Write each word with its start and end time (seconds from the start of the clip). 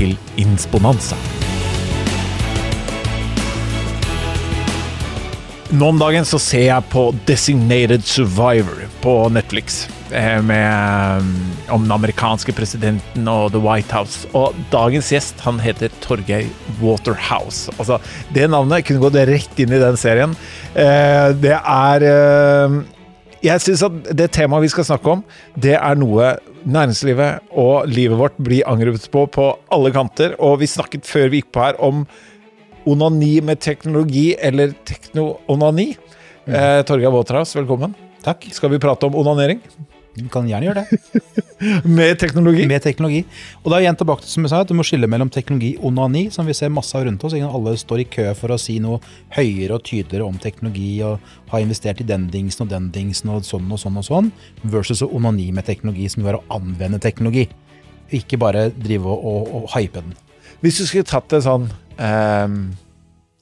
til 0.00 0.16
Insponanza. 0.40 1.18
Nå 5.70 5.86
om 5.92 6.00
dagen 6.00 6.24
så 6.26 6.38
ser 6.42 6.64
jeg 6.66 6.86
på 6.90 7.02
Designated 7.28 8.02
Survivor 8.08 8.86
på 9.04 9.12
Netflix. 9.30 9.84
eh, 10.10 10.40
Med, 10.42 11.22
mm, 11.22 11.50
om 11.70 11.82
den 11.84 11.92
amerikanske 11.92 12.52
presidenten 12.52 13.28
og 13.28 13.52
The 13.52 13.60
White 13.62 13.94
House. 13.94 14.26
Og 14.34 14.56
dagens 14.72 15.12
gjest 15.12 15.38
han 15.44 15.60
heter 15.60 15.88
Torgeir 16.00 16.48
Waterhouse. 16.82 17.70
Altså, 17.78 18.00
Det 18.34 18.50
navnet 18.50 18.84
kunne 18.84 18.98
gått 18.98 19.14
rett 19.14 19.58
inn 19.62 19.72
i 19.72 19.78
den 19.78 19.96
serien. 19.96 20.34
Eh, 20.74 21.32
Det 21.38 21.54
er 21.54 22.02
eh, 22.02 22.80
Jeg 23.42 23.60
syns 23.60 23.82
at 23.82 24.16
det 24.16 24.32
temaet 24.32 24.62
vi 24.62 24.68
skal 24.68 24.84
snakke 24.84 25.06
om, 25.08 25.24
det 25.56 25.78
er 25.78 25.94
noe 25.94 26.36
næringslivet 26.68 27.52
og 27.58 27.88
livet 27.90 28.18
vårt 28.18 28.36
blir 28.42 28.66
angrepet 28.68 29.06
på 29.12 29.26
på 29.32 29.46
alle 29.72 29.92
kanter. 29.94 30.36
Og 30.38 30.60
vi 30.62 30.68
snakket 30.70 31.08
før 31.08 31.30
vi 31.30 31.42
gikk 31.42 31.52
på 31.54 31.64
her 31.64 31.80
om 31.82 32.04
onani 32.88 33.40
med 33.44 33.60
teknologi, 33.60 34.34
eller 34.40 34.72
tekno-onani. 34.88 35.92
Eh, 36.48 36.80
Torgeir 36.88 37.12
Waterhouse, 37.12 37.58
velkommen. 37.58 37.94
Takk. 38.24 38.46
Skal 38.52 38.72
vi 38.72 38.80
prate 38.82 39.08
om 39.08 39.16
onanering 39.20 39.60
Du 40.16 40.26
kan 40.32 40.48
gjerne 40.48 40.66
gjøre 40.66 40.82
det. 40.82 41.20
med 41.98 42.18
teknologi? 42.18 42.64
Med 42.68 42.82
teknologi. 42.82 43.20
Og 43.62 43.70
da 43.70 43.78
igjen 43.78 43.98
tilbake 43.98 44.24
til 44.24 44.32
som 44.32 44.46
jeg 44.46 44.52
sa, 44.52 44.62
at 44.64 44.70
du 44.70 44.74
må 44.78 44.84
skille 44.86 45.08
mellom 45.10 45.30
teknologi 45.32 45.74
og 45.78 45.90
onani, 45.92 46.24
som 46.34 46.48
vi 46.48 46.56
ser 46.56 46.72
masse 46.74 46.96
av 46.98 47.06
rundt 47.06 47.24
oss. 47.26 47.36
Alle 47.38 47.76
står 47.78 48.02
i 48.02 48.08
kø 48.10 48.26
for 48.38 48.54
å 48.54 48.58
si 48.60 48.80
noe 48.82 48.98
høyere 49.36 49.78
og 49.78 49.84
tydeligere 49.86 50.26
om 50.26 50.40
teknologi 50.42 50.90
og 51.06 51.22
har 51.52 51.62
investert 51.62 52.02
i 52.02 52.08
den 52.08 52.26
dingsen 52.32 52.66
og 52.66 52.72
den 52.72 52.90
dingsen 52.94 53.30
og 53.32 53.46
sånn 53.46 53.70
og 53.70 53.82
sånn 53.82 54.00
og 54.02 54.06
sånn, 54.08 54.32
versus 54.74 55.04
onani 55.06 55.50
med 55.54 55.68
teknologi, 55.68 56.10
som 56.10 56.24
jo 56.24 56.32
er 56.32 56.40
å 56.40 56.44
anvende 56.58 57.00
teknologi. 57.02 57.46
Ikke 58.16 58.40
bare 58.40 58.68
drive 58.74 59.06
og, 59.06 59.22
og, 59.22 59.56
og 59.60 59.72
hype 59.76 60.02
den. 60.02 60.16
Hvis 60.60 60.82
du 60.82 60.86
skulle 60.88 61.08
tatt 61.08 61.30
det 61.32 61.44
sånn 61.46 61.70
ehm, 62.02 62.64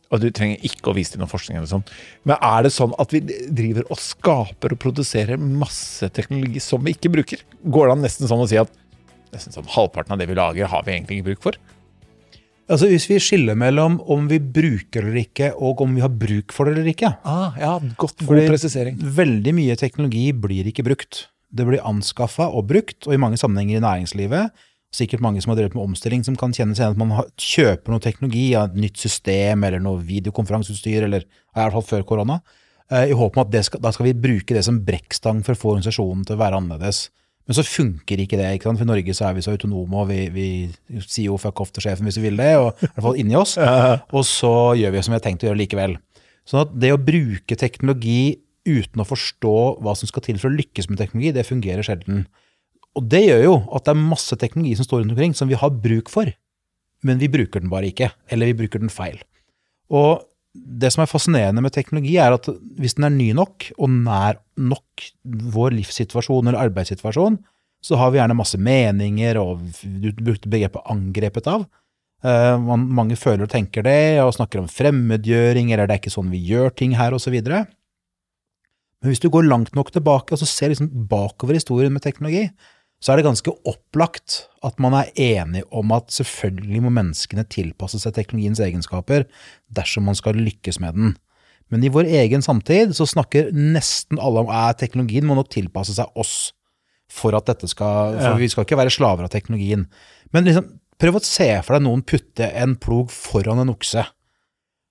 Og 0.09 0.23
du 0.23 0.31
trenger 0.33 0.63
ikke 0.65 0.89
å 0.89 0.97
vise 0.97 1.13
til 1.13 1.21
noen 1.21 1.29
forskning, 1.29 1.59
eller 1.61 1.69
sånn, 1.69 1.85
men 2.25 2.39
er 2.41 2.65
det 2.65 2.73
sånn 2.73 2.95
at 3.03 3.13
vi 3.13 3.21
driver 3.23 3.91
og 3.93 4.01
skaper 4.01 4.73
og 4.73 4.81
produserer 4.81 5.37
masse 5.37 6.09
teknologi 6.17 6.63
som 6.65 6.81
vi 6.85 6.95
ikke 6.97 7.13
bruker? 7.13 7.43
Går 7.65 7.91
det 7.91 7.97
an 7.97 8.07
nesten 8.07 8.31
sånn 8.31 8.45
å 8.45 8.49
si 8.49 8.57
at 8.61 8.73
nesten 9.35 9.53
sånn 9.53 9.69
halvparten 9.75 10.17
av 10.17 10.23
det 10.23 10.29
vi 10.31 10.39
lager, 10.39 10.71
har 10.73 10.87
vi 10.87 10.95
egentlig 10.95 11.19
ikke 11.19 11.29
bruk 11.33 11.45
for? 11.45 11.61
Altså 12.69 12.91
Hvis 12.91 13.07
vi 13.09 13.17
skiller 13.21 13.57
mellom 13.57 13.97
om 14.13 14.27
vi 14.29 14.37
bruker 14.41 15.01
det 15.01 15.09
eller 15.09 15.23
ikke, 15.23 15.51
og 15.57 15.81
om 15.85 15.95
vi 15.97 16.05
har 16.05 16.13
bruk 16.13 16.53
for 16.53 16.69
det 16.69 16.77
eller 16.77 16.91
ikke 16.93 17.15
Ah, 17.25 17.57
ja, 17.57 17.75
godt, 17.97 18.21
god 18.21 18.29
Fordi 18.29 18.49
presisering. 18.51 18.99
Veldig 19.01 19.55
mye 19.57 19.77
teknologi 19.81 20.27
blir 20.37 20.69
ikke 20.69 20.85
brukt. 20.85 21.27
Det 21.49 21.65
blir 21.65 21.85
anskaffa 21.89 22.51
og 22.53 22.67
brukt, 22.69 23.07
og 23.09 23.17
i 23.17 23.21
mange 23.21 23.41
sammenhenger 23.41 23.81
i 23.81 23.85
næringslivet. 23.85 24.67
Sikkert 24.95 25.21
mange 25.21 25.43
som 25.45 25.53
har 25.53 25.59
drevet 25.61 25.75
med 25.77 25.85
omstilling, 25.85 26.23
som 26.25 26.37
kan 26.39 26.55
kjenne 26.57 26.73
seg 26.77 26.87
igjen 26.87 26.97
at 26.97 27.01
man 27.01 27.11
har- 27.19 27.29
kjøper 27.37 27.93
noe 27.93 28.01
teknologi, 28.01 28.51
ja, 28.55 28.65
et 28.65 28.75
nytt 28.75 28.97
system 28.97 29.65
eller 29.65 29.81
noe 29.81 30.01
videokonferanseutstyr, 30.01 31.05
eller 31.05 31.21
i 31.21 31.59
hvert 31.59 31.73
fall 31.77 31.83
før 31.83 32.07
korona, 32.07 32.41
eh, 32.91 33.11
i 33.11 33.13
håp 33.13 33.37
om 33.37 33.43
at 33.45 33.51
det 33.51 33.65
skal, 33.67 33.81
da 33.81 33.91
skal 33.91 34.07
vi 34.07 34.15
bruke 34.15 34.55
det 34.55 34.65
som 34.65 34.81
brekkstang 34.81 35.45
for 35.45 35.53
å 35.53 35.61
få 35.61 35.77
organisasjonen 35.77 36.25
til 36.25 36.37
å 36.37 36.41
være 36.41 36.57
annerledes. 36.57 37.11
Men 37.49 37.57
så 37.57 37.65
funker 37.65 38.21
ikke 38.21 38.37
det. 38.37 38.49
ikke 38.61 38.65
sant? 38.65 38.79
For 38.79 38.85
I 38.85 38.93
Norge 38.93 39.15
så 39.17 39.29
er 39.29 39.35
vi 39.35 39.41
så 39.41 39.57
autonome, 39.57 39.95
og 39.95 40.09
vi, 40.09 40.29
vi 40.29 40.49
sier 41.01 41.31
jo 41.31 41.39
fuck 41.41 41.61
off 41.61 41.73
til 41.73 41.83
sjefen 41.83 42.05
hvis 42.05 42.19
vi 42.21 42.29
vil 42.29 42.37
det, 42.37 42.57
og 42.61 42.77
i 42.77 42.87
hvert 42.87 43.05
fall 43.07 43.17
inni 43.17 43.35
oss. 43.35 43.57
Og 44.17 44.25
så 44.29 44.77
gjør 44.77 44.93
vi 44.93 45.03
som 45.03 45.13
vi 45.13 45.17
har 45.17 45.25
tenkt 45.25 45.45
å 45.45 45.49
gjøre 45.49 45.63
likevel. 45.63 45.97
Sånn 46.49 46.67
at 46.67 46.75
det 46.81 46.93
å 46.93 47.01
bruke 47.01 47.57
teknologi 47.57 48.41
uten 48.69 49.01
å 49.01 49.09
forstå 49.09 49.81
hva 49.81 49.97
som 49.97 50.09
skal 50.11 50.25
til 50.27 50.37
for 50.41 50.53
å 50.53 50.59
lykkes 50.59 50.91
med 50.91 51.01
teknologi, 51.01 51.33
det 51.33 51.49
fungerer 51.49 51.85
sjelden. 51.85 52.27
Og 52.99 53.07
det 53.07 53.23
gjør 53.29 53.45
jo 53.45 53.57
at 53.77 53.87
det 53.87 53.95
er 53.95 54.09
masse 54.11 54.39
teknologi 54.41 54.75
som 54.79 54.89
står 54.89 55.05
rundt 55.05 55.15
omkring 55.15 55.37
som 55.39 55.51
vi 55.51 55.59
har 55.59 55.75
bruk 55.85 56.11
for, 56.13 56.31
men 57.07 57.21
vi 57.21 57.31
bruker 57.31 57.63
den 57.63 57.71
bare 57.71 57.93
ikke, 57.93 58.11
eller 58.33 58.51
vi 58.51 58.59
bruker 58.65 58.83
den 58.83 58.91
feil. 58.91 59.21
Og 59.95 60.25
det 60.59 60.91
som 60.91 61.05
er 61.05 61.11
fascinerende 61.11 61.63
med 61.63 61.75
teknologi, 61.75 62.17
er 62.19 62.35
at 62.35 62.49
hvis 62.81 62.97
den 62.99 63.07
er 63.07 63.15
ny 63.15 63.29
nok 63.37 63.69
og 63.77 63.93
nær 63.93 64.41
nok 64.59 65.07
vår 65.55 65.77
livssituasjon 65.77 66.49
eller 66.49 66.67
arbeidssituasjon, 66.67 67.39
så 67.85 67.99
har 68.01 68.11
vi 68.11 68.19
gjerne 68.19 68.35
masse 68.35 68.59
meninger, 68.59 69.39
og 69.39 69.63
du 70.03 70.11
brukte 70.19 70.51
begrepet 70.51 70.83
'angrepet 70.83 71.47
av'. 71.47 71.69
Eh, 72.25 72.59
man, 72.59 72.89
mange 72.91 73.17
føler 73.17 73.47
og 73.47 73.53
tenker 73.53 73.85
det, 73.87 74.19
og 74.25 74.35
snakker 74.35 74.59
om 74.59 74.71
fremmedgjøring, 74.71 75.71
eller 75.71 75.87
det 75.87 75.95
er 75.95 76.01
ikke 76.03 76.17
sånn 76.17 76.33
vi 76.35 76.43
gjør 76.43 76.75
ting 76.75 76.97
her, 76.99 77.15
osv. 77.15 77.37
Men 77.39 79.13
hvis 79.13 79.23
du 79.23 79.31
går 79.31 79.47
langt 79.47 79.77
nok 79.79 79.93
tilbake, 79.95 80.35
og 80.35 80.43
så 80.43 80.49
ser 80.49 80.73
liksom 80.73 80.91
bakover 81.11 81.55
historien 81.55 81.95
med 81.95 82.03
teknologi, 82.03 82.49
så 82.99 83.13
er 83.13 83.21
det 83.21 83.29
ganske 83.29 83.53
opplagt 83.69 84.49
at 84.67 84.81
man 84.83 84.97
er 84.99 85.13
enig 85.15 85.63
om 85.71 85.93
at 85.95 86.11
selvfølgelig 86.11 86.83
må 86.83 86.91
menneskene 86.91 87.45
tilpasse 87.47 88.01
seg 88.03 88.17
teknologiens 88.17 88.61
egenskaper 88.65 89.29
dersom 89.75 90.09
man 90.11 90.19
skal 90.19 90.39
lykkes 90.39 90.81
med 90.83 90.99
den. 90.99 91.17
Men 91.71 91.85
i 91.85 91.93
vår 91.93 92.09
egen 92.25 92.43
samtid 92.43 92.95
så 92.97 93.07
snakker 93.07 93.53
nesten 93.55 94.19
alle 94.19 94.43
om 94.43 94.51
at 94.51 94.81
teknologien 94.81 95.27
må 95.29 95.37
nok 95.39 95.51
tilpasse 95.53 95.95
seg 95.95 96.11
oss 96.19 96.51
for 97.13 97.37
at 97.39 97.47
dette 97.49 97.69
skal 97.71 98.19
For 98.19 98.35
Ja. 98.35 98.37
vi 98.41 98.49
skal 98.49 98.67
ikke 98.67 98.81
være 98.81 98.93
slaver 98.93 99.25
av 99.25 99.33
teknologien. 99.33 99.87
Men 100.33 100.45
liksom, 100.45 100.81
prøv 100.99 101.21
å 101.21 101.25
se 101.25 101.49
for 101.63 101.77
deg 101.77 101.87
noen 101.87 102.03
putte 102.03 102.51
en 102.53 102.75
plog 102.77 103.11
foran 103.15 103.63
en 103.63 103.73
okse. 103.73 104.05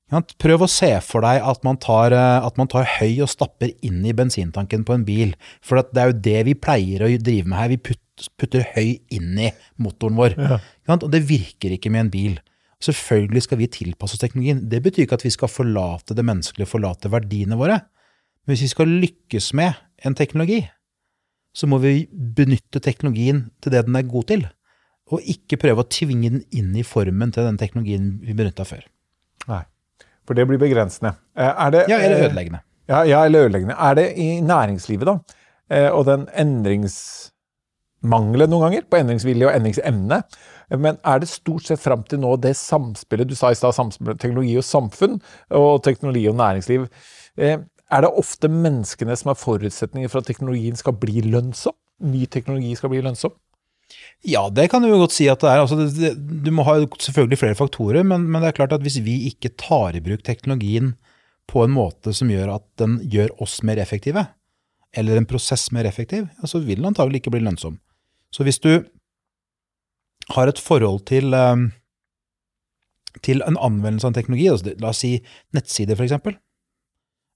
Prøv 0.08 0.64
å 0.64 0.70
se 0.72 0.90
for 1.04 1.26
deg 1.26 1.44
at 1.44 1.64
man, 1.68 1.76
tar, 1.84 2.14
eh, 2.16 2.46
at 2.48 2.56
man 2.60 2.70
tar 2.72 2.88
høy 2.98 3.24
og 3.26 3.32
stapper 3.32 3.74
inn 3.84 4.06
i 4.08 4.16
bensintanken 4.16 4.86
på 4.88 4.96
en 4.96 5.04
bil. 5.08 5.34
For 5.60 5.84
det 5.84 6.00
er 6.00 6.14
jo 6.14 6.22
det 6.30 6.44
vi 6.48 6.56
pleier 6.56 7.04
å 7.04 7.10
drive 7.20 7.50
med 7.50 7.60
her. 7.60 7.74
Vi 7.74 7.80
putt, 7.90 8.30
putter 8.40 8.64
høy 8.78 9.02
inn 9.12 9.36
i 9.36 9.52
motoren 9.84 10.16
vår. 10.16 10.38
Ja. 10.40 10.62
Og 10.96 11.10
det 11.12 11.26
virker 11.28 11.76
ikke 11.76 11.92
med 11.92 12.06
en 12.06 12.14
bil. 12.14 12.40
Selvfølgelig 12.84 13.44
skal 13.44 13.60
vi 13.60 13.70
tilpasse 13.74 14.16
oss 14.16 14.24
teknologien. 14.24 14.64
Det 14.70 14.80
betyr 14.86 15.08
ikke 15.08 15.20
at 15.20 15.28
vi 15.28 15.34
skal 15.34 15.52
forlate 15.52 16.16
det 16.16 16.26
menneskelige, 16.26 16.72
forlate 16.72 17.12
verdiene 17.12 17.60
våre. 17.60 17.82
Men 18.46 18.56
hvis 18.56 18.68
vi 18.70 18.74
skal 18.78 19.00
lykkes 19.04 19.52
med 19.60 19.76
en 20.08 20.16
teknologi, 20.16 20.62
så 21.58 21.68
må 21.68 21.82
vi 21.84 22.06
benytte 22.14 22.80
teknologien 22.80 23.50
til 23.60 23.74
det 23.74 23.88
den 23.90 23.98
er 23.98 24.08
god 24.08 24.30
til. 24.32 24.48
Og 25.12 25.26
ikke 25.26 25.60
prøve 25.60 25.84
å 25.84 25.90
tvinge 25.90 26.30
den 26.32 26.46
inn 26.56 26.76
i 26.78 26.86
formen 26.86 27.34
til 27.34 27.48
den 27.48 27.58
teknologien 27.60 28.14
vi 28.24 28.36
benytta 28.38 28.64
før. 28.68 28.86
Nei. 29.50 29.66
For 30.28 30.34
det 30.36 30.48
blir 30.50 30.60
begrensende. 30.60 31.14
Eh, 31.38 31.54
Er 31.66 31.70
det, 31.72 31.86
Ja, 31.90 31.98
eller 31.98 32.18
eh, 32.18 32.26
ødeleggende. 32.28 32.60
Ja, 32.90 33.04
ja, 33.04 33.26
eller 33.26 33.40
ødeleggende. 33.48 33.76
Er 33.80 33.94
det 33.96 34.14
i 34.18 34.42
næringslivet, 34.42 35.06
da? 35.08 35.18
Eh, 35.72 35.92
og 35.92 36.06
den 36.06 36.28
endringsmangelen 36.36 38.50
noen 38.50 38.62
ganger, 38.68 38.82
på 38.90 38.98
endringsvilje 39.00 39.48
og 39.48 39.56
endringsevne. 39.56 40.24
Men 40.78 40.98
er 41.04 41.20
det 41.20 41.28
stort 41.32 41.64
sett 41.68 41.80
fram 41.80 42.04
til 42.04 42.20
nå 42.20 42.36
det 42.44 42.56
samspillet 42.60 43.30
du 43.30 43.36
sa 43.36 43.52
i 43.52 43.56
stad, 43.56 43.74
teknologi 44.20 44.58
og 44.58 44.64
samfunn, 44.64 45.22
og 45.52 45.84
teknologi 45.84 46.28
og 46.28 46.36
næringsliv, 46.36 46.88
er 47.38 48.02
det 48.04 48.12
ofte 48.20 48.48
menneskene 48.52 49.16
som 49.16 49.30
er 49.32 49.40
forutsetninger 49.40 50.10
for 50.12 50.20
at 50.20 50.26
teknologien 50.28 50.76
skal 50.76 50.94
bli 51.00 51.22
lønnsom? 51.22 51.74
Ny 52.04 52.26
teknologi 52.26 52.76
skal 52.76 52.90
bli 52.90 53.02
lønnsom? 53.02 53.32
Ja, 54.28 54.48
det 54.52 54.68
kan 54.72 54.84
du 54.84 54.90
jo 54.90 55.00
godt 55.00 55.16
si 55.16 55.28
at 55.32 55.44
det 55.44 55.52
er. 55.52 55.62
Altså, 55.64 55.78
det, 55.80 56.14
du 56.18 56.50
må 56.52 56.66
ha 56.68 56.80
selvfølgelig 57.00 57.40
flere 57.40 57.58
faktorer, 57.60 58.04
men, 58.08 58.26
men 58.28 58.44
det 58.44 58.52
er 58.52 58.58
klart 58.60 58.76
at 58.76 58.84
hvis 58.84 59.00
vi 59.06 59.20
ikke 59.30 59.54
tar 59.60 59.96
i 59.96 60.04
bruk 60.04 60.26
teknologien 60.28 60.96
på 61.48 61.64
en 61.64 61.72
måte 61.72 62.12
som 62.16 62.32
gjør 62.32 62.58
at 62.58 62.66
den 62.82 62.98
gjør 63.08 63.32
oss 63.44 63.62
mer 63.68 63.80
effektive, 63.80 64.26
eller 64.98 65.20
en 65.20 65.28
prosess 65.30 65.70
mer 65.76 65.88
effektiv, 65.88 66.28
så 66.42 66.58
så 66.58 66.64
vil 66.66 66.82
den 66.82 66.90
antagelig 66.90 67.22
ikke 67.22 67.38
bli 67.38 67.46
lønnsom. 67.46 67.78
Så 68.34 68.44
hvis 68.44 68.60
du 68.60 68.84
har 70.36 70.50
et 70.50 70.60
forhold 70.60 71.06
til, 71.08 71.34
eh, 71.34 71.70
til 73.24 73.42
en 73.48 73.58
anvendelse 73.58 74.08
av 74.08 74.12
en 74.12 74.20
teknologi, 74.20 74.50
altså, 74.52 74.76
la 74.82 74.92
oss 74.92 75.04
si 75.06 75.14
nettsider 75.56 75.96
eksempel. 76.04 76.36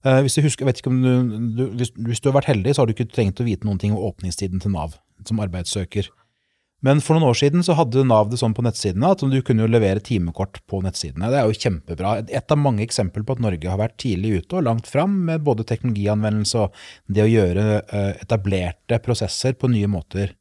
Eh, 0.04 0.20
hvis 0.20 0.34
du 0.34 0.42
husker, 0.42 0.66
ikke 0.66 0.90
du, 0.90 1.70
du 1.78 1.86
hvis 2.08 2.20
du 2.20 2.28
har 2.28 2.40
vært 2.40 2.50
heldig, 2.50 2.74
så 2.74 2.82
har 2.82 2.90
du 2.90 2.92
ikke 2.92 3.08
trengt 3.08 3.40
å 3.40 3.46
vite 3.46 3.64
noen 3.64 3.78
ting 3.78 3.94
om 3.94 4.02
åpningstiden 4.02 4.60
til 4.60 4.74
Nav 4.74 4.98
som 5.24 5.40
arbeidssøker. 5.40 6.10
Men 6.82 6.98
for 6.98 7.14
noen 7.14 7.28
år 7.28 7.38
siden 7.38 7.62
så 7.62 7.76
hadde 7.78 8.02
Nav 8.06 8.32
det 8.32 8.40
sånn 8.40 8.56
på 8.56 8.64
nettsidene 8.66 9.12
at 9.14 9.22
du 9.22 9.38
kunne 9.46 9.62
jo 9.62 9.70
levere 9.70 10.02
timekort 10.02 10.58
på 10.66 10.80
nettsidene. 10.82 11.30
Det 11.30 11.38
er 11.38 11.46
jo 11.46 11.58
kjempebra. 11.64 12.16
Et 12.26 12.54
av 12.54 12.58
mange 12.58 12.82
eksempler 12.82 13.22
på 13.26 13.36
at 13.36 13.42
Norge 13.44 13.70
har 13.70 13.78
vært 13.78 14.00
tidlig 14.02 14.40
ute 14.40 14.58
og 14.58 14.66
langt 14.66 14.90
fram 14.90 15.14
med 15.28 15.44
både 15.46 15.66
teknologianvendelse 15.68 16.64
og 16.64 16.80
det 17.06 17.22
å 17.22 17.30
gjøre 17.30 17.66
eh, 17.80 18.08
etablerte 18.24 18.98
prosesser 19.04 19.54
på 19.54 19.70
nye 19.70 19.90
måter. 19.90 20.34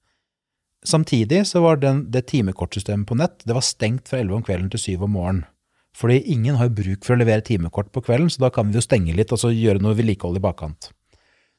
Samtidig 0.81 1.43
så 1.45 1.61
var 1.61 1.77
den, 1.77 2.07
det 2.09 2.25
timekortsystemet 2.31 3.05
på 3.05 3.19
nett 3.21 3.45
det 3.45 3.53
var 3.53 3.65
stengt 3.65 4.09
fra 4.09 4.23
11 4.23 4.39
om 4.39 4.47
kvelden 4.47 4.71
til 4.73 4.81
7 4.81 5.05
om 5.05 5.13
morgenen. 5.13 5.45
Fordi 5.93 6.21
ingen 6.33 6.55
har 6.55 6.71
bruk 6.73 7.03
for 7.05 7.13
å 7.13 7.19
levere 7.19 7.43
timekort 7.45 7.91
på 7.93 8.01
kvelden, 8.07 8.31
så 8.31 8.45
da 8.45 8.49
kan 8.53 8.71
vi 8.71 8.79
jo 8.79 8.83
stenge 8.85 9.13
litt 9.13 9.33
og 9.35 9.41
så 9.43 9.51
gjøre 9.53 9.83
noe 9.83 9.97
vedlikehold 9.97 10.39
i 10.39 10.43
bakkant. 10.43 10.89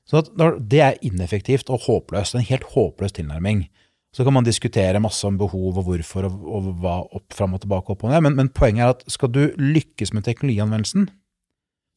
Så 0.09 0.25
det 0.59 0.81
er 0.83 0.99
ineffektivt 1.05 1.71
og 1.71 1.85
håpløst. 1.87 2.35
En 2.35 2.49
helt 2.49 2.65
håpløs 2.73 3.15
tilnærming. 3.15 3.67
Så 4.13 4.27
kan 4.27 4.35
man 4.37 4.45
diskutere 4.45 5.01
masse 5.01 5.25
om 5.25 5.39
behov 5.41 5.79
og 5.81 5.87
hvorfor 5.87 6.29
og, 6.29 6.41
og 6.45 6.71
hva 6.83 6.99
opp, 7.17 7.31
fram 7.33 7.57
og 7.57 7.63
tilbake, 7.63 7.95
opp 7.95 8.03
og 8.05 8.13
ned. 8.13 8.25
Men, 8.27 8.37
men, 8.37 8.51
poenget 8.53 8.85
er 8.85 8.97
at 8.97 9.05
skal 9.11 9.33
du 9.33 9.43
lykkes 9.57 10.13
med 10.13 10.27
teknologianvendelsen, 10.27 11.07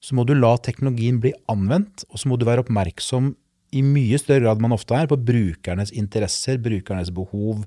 så 0.05 0.15
må 0.15 0.23
du 0.27 0.35
la 0.37 0.53
teknologien 0.63 1.17
bli 1.19 1.33
anvendt, 1.51 2.05
og 2.11 2.21
så 2.21 2.29
må 2.29 2.37
du 2.39 2.45
være 2.47 2.63
oppmerksom 2.63 3.33
i 3.75 3.81
mye 3.83 4.19
større 4.21 4.45
grad 4.45 4.61
man 4.63 4.75
ofte 4.75 4.95
er 4.95 5.09
på 5.11 5.17
brukernes 5.19 5.91
interesser, 5.97 6.59
brukernes 6.63 7.11
behov, 7.15 7.65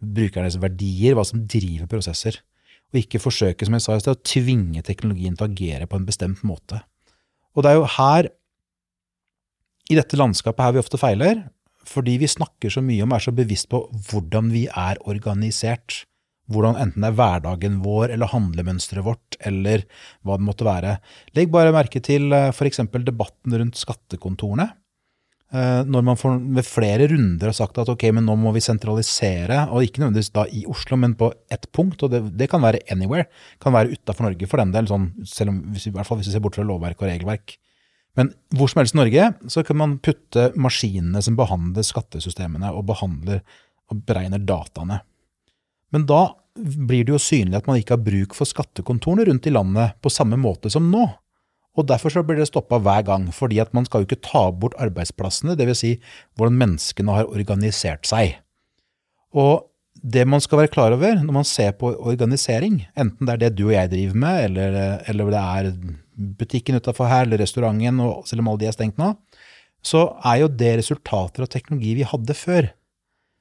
brukernes 0.00 0.56
verdier, 0.62 1.16
hva 1.18 1.26
som 1.28 1.42
driver 1.44 1.90
prosesser. 1.90 2.38
Og 2.92 3.02
ikke 3.02 3.20
forsøke, 3.20 3.66
som 3.66 3.76
jeg 3.76 3.84
sa 3.84 3.96
i 3.96 4.04
sted, 4.04 4.16
å 4.16 4.28
tvinge 4.28 4.84
teknologien 4.86 5.36
til 5.36 5.48
å 5.48 5.50
agere 5.50 5.88
på 5.88 5.98
en 5.98 6.06
bestemt 6.08 6.44
måte. 6.46 6.80
Og 7.52 7.64
det 7.64 7.72
er 7.72 7.80
jo 7.80 7.90
her, 7.98 8.28
i 9.90 9.98
dette 9.98 10.16
landskapet 10.16 10.64
her 10.64 10.76
vi 10.76 10.80
ofte 10.80 11.00
feiler, 11.00 11.42
fordi 11.88 12.16
vi 12.22 12.30
snakker 12.30 12.72
så 12.72 12.82
mye 12.84 13.04
om 13.04 13.12
og 13.12 13.18
er 13.18 13.26
så 13.26 13.34
bevisst 13.36 13.68
på 13.72 13.84
hvordan 14.10 14.50
vi 14.54 14.66
er 14.68 15.00
organisert. 15.08 16.02
Hvordan 16.52 16.78
enten 16.80 17.04
det 17.04 17.12
er 17.12 17.18
hverdagen 17.18 17.80
vår 17.84 18.12
eller 18.14 18.32
handlemønsteret 18.32 19.06
vårt 19.06 19.38
eller 19.46 19.86
hva 20.26 20.36
det 20.38 20.46
måtte 20.46 20.66
være. 20.66 20.96
Legg 21.38 21.52
bare 21.54 21.74
merke 21.74 22.02
til 22.04 22.32
eh, 22.34 22.50
f.eks. 22.52 22.82
debatten 23.06 23.58
rundt 23.60 23.78
skattekontorene. 23.78 24.72
Eh, 25.52 25.82
når 25.84 26.04
man 26.06 26.16
får, 26.16 26.38
ved 26.56 26.64
flere 26.64 27.06
runder 27.12 27.50
har 27.50 27.56
sagt 27.56 27.78
at 27.82 27.90
ok, 27.92 28.06
men 28.16 28.24
nå 28.24 28.38
må 28.40 28.54
vi 28.56 28.64
sentralisere, 28.64 29.66
og 29.68 29.84
ikke 29.84 30.00
nødvendigvis 30.00 30.32
da 30.32 30.46
i 30.48 30.64
Oslo, 30.70 30.96
men 30.96 31.12
på 31.18 31.28
ett 31.52 31.68
punkt, 31.76 32.02
og 32.02 32.14
det, 32.14 32.22
det 32.40 32.48
kan 32.48 32.64
være 32.64 32.80
anywhere. 32.92 33.28
Kan 33.60 33.76
være 33.76 33.92
utafor 33.92 34.30
Norge 34.30 34.48
for 34.48 34.62
den 34.62 34.72
del, 34.72 34.88
sånn, 34.88 35.10
selv 35.28 35.52
om, 35.52 35.60
i 35.76 35.92
hvert 35.92 36.08
fall 36.08 36.20
hvis 36.20 36.30
vi 36.30 36.36
ser 36.38 36.44
bort 36.44 36.56
fra 36.56 36.64
lovverk 36.66 37.04
og 37.04 37.10
regelverk. 37.10 37.58
Men 38.18 38.32
hvor 38.52 38.68
som 38.68 38.82
helst 38.82 38.96
i 38.96 39.00
Norge 39.00 39.30
så 39.50 39.64
kan 39.64 39.78
man 39.80 39.96
putte 40.04 40.50
maskinene 40.60 41.22
som 41.24 41.36
behandler 41.38 41.86
skattesystemene 41.86 42.72
og 42.76 42.84
behandler 42.90 43.40
og 43.92 44.04
beregner 44.08 44.42
dataene. 44.44 45.00
Men 45.92 46.04
da 46.08 46.26
blir 46.56 47.06
det 47.06 47.14
jo 47.14 47.22
synlig 47.22 47.56
at 47.60 47.68
man 47.68 47.80
ikke 47.80 47.96
har 47.96 48.04
bruk 48.04 48.36
for 48.36 48.48
skattekontorene 48.48 49.26
rundt 49.28 49.48
i 49.48 49.54
landet 49.54 49.96
på 50.04 50.12
samme 50.12 50.36
måte 50.40 50.72
som 50.72 50.90
nå. 50.92 51.06
Og 51.72 51.88
derfor 51.88 52.12
så 52.12 52.20
blir 52.26 52.36
det 52.36 52.50
stoppa 52.50 52.76
hver 52.84 53.04
gang, 53.06 53.30
fordi 53.32 53.56
at 53.62 53.72
man 53.72 53.86
skal 53.88 54.02
jo 54.02 54.10
ikke 54.10 54.24
ta 54.26 54.44
bort 54.52 54.76
arbeidsplassene, 54.82 55.56
dvs. 55.56 55.80
Si 55.80 55.92
hvordan 56.36 56.58
menneskene 56.60 57.16
har 57.16 57.30
organisert 57.32 58.04
seg. 58.08 58.36
Og 59.32 59.70
det 60.02 60.26
man 60.28 60.42
skal 60.42 60.62
være 60.62 60.72
klar 60.72 60.92
over 60.92 61.20
når 61.22 61.36
man 61.38 61.48
ser 61.48 61.72
på 61.78 61.94
organisering, 61.96 62.82
enten 62.98 63.28
det 63.28 63.34
er 63.34 63.42
det 63.44 63.52
du 63.56 63.66
og 63.70 63.76
jeg 63.76 63.92
driver 63.92 64.20
med, 64.24 64.44
eller, 64.50 64.78
eller 65.08 65.32
det 65.32 65.42
er 65.42 65.70
butikken 66.16 66.78
utafor 66.78 67.08
her, 67.10 67.26
eller 67.26 67.42
restauranten, 67.42 68.00
og 68.04 68.26
selv 68.28 68.42
om 68.42 68.52
alle 68.52 68.64
de 68.64 68.70
er 68.70 68.76
stengt 68.76 69.00
nå, 69.00 69.12
så 69.82 70.06
er 70.28 70.42
jo 70.42 70.50
det 70.50 70.76
resultater 70.78 71.44
av 71.44 71.50
teknologi 71.50 71.96
vi 71.98 72.06
hadde 72.06 72.36
før, 72.38 72.70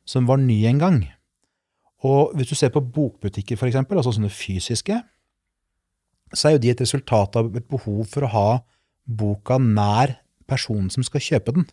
som 0.07 0.27
var 0.29 0.41
ny 0.41 0.63
en 0.69 0.81
gang. 0.81 1.01
Og 2.07 2.33
hvis 2.33 2.49
du 2.49 2.57
ser 2.57 2.71
på 2.73 2.81
bokbutikker, 2.81 3.59
f.eks., 3.59 3.77
altså 3.77 4.15
sånne 4.15 4.31
fysiske, 4.33 4.97
så 6.33 6.47
er 6.47 6.55
jo 6.55 6.63
de 6.63 6.71
et 6.71 6.81
resultat 6.81 7.37
av 7.37 7.51
et 7.59 7.67
behov 7.69 8.07
for 8.09 8.25
å 8.25 8.31
ha 8.33 8.47
boka 9.05 9.59
nær 9.61 10.15
personen 10.49 10.89
som 10.93 11.05
skal 11.05 11.23
kjøpe 11.23 11.53
den. 11.55 11.67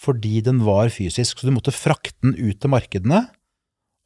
Fordi 0.00 0.40
den 0.44 0.62
var 0.64 0.90
fysisk, 0.92 1.38
så 1.38 1.46
du 1.46 1.54
måtte 1.54 1.74
frakte 1.76 2.16
den 2.24 2.34
ut 2.38 2.60
til 2.60 2.72
markedene, 2.72 3.26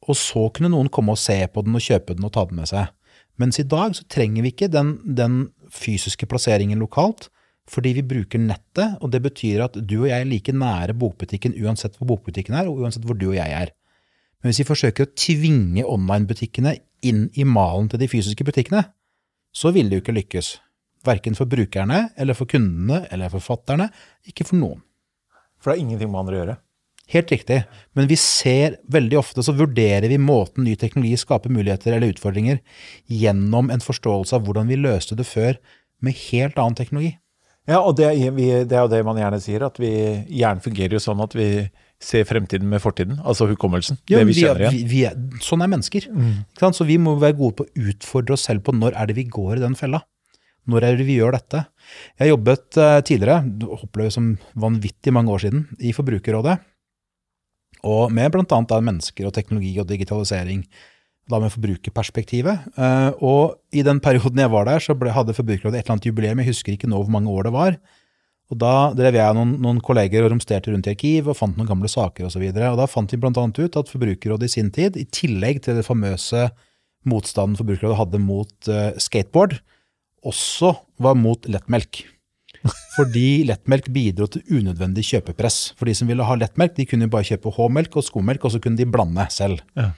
og 0.05 0.17
så 0.19 0.49
kunne 0.53 0.69
noen 0.73 0.91
komme 0.93 1.15
og 1.15 1.21
se 1.21 1.39
på 1.49 1.63
den 1.65 1.77
og 1.77 1.81
kjøpe 1.81 2.17
den 2.17 2.27
og 2.27 2.33
ta 2.35 2.43
den 2.45 2.59
med 2.59 2.69
seg. 2.69 2.91
Mens 3.41 3.57
i 3.59 3.65
dag 3.67 3.95
så 3.97 4.05
trenger 4.11 4.45
vi 4.45 4.51
ikke 4.53 4.69
den, 4.71 4.97
den 5.17 5.47
fysiske 5.73 6.27
plasseringen 6.29 6.81
lokalt, 6.81 7.29
fordi 7.69 7.95
vi 7.97 8.05
bruker 8.05 8.41
nettet, 8.41 8.99
og 9.01 9.09
det 9.13 9.23
betyr 9.25 9.63
at 9.65 9.77
du 9.79 9.95
og 10.03 10.09
jeg 10.09 10.21
er 10.21 10.29
like 10.29 10.53
nære 10.53 10.93
bokbutikken 11.01 11.55
uansett 11.63 11.97
hvor 11.97 12.11
bokbutikken 12.13 12.57
er, 12.57 12.69
og 12.69 12.83
uansett 12.83 13.05
hvor 13.07 13.17
du 13.17 13.31
og 13.31 13.39
jeg 13.39 13.55
er. 13.57 13.71
Men 14.41 14.51
hvis 14.51 14.61
vi 14.61 14.67
forsøker 14.69 15.07
å 15.07 15.13
tvinge 15.17 15.87
online-butikkene 15.89 16.75
inn 17.09 17.25
i 17.33 17.45
malen 17.47 17.89
til 17.89 18.01
de 18.01 18.09
fysiske 18.11 18.45
butikkene, 18.45 18.83
så 19.55 19.71
vil 19.73 19.89
det 19.89 19.97
jo 19.97 20.03
ikke 20.03 20.17
lykkes. 20.19 20.51
Verken 21.05 21.37
for 21.37 21.49
brukerne, 21.49 22.09
eller 22.17 22.37
for 22.37 22.49
kundene, 22.49 23.05
eller 23.13 23.33
forfatterne. 23.33 23.89
Ikke 24.29 24.45
for 24.45 24.59
noen. 24.59 24.83
For 25.57 25.71
det 25.71 25.79
har 25.79 25.83
ingenting 25.85 26.11
med 26.11 26.21
andre 26.21 26.35
å 26.35 26.41
gjøre? 26.41 26.55
Helt 27.13 27.29
riktig, 27.29 27.59
men 27.93 28.07
vi 28.09 28.15
ser 28.17 28.79
veldig 28.89 29.19
ofte 29.19 29.43
så 29.45 29.53
vurderer 29.53 30.07
vi 30.09 30.17
måten 30.17 30.65
ny 30.65 30.73
teknologi 30.79 31.19
skaper 31.21 31.53
muligheter 31.53 31.93
eller 31.93 32.15
utfordringer 32.15 32.63
gjennom 33.05 33.69
en 33.69 33.83
forståelse 33.83 34.33
av 34.37 34.47
hvordan 34.47 34.71
vi 34.71 34.79
løste 34.79 35.17
det 35.17 35.27
før 35.29 35.59
med 36.01 36.17
helt 36.31 36.57
annen 36.57 36.77
teknologi. 36.77 37.13
Ja, 37.69 37.79
og 37.81 37.95
det, 37.97 38.09
vi, 38.37 38.49
det 38.65 38.77
er 38.77 38.83
jo 38.85 38.91
det 38.91 39.03
man 39.05 39.17
gjerne 39.17 39.39
sier, 39.41 39.63
at 39.65 39.77
vi 39.81 39.91
hjernen 40.33 40.61
fungerer 40.65 40.97
jo 40.97 41.01
sånn 41.01 41.21
at 41.25 41.33
vi 41.37 41.47
ser 42.01 42.25
fremtiden 42.29 42.67
med 42.69 42.81
fortiden, 42.81 43.21
altså 43.25 43.47
hukommelsen. 43.49 43.97
Jo, 44.09 44.19
det 44.19 44.27
vi 44.29 44.37
kjenner 44.41 44.67
igjen. 44.67 44.89
Vi, 44.89 44.99
er, 45.09 45.15
sånn 45.45 45.63
er 45.65 45.71
mennesker. 45.71 46.05
Mm. 46.09 46.43
Så 46.61 46.85
vi 46.85 46.99
må 47.01 47.15
være 47.21 47.37
gode 47.37 47.57
på 47.57 47.65
å 47.65 47.87
utfordre 47.89 48.37
oss 48.37 48.45
selv 48.49 48.65
på 48.65 48.75
når 48.75 48.97
er 48.97 49.09
det 49.09 49.17
vi 49.17 49.25
går 49.29 49.57
i 49.57 49.65
den 49.65 49.77
fella. 49.77 50.03
Når 50.69 50.85
er 50.85 50.99
det 50.99 51.05
vi 51.05 51.17
gjør 51.17 51.37
dette? 51.37 51.67
Jeg 52.21 52.33
jobbet 52.33 52.77
uh, 52.81 52.99
tidligere, 53.05 53.41
opplevd 53.77 54.13
som 54.13 54.31
vanvittig 54.61 55.13
mange 55.13 55.33
år 55.33 55.45
siden, 55.45 55.67
i 55.77 55.93
Forbrukerrådet 55.93 56.57
og 57.85 58.11
med 58.13 58.33
bl.a. 58.33 58.59
mennesker 58.81 59.27
og 59.27 59.35
teknologi 59.35 59.75
og 59.81 59.87
digitalisering, 59.89 60.63
da 61.29 61.39
med 61.41 61.53
forbrukerperspektivet. 61.53 62.71
Eh, 62.77 63.11
og 63.25 63.57
i 63.73 63.83
den 63.85 64.01
perioden 64.03 64.41
jeg 64.41 64.53
var 64.53 64.67
der, 64.69 64.81
så 64.83 64.93
ble, 64.97 65.13
hadde 65.13 65.33
Forbrukerrådet 65.37 65.79
et 65.79 65.85
eller 65.85 65.95
annet 65.95 66.09
jubileum, 66.09 66.41
jeg 66.41 66.51
husker 66.51 66.75
ikke 66.75 66.89
nå 66.89 67.01
hvor 67.01 67.13
mange 67.13 67.31
år 67.33 67.47
det 67.47 67.53
var. 67.55 67.77
Og 68.53 68.59
da 68.61 68.73
drev 68.93 69.17
jeg 69.17 69.37
noen, 69.37 69.55
noen 69.61 69.81
kolleger 69.81 70.25
og 70.25 70.35
romsterte 70.35 70.69
rundt 70.69 70.85
i 70.85 70.93
arkiv 70.93 71.31
og 71.31 71.37
fant 71.39 71.57
noen 71.57 71.69
gamle 71.69 71.89
saker 71.89 72.27
osv. 72.27 72.43
Da 72.53 72.89
fant 72.89 73.13
vi 73.13 73.17
bl.a. 73.21 73.31
ut 73.33 73.79
at 73.81 73.89
Forbrukerrådet 73.89 74.49
i 74.49 74.53
sin 74.59 74.69
tid, 74.73 74.99
i 75.01 75.07
tillegg 75.09 75.63
til 75.65 75.79
det 75.79 75.87
famøse 75.87 76.49
motstanden 77.09 77.57
Forbrukerrådet 77.57 77.97
hadde 77.97 78.21
mot 78.21 78.69
uh, 78.69 78.91
skateboard, 79.01 79.57
også 80.25 80.75
var 81.01 81.17
mot 81.17 81.49
lettmelk. 81.49 82.03
Fordi 82.95 83.43
lettmelk 83.49 83.89
bidro 83.93 84.29
til 84.31 84.43
unødvendig 84.49 85.03
kjøpepress. 85.09 85.73
For 85.77 85.89
de 85.89 85.95
som 85.97 86.09
ville 86.09 86.25
ha 86.25 86.37
lettmelk, 86.39 86.75
de 86.77 86.87
kunne 86.89 87.11
bare 87.11 87.27
kjøpe 87.27 87.53
H-melk 87.57 87.99
og 87.99 88.07
skomelk, 88.07 88.47
og 88.47 88.55
så 88.55 88.61
kunne 88.63 88.79
de 88.79 88.87
blande 88.89 89.27
selv. 89.33 89.61
Ja. 89.77 89.91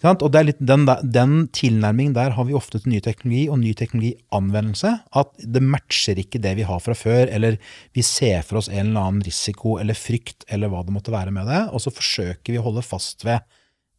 Og 0.00 0.30
den, 0.32 0.86
den, 1.12 1.32
tilnærmingen 1.52 2.14
der 2.16 2.32
har 2.32 2.46
vi 2.48 2.56
ofte 2.56 2.78
til 2.80 2.94
ny 2.94 3.00
teknologi 3.04 3.42
og 3.52 3.58
ny 3.60 3.74
teknologianvendelse. 3.76 4.94
At 5.12 5.34
det 5.44 5.60
matcher 5.60 6.22
ikke 6.22 6.40
det 6.40 6.54
vi 6.56 6.64
har 6.64 6.80
fra 6.80 6.96
før, 6.96 7.28
eller 7.28 7.58
vi 7.92 8.04
ser 8.06 8.40
for 8.46 8.62
oss 8.62 8.70
en 8.72 8.94
eller 8.94 9.02
annen 9.02 9.26
risiko 9.26 9.76
eller 9.82 9.98
frykt 9.98 10.46
eller 10.48 10.72
hva 10.72 10.80
det 10.86 10.94
måtte 10.96 11.12
være 11.12 11.34
med 11.36 11.50
det, 11.50 11.66
og 11.68 11.84
så 11.84 11.92
forsøker 11.92 12.54
vi 12.54 12.60
å 12.62 12.64
holde 12.70 12.86
fast 12.86 13.26
ved 13.28 13.44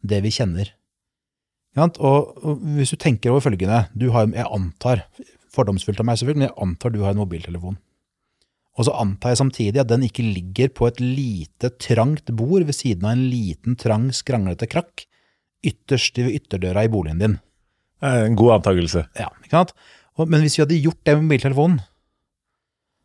det 0.01 0.23
vi 0.25 0.33
kjenner. 0.33 0.73
Og, 1.77 2.33
hvis 2.75 2.91
du 2.91 2.97
tenker 2.99 3.31
over 3.31 3.45
følgende 3.45 3.85
du 3.93 4.09
har, 4.11 4.25
Jeg 4.33 4.49
antar, 4.49 5.05
fordomsfullt 5.53 6.01
av 6.01 6.09
meg 6.09 6.17
selvfølgelig, 6.17 6.41
men 6.41 6.49
jeg 6.49 6.61
antar 6.65 6.91
du 6.91 7.01
har 7.03 7.13
en 7.13 7.21
mobiltelefon. 7.21 7.77
Og 8.81 8.87
så 8.87 8.95
antar 8.97 9.35
jeg 9.35 9.41
samtidig 9.43 9.77
at 9.83 9.91
den 9.91 10.07
ikke 10.07 10.25
ligger 10.25 10.71
på 10.73 10.87
et 10.89 10.99
lite, 11.03 11.69
trangt 11.77 12.31
bord 12.33 12.65
ved 12.65 12.73
siden 12.73 13.05
av 13.05 13.13
en 13.13 13.27
liten, 13.29 13.77
trang, 13.77 14.07
skranglete 14.15 14.65
krakk 14.71 15.05
ytterst 15.61 16.17
ved 16.17 16.33
ytterdøra 16.39 16.87
i 16.87 16.89
boligen 16.89 17.21
din. 17.21 17.35
En 18.01 18.37
god 18.39 18.55
antakelse. 18.57 19.05
Ja, 19.19 19.29
ikke 19.43 19.59
sant? 19.59 19.75
Men 20.17 20.41
hvis 20.41 20.57
vi 20.57 20.63
hadde 20.63 20.79
gjort 20.81 21.01
det 21.05 21.13
med 21.19 21.27
mobiltelefonen, 21.27 21.83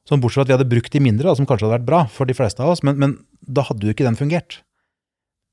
sånn 0.08 0.22
bortsett 0.22 0.40
fra 0.40 0.46
at 0.46 0.48
vi 0.48 0.56
hadde 0.56 0.70
brukt 0.70 0.94
de 0.94 1.02
mindre, 1.04 1.28
da, 1.28 1.34
som 1.36 1.48
kanskje 1.48 1.66
hadde 1.66 1.76
vært 1.76 1.90
bra 1.90 2.00
for 2.12 2.28
de 2.28 2.36
fleste 2.38 2.64
av 2.64 2.72
oss, 2.72 2.80
men, 2.86 2.96
men 3.02 3.18
da 3.44 3.66
hadde 3.68 3.84
jo 3.84 3.92
ikke 3.92 4.06
den 4.06 4.16
fungert. 4.16 4.62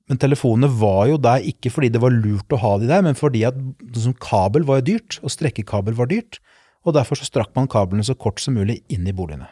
Men 0.07 0.19
telefonene 0.19 0.71
var 0.79 1.07
jo 1.11 1.19
der 1.19 1.43
ikke 1.51 1.71
fordi 1.73 1.91
det 1.91 2.01
var 2.03 2.15
lurt 2.15 2.55
å 2.55 2.61
ha 2.63 2.73
de 2.79 2.87
der, 2.87 3.03
men 3.03 3.19
fordi 3.19 3.43
at 3.47 3.59
sånn 3.99 4.15
kabel 4.23 4.63
var 4.67 4.79
jo 4.79 4.93
dyrt, 4.93 5.19
og 5.19 5.35
strekkekabel 5.35 5.99
var 5.99 6.11
dyrt. 6.11 6.39
Og 6.87 6.95
derfor 6.95 7.19
så 7.19 7.27
strakk 7.27 7.51
man 7.55 7.69
kablene 7.71 8.03
så 8.07 8.15
kort 8.15 8.39
som 8.43 8.55
mulig 8.55 8.81
inn 8.91 9.07
i 9.07 9.15
boligene. 9.15 9.47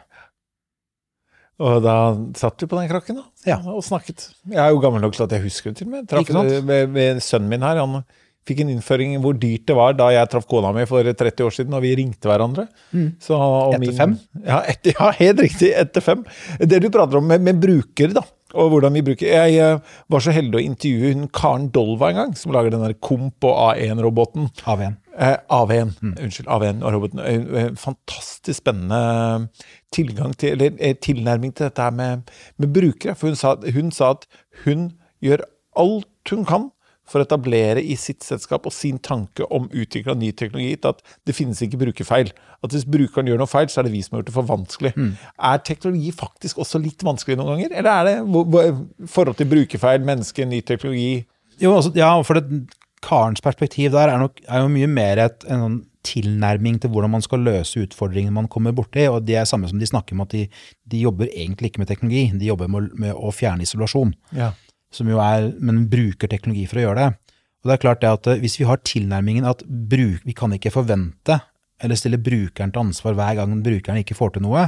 Og 1.61 1.83
da 1.85 1.95
satt 2.39 2.63
vi 2.63 2.69
på 2.69 2.79
den 2.79 2.89
krakken 2.89 3.19
da, 3.19 3.27
ja. 3.45 3.59
og 3.69 3.83
snakket. 3.85 4.31
Jeg 4.49 4.61
er 4.63 4.73
jo 4.73 4.81
gammel 4.81 5.03
nok 5.03 5.13
til 5.17 5.27
at 5.27 5.37
jeg 5.37 5.45
husker 5.45 5.71
det 5.71 5.81
til 5.81 5.89
og 5.89 5.93
med. 5.93 6.09
Traff 6.09 6.33
med, 6.65 6.89
med, 6.89 7.21
sønnen 7.23 7.51
min 7.51 7.65
her. 7.65 7.81
Han 7.83 8.01
fikk 8.47 8.63
en 8.63 8.71
innføring 8.73 9.13
hvor 9.21 9.37
dyrt 9.37 9.67
det 9.69 9.77
var 9.77 9.93
da 9.93 10.07
jeg 10.15 10.31
traff 10.31 10.47
kona 10.49 10.71
mi 10.73 10.87
for 10.89 11.05
30 11.05 11.45
år 11.45 11.53
siden, 11.53 11.77
og 11.77 11.85
vi 11.85 11.93
ringte 11.99 12.31
hverandre. 12.31 12.65
Mm. 12.89 13.07
etter 13.21 13.83
min, 13.83 13.95
fem? 13.99 14.17
Ja, 14.41 14.63
et, 14.73 14.93
ja, 14.95 15.11
helt 15.21 15.45
riktig. 15.45 15.73
Etter 15.77 16.05
fem. 16.05 16.25
Det 16.57 16.81
du 16.81 16.89
prater 16.89 17.21
om 17.21 17.29
med, 17.29 17.45
med 17.45 17.61
brukere, 17.61 18.15
da 18.17 18.25
og 18.57 18.73
hvordan 18.73 18.95
vi 18.97 19.03
bruker 19.05 19.27
Jeg 19.27 19.59
eh, 19.63 19.93
var 20.11 20.23
så 20.23 20.33
heldig 20.35 20.59
å 20.59 20.63
intervjue 20.63 21.13
hun 21.13 21.29
Karen 21.31 21.69
Dolva 21.71 22.11
en 22.11 22.19
gang, 22.21 22.33
som 22.35 22.53
lager 22.55 22.73
den 22.73 22.83
der 22.83 22.97
Komp 22.99 23.47
og 23.47 23.55
A1-roboten. 23.69 24.49
AV1. 24.65 24.97
Eh, 25.19 25.37
AV1, 25.51 25.91
mm. 26.01 26.17
Unnskyld. 26.23 26.47
AV1-roboten. 26.47 27.19
Eh, 27.19 27.71
fantastisk 27.75 28.61
spennende 28.61 29.47
tilgang 29.91 30.37
til, 30.37 30.55
eller 30.55 30.93
tilnærming 31.03 31.55
til 31.55 31.67
dette 31.67 31.81
her 31.81 31.91
med, 31.91 32.21
med 32.57 32.73
brukere. 32.73 33.15
For 33.15 33.27
hun 33.27 33.35
sa, 33.35 33.55
hun 33.73 33.91
sa, 33.91 34.13
at 34.15 34.27
hun 34.65 34.91
gjør 35.21 35.43
alt 35.75 36.31
hun 36.31 36.45
kan 36.45 36.69
for 37.11 37.19
å 37.19 37.27
etablere 37.27 37.81
i 37.83 37.97
sitt 37.99 38.23
selskap 38.23 38.67
og 38.69 38.73
sin 38.75 38.99
tanke 39.03 39.43
om 39.51 39.67
utvikling 39.67 40.13
av 40.13 40.19
ny 40.21 40.31
teknologi 40.37 40.77
at 40.87 41.01
det 41.27 41.35
finnes 41.35 41.59
ikke 41.65 41.81
brukerfeil. 41.81 42.31
At 42.63 42.71
hvis 42.71 42.87
brukeren 42.87 43.27
gjør 43.27 43.41
noe 43.41 43.51
feil, 43.51 43.67
så 43.71 43.81
er 43.81 43.89
det 43.89 43.95
vi 43.95 44.03
som 44.05 44.15
har 44.15 44.21
gjort 44.21 44.29
det 44.29 44.35
for 44.37 44.47
vanskelig. 44.47 44.93
Mm. 44.95 45.09
Er 45.51 45.63
teknologi 45.67 46.13
faktisk 46.15 46.61
også 46.61 46.79
litt 46.79 47.03
vanskelig 47.03 47.39
noen 47.39 47.55
ganger? 47.55 47.75
Eller 47.81 47.91
er 47.91 48.07
det 48.07 49.09
forhold 49.11 49.39
til 49.41 49.49
brukerfeil, 49.51 50.05
menneske, 50.07 50.47
ny 50.47 50.61
teknologi 50.63 51.25
Jo, 51.61 51.75
altså, 51.75 51.91
ja, 51.93 52.13
for 52.25 52.39
det, 52.39 52.63
Karens 53.01 53.41
perspektiv 53.43 53.93
der 53.95 54.11
er, 54.11 54.19
nok, 54.21 54.41
er 54.47 54.63
jo 54.63 54.73
mye 54.73 54.89
mer 54.89 55.23
et, 55.25 55.47
en 55.49 55.65
sånn 55.65 55.79
tilnærming 56.05 56.79
til 56.81 56.89
hvordan 56.89 57.13
man 57.13 57.21
skal 57.21 57.43
løse 57.45 57.83
utfordringene 57.83 58.33
man 58.33 58.49
kommer 58.49 58.73
borti, 58.73 59.03
og 59.09 59.21
det 59.27 59.35
er 59.37 59.49
samme 59.49 59.69
som 59.69 59.77
de 59.81 59.89
snakker 59.89 60.15
om 60.15 60.23
at 60.25 60.33
de, 60.33 60.47
de 60.89 61.01
jobber 61.03 61.29
egentlig 61.29 61.71
ikke 61.71 61.83
med 61.83 61.91
teknologi, 61.91 62.23
de 62.33 62.49
jobber 62.49 62.71
med, 62.73 62.89
med 62.97 63.13
å 63.13 63.29
fjerne 63.35 63.67
isolasjon. 63.67 64.15
Ja. 64.37 64.51
som 64.91 65.07
jo 65.07 65.21
er, 65.23 65.53
men 65.63 65.85
bruker 65.87 66.27
teknologi 66.27 66.65
for 66.67 66.81
å 66.81 66.87
gjøre 66.87 66.99
det. 66.99 67.35
Og 67.61 67.69
det 67.69 67.75
er 67.75 67.81
klart 67.83 68.01
det 68.01 68.09
at 68.11 68.27
eh, 68.27 68.41
Hvis 68.41 68.57
vi 68.59 68.67
har 68.67 68.81
tilnærmingen 68.83 69.45
at 69.47 69.61
bruk, 69.63 70.25
vi 70.25 70.35
kan 70.35 70.53
ikke 70.55 70.73
forvente 70.73 71.37
eller 71.81 71.97
stille 71.97 72.19
brukeren 72.21 72.73
til 72.73 72.83
ansvar 72.83 73.15
hver 73.17 73.37
gang 73.39 73.53
brukeren 73.63 74.01
ikke 74.01 74.17
får 74.17 74.35
til 74.35 74.43
noe, 74.45 74.67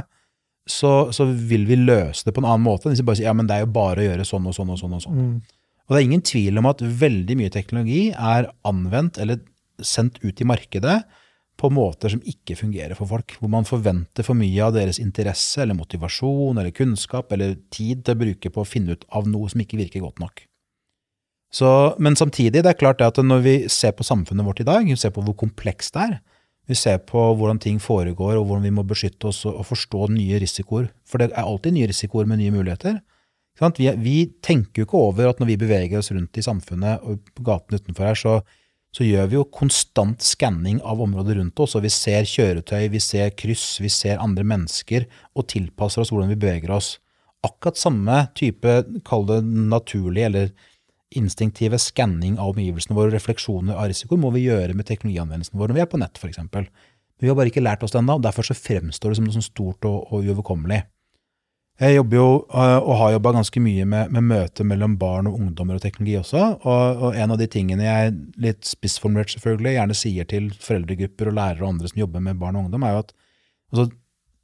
så, 0.66 1.12
så 1.14 1.26
vil 1.28 1.66
vi 1.68 1.76
løse 1.78 2.24
det 2.26 2.32
på 2.34 2.42
en 2.42 2.48
annen 2.48 2.64
måte. 2.64 2.88
Hvis 2.90 3.02
vi 3.02 3.06
bare 3.06 3.20
sier 3.20 3.28
ja, 3.28 3.36
men 3.36 3.46
det 3.50 3.58
er 3.58 3.66
jo 3.66 3.74
bare 3.74 4.02
å 4.02 4.06
gjøre 4.08 4.26
sånn 4.26 4.48
og 4.48 4.56
sånn 4.56 4.72
og 4.72 4.80
sånn. 4.80 4.96
Og 4.96 5.04
sånn. 5.04 5.20
Og 5.84 5.94
det 5.94 6.00
er 6.00 6.06
ingen 6.06 6.24
tvil 6.24 6.60
om 6.60 6.70
at 6.70 6.80
veldig 6.80 7.36
mye 7.40 7.52
teknologi 7.52 8.06
er 8.12 8.48
anvendt 8.64 9.20
eller 9.20 9.42
sendt 9.84 10.20
ut 10.24 10.40
i 10.40 10.46
markedet 10.48 11.02
på 11.60 11.70
måter 11.70 12.10
som 12.14 12.22
ikke 12.26 12.56
fungerer 12.58 12.96
for 12.98 13.10
folk. 13.10 13.36
Hvor 13.38 13.52
man 13.52 13.68
forventer 13.68 14.26
for 14.26 14.38
mye 14.38 14.64
av 14.64 14.74
deres 14.76 15.00
interesse 15.02 15.60
eller 15.62 15.76
motivasjon 15.78 16.56
eller 16.56 16.74
kunnskap 16.74 17.32
eller 17.34 17.58
tid 17.74 18.02
til 18.04 18.16
å 18.16 18.22
bruke 18.24 18.50
på 18.50 18.64
å 18.64 18.68
finne 18.68 18.96
ut 18.96 19.06
av 19.14 19.28
noe 19.30 19.52
som 19.52 19.62
ikke 19.62 19.80
virker 19.82 20.04
godt 20.04 20.22
nok. 20.24 20.46
Så, 21.54 21.68
men 22.02 22.16
samtidig, 22.18 22.64
det 22.64 22.72
er 22.72 22.80
klart 22.80 23.02
at 23.04 23.20
når 23.22 23.42
vi 23.44 23.54
ser 23.70 23.92
på 23.94 24.06
samfunnet 24.06 24.46
vårt 24.46 24.64
i 24.64 24.66
dag, 24.66 24.88
vi 24.88 24.98
ser 24.98 25.12
på 25.14 25.22
hvor 25.22 25.36
komplekst 25.38 25.94
det 25.94 26.06
er, 26.08 26.16
vi 26.66 26.74
ser 26.74 26.98
på 27.04 27.20
hvordan 27.36 27.60
ting 27.60 27.76
foregår 27.82 28.38
og 28.38 28.48
hvordan 28.48 28.64
vi 28.64 28.72
må 28.74 28.82
beskytte 28.88 29.28
oss 29.28 29.42
og 29.46 29.60
forstå 29.68 30.08
nye 30.16 30.40
risikoer, 30.42 30.88
for 31.06 31.20
det 31.20 31.28
er 31.30 31.44
alltid 31.44 31.76
nye 31.76 31.90
risikoer 31.92 32.26
med 32.26 32.40
nye 32.40 32.54
muligheter. 32.54 32.98
Vi, 33.54 33.86
vi 34.02 34.16
tenker 34.42 34.82
jo 34.82 34.88
ikke 34.88 35.00
over 35.00 35.30
at 35.30 35.40
når 35.40 35.52
vi 35.52 35.60
beveger 35.60 36.00
oss 36.00 36.10
rundt 36.10 36.38
i 36.38 36.42
samfunnet 36.42 37.04
og 37.06 37.20
på 37.36 37.44
gatene 37.46 37.78
utenfor 37.78 38.08
her, 38.08 38.18
så, 38.18 38.34
så 38.94 39.06
gjør 39.06 39.30
vi 39.30 39.38
jo 39.38 39.46
konstant 39.54 40.22
skanning 40.26 40.80
av 40.82 41.02
området 41.04 41.38
rundt 41.38 41.62
oss, 41.62 41.76
og 41.78 41.84
vi 41.86 41.92
ser 41.94 42.26
kjøretøy, 42.26 42.88
vi 42.90 43.02
ser 43.02 43.30
kryss, 43.38 43.78
vi 43.82 43.92
ser 43.92 44.22
andre 44.22 44.46
mennesker, 44.46 45.06
og 45.38 45.46
tilpasser 45.54 46.02
oss 46.02 46.10
hvordan 46.10 46.32
vi 46.34 46.40
beveger 46.42 46.74
oss. 46.74 46.96
Akkurat 47.46 47.78
samme 47.78 48.24
type, 48.34 48.78
kall 49.06 49.26
det 49.28 49.42
naturlig 49.44 50.26
eller 50.26 50.50
instinktive 51.14 51.78
skanning 51.78 52.40
av 52.42 52.56
omgivelsene 52.56 52.96
våre 52.96 53.12
refleksjoner 53.14 53.76
av 53.78 53.86
risiko 53.92 54.18
må 54.18 54.32
vi 54.34 54.48
gjøre 54.48 54.74
med 54.74 54.88
teknologianvendelsen 54.88 55.60
vår 55.60 55.70
når 55.70 55.78
vi 55.78 55.82
er 55.84 55.90
på 55.92 56.00
nett, 56.02 56.18
f.eks. 56.18 56.40
Men 56.50 56.66
vi 57.22 57.30
har 57.30 57.38
bare 57.38 57.52
ikke 57.52 57.62
lært 57.62 57.84
oss 57.86 57.94
det 57.94 58.00
ennå, 58.00 58.18
og 58.18 58.24
derfor 58.24 58.46
så 58.46 58.56
fremstår 58.58 59.12
det 59.12 59.20
som 59.20 59.28
noe 59.28 59.36
sånn 59.36 59.46
stort 59.46 59.86
og, 59.86 60.08
og 60.10 60.26
uoverkommelig. 60.26 60.80
Jeg 61.82 61.96
jobber 61.96 62.16
jo, 62.16 62.26
øh, 62.54 62.80
og 62.86 62.96
har 63.00 63.12
jobba 63.16 63.32
ganske 63.34 63.60
mye 63.60 63.84
med, 63.90 64.10
med 64.14 64.22
møter 64.22 64.66
mellom 64.70 64.92
barn 64.98 65.26
og 65.26 65.40
ungdommer 65.40 65.74
og 65.74 65.82
teknologi 65.82 66.14
også. 66.20 66.42
Og, 66.62 67.02
og 67.02 67.16
en 67.18 67.34
av 67.34 67.40
de 67.40 67.48
tingene 67.50 67.82
jeg, 67.82 68.12
litt 68.38 68.68
spissformulert 68.68 69.34
selvfølgelig, 69.34 69.72
gjerne 69.74 69.96
sier 69.98 70.28
til 70.30 70.52
foreldregrupper 70.62 71.32
og 71.32 71.34
lærere 71.40 71.64
og 71.64 71.72
andre 71.72 71.90
som 71.90 71.98
jobber 72.04 72.22
med 72.22 72.38
barn 72.38 72.60
og 72.60 72.68
ungdom, 72.68 72.86
er 72.86 72.94
jo 72.94 73.02
at 73.02 73.10
altså, 73.74 73.88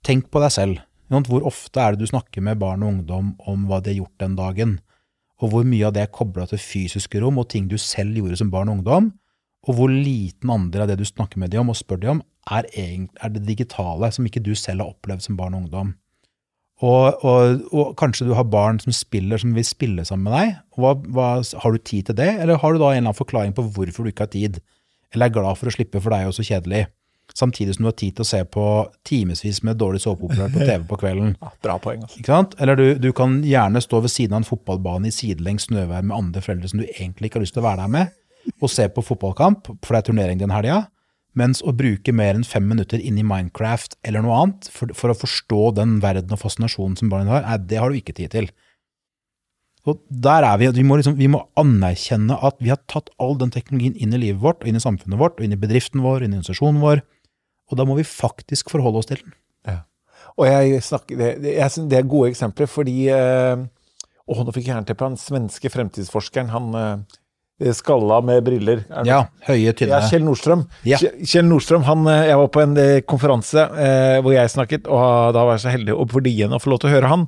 tenk 0.07 0.27
på 0.35 0.43
deg 0.43 0.57
selv. 0.57 0.83
Hvor 1.11 1.47
ofte 1.47 1.83
er 1.83 1.95
det 1.95 2.03
du 2.03 2.11
snakker 2.11 2.43
med 2.43 2.59
barn 2.59 2.83
og 2.83 2.97
ungdom 2.97 3.31
om 3.51 3.71
hva 3.71 3.79
de 3.79 3.95
har 3.95 4.01
gjort 4.01 4.27
den 4.27 4.37
dagen? 4.39 4.75
Og 5.41 5.55
hvor 5.55 5.65
mye 5.67 5.87
av 5.87 5.95
det 5.95 6.05
er 6.05 6.13
kobla 6.15 6.51
til 6.51 6.59
fysiske 6.59 7.23
rom 7.23 7.39
og 7.39 7.49
ting 7.55 7.71
du 7.71 7.79
selv 7.79 8.19
gjorde 8.19 8.43
som 8.43 8.51
barn 8.51 8.71
og 8.71 8.81
ungdom? 8.81 9.13
Og 9.71 9.79
hvor 9.79 9.93
liten 9.93 10.51
andel 10.51 10.83
av 10.83 10.91
det 10.91 10.99
du 10.99 11.07
snakker 11.07 11.39
med 11.39 11.55
dem 11.55 11.63
om 11.63 11.71
og 11.71 11.79
spør 11.79 12.03
dem 12.03 12.19
om, 12.19 12.27
er, 12.51 12.67
er 12.75 13.31
det 13.31 13.47
digitale 13.47 14.11
som 14.11 14.27
ikke 14.27 14.43
du 14.43 14.57
selv 14.59 14.83
har 14.83 14.95
opplevd 14.97 15.29
som 15.29 15.39
barn 15.39 15.55
og 15.55 15.69
ungdom? 15.69 15.99
Og, 16.81 17.25
og, 17.29 17.65
og 17.77 17.91
kanskje 18.01 18.25
du 18.29 18.33
har 18.37 18.47
barn 18.49 18.79
som 18.81 18.95
spiller 18.97 19.41
som 19.41 19.53
vil 19.57 19.67
spille 19.69 20.05
sammen 20.09 20.31
med 20.31 20.37
deg. 20.37 20.55
Hva, 20.81 20.95
hva, 21.13 21.27
har 21.63 21.75
du 21.75 21.83
tid 21.85 22.09
til 22.09 22.17
det, 22.17 22.31
eller 22.41 22.61
har 22.63 22.73
du 22.73 22.81
da 22.81 22.89
en 22.89 23.03
eller 23.03 23.11
annen 23.11 23.19
forklaring 23.19 23.53
på 23.57 23.67
hvorfor 23.75 24.07
du 24.07 24.13
ikke 24.13 24.25
har 24.25 24.33
tid? 24.33 24.63
Eller 25.13 25.29
er 25.29 25.35
glad 25.35 25.59
for 25.61 25.69
å 25.69 25.75
slippe, 25.75 26.01
for 26.01 26.13
det 26.13 26.21
er 26.21 26.31
jo 26.31 26.37
så 26.39 26.47
kjedelig. 26.47 26.87
Samtidig 27.37 27.77
som 27.77 27.85
du 27.85 27.91
har 27.91 27.99
tid 28.01 28.17
til 28.17 28.25
å 28.25 28.29
se 28.31 28.41
på 28.57 28.65
timevis 29.07 29.61
med 29.67 29.79
dårlig 29.79 30.01
såpeopera 30.03 30.49
på 30.51 30.63
TV 30.65 30.87
på 30.89 30.99
kvelden. 31.03 31.35
Ja, 31.37 31.51
bra 31.63 31.77
poeng. 31.83 32.01
altså. 32.07 32.19
Ikke 32.19 32.33
sant? 32.33 32.57
Eller 32.63 32.81
du, 32.81 32.87
du 32.99 33.11
kan 33.17 33.37
gjerne 33.47 33.83
stå 33.85 34.01
ved 34.07 34.15
siden 34.15 34.35
av 34.35 34.43
en 34.43 34.49
fotballbane 34.49 35.11
i 35.11 35.15
sidelengs 35.15 35.69
snøvær 35.69 36.07
med 36.07 36.17
andre 36.17 36.43
foreldre 36.43 36.73
som 36.73 36.81
du 36.83 36.89
egentlig 36.89 37.31
ikke 37.31 37.39
har 37.39 37.47
lyst 37.47 37.55
til 37.59 37.63
å 37.63 37.69
være 37.69 37.85
der 37.85 37.93
med, 37.93 38.17
og 38.57 38.73
se 38.73 38.89
på 38.91 39.05
fotballkamp, 39.05 39.69
for 39.85 39.95
det 39.95 40.01
er 40.01 40.09
turnering 40.09 40.41
den 40.41 40.55
helga, 40.55 40.87
mens 41.39 41.61
å 41.63 41.75
bruke 41.77 42.13
mer 42.17 42.35
enn 42.35 42.47
fem 42.47 42.67
minutter 42.67 43.03
inn 43.03 43.19
i 43.21 43.27
Minecraft 43.27 43.97
eller 44.07 44.25
noe 44.25 44.39
annet 44.43 44.71
for, 44.73 44.91
for 44.97 45.13
å 45.13 45.19
forstå 45.19 45.71
den 45.79 45.99
verden 46.03 46.35
og 46.35 46.43
fascinasjonen 46.43 46.99
som 46.99 47.13
barnet 47.13 47.33
har, 47.47 47.63
det 47.63 47.79
har 47.79 47.91
du 47.91 47.99
ikke 48.01 48.17
tid 48.19 48.35
til. 48.35 48.51
Og 49.89 50.01
der 50.11 50.45
er 50.45 50.59
vi, 50.61 50.69
vi 50.77 50.85
må, 50.85 50.99
liksom, 51.01 51.17
vi 51.17 51.31
må 51.31 51.45
anerkjenne 51.61 52.37
at 52.45 52.59
vi 52.61 52.73
har 52.73 52.83
tatt 52.91 53.09
all 53.23 53.39
den 53.41 53.53
teknologien 53.55 53.97
inn 53.97 54.13
i 54.13 54.21
livet 54.27 54.43
vårt, 54.43 54.61
og 54.61 54.69
inn 54.69 54.77
i 54.77 54.83
samfunnet 54.83 55.21
vårt, 55.21 55.39
og 55.39 55.47
inn 55.47 55.57
i 55.57 55.61
bedriften 55.61 56.03
vår, 56.05 56.27
inn 56.27 56.35
i 56.35 56.41
organisasjonen 56.41 56.83
vår, 56.83 57.05
og 57.71 57.79
da 57.79 57.87
må 57.89 57.97
vi 57.97 58.05
faktisk 58.05 58.75
forholde 58.75 59.01
oss 59.01 59.09
til 59.09 59.23
den. 59.23 59.37
Og 60.39 60.47
jeg 60.49 60.83
snakker, 60.85 61.19
det, 61.19 61.55
jeg 61.57 61.73
synes 61.73 61.91
det 61.91 61.99
er 61.99 62.09
gode 62.09 62.31
eksempler, 62.33 62.71
fordi 62.71 62.97
øh, 63.13 63.67
Å, 64.31 64.43
nå 64.47 64.53
fikk 64.55 64.69
jeg 64.69 64.77
jernteppe. 64.77 65.09
Han 65.09 65.19
svenske 65.19 65.73
fremtidsforskeren, 65.75 66.53
han 66.53 66.67
eh, 66.79 67.19
skalla 67.77 68.21
med 68.25 68.43
briller. 68.47 68.85
Er 68.91 69.05
Ja, 69.07 69.19
høye, 69.47 69.73
tynne. 69.77 69.99
Ja, 70.01 70.09
Kjell 70.09 70.25
Nordstrøm. 70.25 70.63
Ja. 70.89 70.97
Kjell- 70.99 71.45
Nordstrøm, 71.49 71.83
han, 71.85 72.07
eh, 72.09 72.27
Jeg 72.31 72.37
var 72.41 72.49
på 72.49 72.63
en 72.63 72.77
eh, 72.81 73.01
konferanse 73.03 73.67
eh, 73.77 74.21
hvor 74.25 74.33
jeg 74.33 74.49
snakket, 74.49 74.87
og 74.89 75.35
da 75.37 75.45
var 75.45 75.53
jeg 75.59 75.67
så 75.67 75.75
heldig 75.77 75.93
å 75.97 76.07
få 76.09 76.23
igjen 76.27 76.53
å 76.57 76.61
få 76.63 76.71
lov 76.73 76.81
til 76.81 76.91
å 76.91 76.95
høre 76.97 77.09
han. 77.13 77.27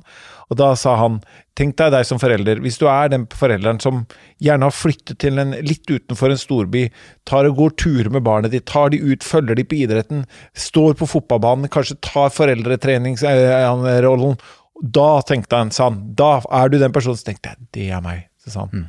Og 0.51 0.57
da 0.59 0.73
sa 0.75 0.95
han 0.99 1.21
Tenk 1.55 1.75
deg 1.77 1.91
deg 1.93 2.01
som 2.09 2.17
forelder. 2.17 2.57
Hvis 2.65 2.79
du 2.81 2.87
er 2.89 3.09
den 3.13 3.27
forelderen 3.29 3.77
som 3.79 4.07
gjerne 4.41 4.65
har 4.65 4.73
flyttet 4.73 5.19
til 5.21 5.37
en 5.37 5.51
litt 5.61 5.85
utenfor 5.85 6.31
en 6.33 6.39
storby, 6.41 6.87
tar 7.29 7.45
og 7.45 7.55
går 7.59 7.75
turer 7.77 8.09
med 8.09 8.23
barnet 8.25 8.49
ditt, 8.55 8.65
tar 8.65 8.89
de 8.89 8.97
ut, 8.97 9.21
følger 9.21 9.53
de 9.59 9.63
på 9.63 9.77
idretten, 9.85 10.23
står 10.57 10.95
på 10.97 11.05
fotballbanen, 11.11 11.69
kanskje 11.69 11.99
tar 12.01 12.33
foreldretreningsrollen. 12.33 14.33
Da 14.81 15.21
tenkte 15.21 15.55
han, 15.61 15.69
sa 15.71 15.91
han, 15.91 16.01
da 16.17 16.39
er 16.49 16.69
du 16.73 16.79
den 16.81 16.91
personen 16.95 17.17
som 17.21 17.29
tenkte 17.29 17.53
det 17.77 17.91
er 17.93 18.01
meg. 18.03 18.25
Så 18.43 18.49
sa 18.55 18.65
han. 18.65 18.87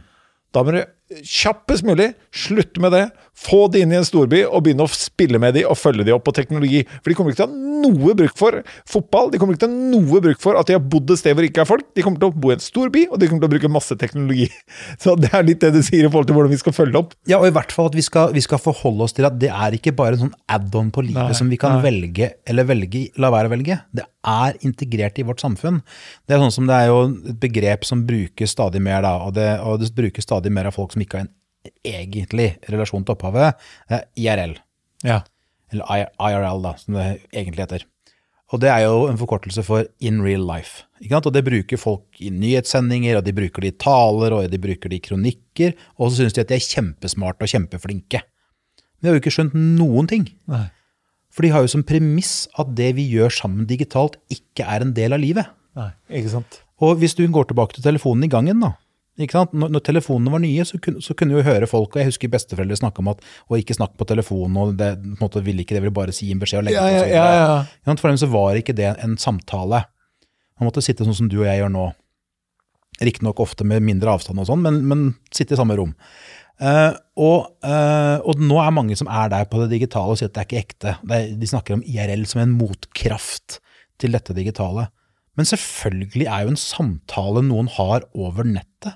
Da 0.55 0.63
må 0.65 0.73
du 0.73 0.81
kjappest 1.23 1.85
mulig 1.87 2.13
slutte 2.35 2.83
med 2.83 2.95
det, 2.95 3.05
få 3.35 3.67
de 3.73 3.83
inn 3.83 3.93
i 3.93 3.99
en 3.99 4.07
storby 4.07 4.45
og 4.47 4.63
begynne 4.65 4.87
å 4.87 4.91
spille 4.95 5.41
med 5.43 5.57
de 5.59 5.65
og 5.67 5.79
følge 5.79 6.07
de 6.07 6.15
opp 6.15 6.25
på 6.29 6.35
teknologi. 6.37 6.85
For 7.03 7.11
de 7.11 7.17
kommer 7.19 7.35
ikke 7.35 7.43
til 7.43 7.51
å 7.51 7.53
ha 7.53 7.73
noe 7.85 8.15
bruk 8.17 8.37
for 8.39 8.61
fotball, 8.89 9.31
de 9.33 9.41
kommer 9.41 9.57
ikke 9.57 9.65
til 9.67 9.73
å 9.73 9.75
ha 9.75 9.91
noe 9.95 10.23
bruk 10.25 10.41
for 10.43 10.59
at 10.59 10.71
de 10.71 10.77
har 10.77 10.83
bodd 10.83 11.11
et 11.13 11.21
sted 11.21 11.35
hvor 11.35 11.45
det 11.45 11.51
ikke 11.51 11.65
er 11.65 11.69
folk. 11.69 11.89
De 11.97 12.05
kommer 12.07 12.23
til 12.23 12.31
å 12.31 12.37
bo 12.45 12.53
i 12.53 12.57
en 12.57 12.65
storby, 12.65 13.05
og 13.11 13.21
de 13.21 13.29
kommer 13.29 13.45
til 13.45 13.51
å 13.51 13.55
bruke 13.57 13.73
masse 13.73 13.99
teknologi. 14.01 14.49
Så 15.03 15.17
det 15.21 15.33
er 15.35 15.47
litt 15.47 15.63
det 15.65 15.75
du 15.75 15.83
sier 15.83 16.07
i 16.07 16.11
forhold 16.11 16.31
til 16.31 16.39
hvordan 16.39 16.55
vi 16.55 16.61
skal 16.63 16.77
følge 16.77 17.03
opp. 17.03 17.15
Ja, 17.31 17.41
og 17.41 17.49
i 17.51 17.55
hvert 17.55 17.75
fall 17.75 17.91
at 17.91 17.99
vi 17.99 18.07
skal, 18.07 18.33
vi 18.37 18.45
skal 18.45 18.63
forholde 18.63 19.09
oss 19.09 19.17
til 19.17 19.29
at 19.29 19.39
det 19.43 19.53
er 19.53 19.79
ikke 19.79 19.95
bare 19.97 20.19
en 20.19 20.27
sånn 20.27 20.35
add-on 20.51 20.91
på 20.95 21.05
livet 21.07 21.35
Nei, 21.35 21.39
som 21.39 21.51
vi 21.51 21.61
kan 21.61 21.79
nei. 21.79 21.85
velge 21.85 22.33
eller 22.49 22.69
velge, 22.71 23.07
la 23.21 23.33
være 23.35 23.51
å 23.51 23.55
velge. 23.57 23.79
Det 23.95 24.07
er 24.31 24.59
integrert 24.65 25.19
i 25.21 25.27
vårt 25.27 25.43
samfunn. 25.43 25.83
Det 26.25 26.37
er 26.37 26.43
sånn 26.43 26.55
som 26.55 26.69
det 26.71 26.81
er 26.81 26.93
jo 26.93 27.01
et 27.11 27.41
begrep 27.43 27.87
som 27.89 28.07
brukes 28.09 28.55
stadig 28.55 28.83
mer, 28.85 29.03
da, 29.05 29.17
og 29.27 29.35
det, 29.37 29.49
og 29.65 29.83
det 29.83 29.93
brukes 29.97 30.27
stadig 30.27 30.53
mer 30.55 30.71
av 30.71 30.77
folk 30.79 30.95
som 30.95 31.05
ikke 31.05 31.21
har 31.21 31.27
en 31.27 31.35
egentlig 31.85 32.55
relasjon 32.71 33.05
til 33.05 33.17
opphavet, 33.17 33.59
eh, 33.91 34.05
IRL. 34.21 34.57
Ja. 35.05 35.23
Eller 35.73 36.07
IRL, 36.19 36.63
da, 36.65 36.75
som 36.81 36.99
det 36.99 37.09
egentlig 37.33 37.65
heter. 37.67 37.87
Og 38.53 38.61
det 38.63 38.69
er 38.71 38.85
jo 38.85 39.07
en 39.09 39.19
forkortelse 39.19 39.65
for 39.67 39.87
in 40.05 40.21
real 40.23 40.45
life. 40.47 40.85
Ikke 41.01 41.17
sant? 41.17 41.27
Og 41.27 41.35
det 41.35 41.43
bruker 41.47 41.81
folk 41.81 42.21
i 42.23 42.31
nyhetssendinger, 42.31 43.19
og 43.19 43.25
de 43.27 43.35
bruker 43.35 43.65
det 43.65 43.73
i 43.73 43.79
taler, 43.83 44.37
og 44.37 44.47
de 44.53 44.61
bruker 44.63 44.93
det 44.93 45.01
i 45.01 45.07
kronikker, 45.09 45.75
og 45.99 46.11
så 46.13 46.23
syns 46.23 46.37
de 46.37 46.45
at 46.45 46.53
de 46.53 46.59
er 46.59 46.69
kjempesmarte 46.69 47.47
og 47.47 47.51
kjempeflinke. 47.51 48.21
Men 48.23 49.01
de 49.01 49.11
har 49.11 49.17
jo 49.17 49.25
ikke 49.25 49.35
skjønt 49.35 49.57
noen 49.57 50.11
ting. 50.11 50.29
Nei. 50.51 50.69
For 51.35 51.43
de 51.43 51.51
har 51.51 51.65
jo 51.65 51.73
som 51.73 51.83
premiss 51.87 52.45
at 52.61 52.71
det 52.79 52.93
vi 53.01 53.09
gjør 53.11 53.33
sammen 53.41 53.67
digitalt, 53.67 54.21
ikke 54.31 54.69
er 54.71 54.85
en 54.85 54.95
del 54.95 55.17
av 55.17 55.25
livet. 55.25 55.51
Nei, 55.75 55.91
ikke 56.21 56.37
sant? 56.37 56.61
Og 56.85 57.01
hvis 57.01 57.17
du 57.19 57.25
går 57.27 57.49
tilbake 57.51 57.75
til 57.75 57.87
telefonen 57.87 58.29
i 58.29 58.31
gangen, 58.31 58.63
da. 58.63 58.75
Ikke 59.15 59.37
sant? 59.37 59.53
Når, 59.55 59.71
når 59.77 59.83
telefonene 59.87 60.33
var 60.33 60.41
nye, 60.43 60.65
så 60.67 60.79
kunne, 60.83 61.03
så 61.05 61.15
kunne 61.15 61.37
vi 61.39 61.45
høre 61.47 61.69
folk, 61.71 61.93
og 61.95 62.01
jeg 62.03 62.09
husker 62.11 62.33
besteforeldre 62.33 62.79
snakke 62.81 63.03
om 63.03 63.13
at 63.13 63.21
å 63.47 63.59
ikke 63.61 63.77
snakke 63.77 63.99
på 64.01 64.09
telefonen, 64.11 64.57
og 64.59 64.73
det 64.81 64.89
på 64.99 65.13
en 65.13 65.21
måte 65.23 65.43
ville 65.47 65.63
ikke 65.63 65.77
det, 65.77 65.85
ville 65.85 65.95
bare 65.95 66.15
si 66.17 66.33
en 66.35 66.41
beskjed 66.43 66.65
og 66.65 66.67
legge 66.67 66.81
Ja, 66.81 66.87
på. 66.89 67.11
ja, 67.13 67.27
ja, 67.39 67.51
ja. 67.87 67.97
For 68.01 68.11
dem 68.11 68.19
så 68.19 68.31
var 68.33 68.59
ikke 68.59 68.75
det 68.75 68.91
en 69.05 69.15
samtale. 69.23 69.85
Man 70.59 70.71
måtte 70.71 70.83
sitte 70.83 71.07
sånn 71.07 71.15
som 71.15 71.29
du 71.31 71.39
og 71.43 71.47
jeg 71.47 71.63
gjør 71.63 71.71
nå. 71.75 71.85
Riktignok 73.03 73.41
ofte 73.43 73.67
med 73.67 73.83
mindre 73.83 74.13
avstand 74.15 74.39
og 74.43 74.47
sånn, 74.51 74.63
men, 74.63 74.83
men 74.87 75.07
sitte 75.35 75.55
i 75.57 75.59
samme 75.59 75.77
rom. 75.79 75.95
Uh, 76.63 76.95
og, 77.19 77.49
uh, 77.67 78.19
og 78.23 78.39
nå 78.39 78.61
er 78.63 78.75
mange 78.75 78.95
som 78.99 79.09
er 79.11 79.31
der 79.33 79.47
på 79.51 79.59
det 79.65 79.73
digitale 79.73 80.15
og 80.15 80.21
sier 80.21 80.31
at 80.31 80.37
det 80.37 80.43
er 80.45 80.51
ikke 80.51 80.61
ekte. 80.63 80.93
Er, 81.11 81.33
de 81.39 81.49
snakker 81.51 81.75
om 81.79 81.83
IRL 81.83 82.23
som 82.31 82.43
en 82.45 82.55
motkraft 82.55 83.59
til 83.99 84.15
dette 84.15 84.35
digitale. 84.37 84.87
Men 85.35 85.49
selvfølgelig 85.51 86.29
er 86.31 86.45
jo 86.47 86.53
en 86.53 86.61
samtale 86.61 87.43
noen 87.43 87.71
har 87.75 88.07
over 88.15 88.47
nettet, 88.47 88.95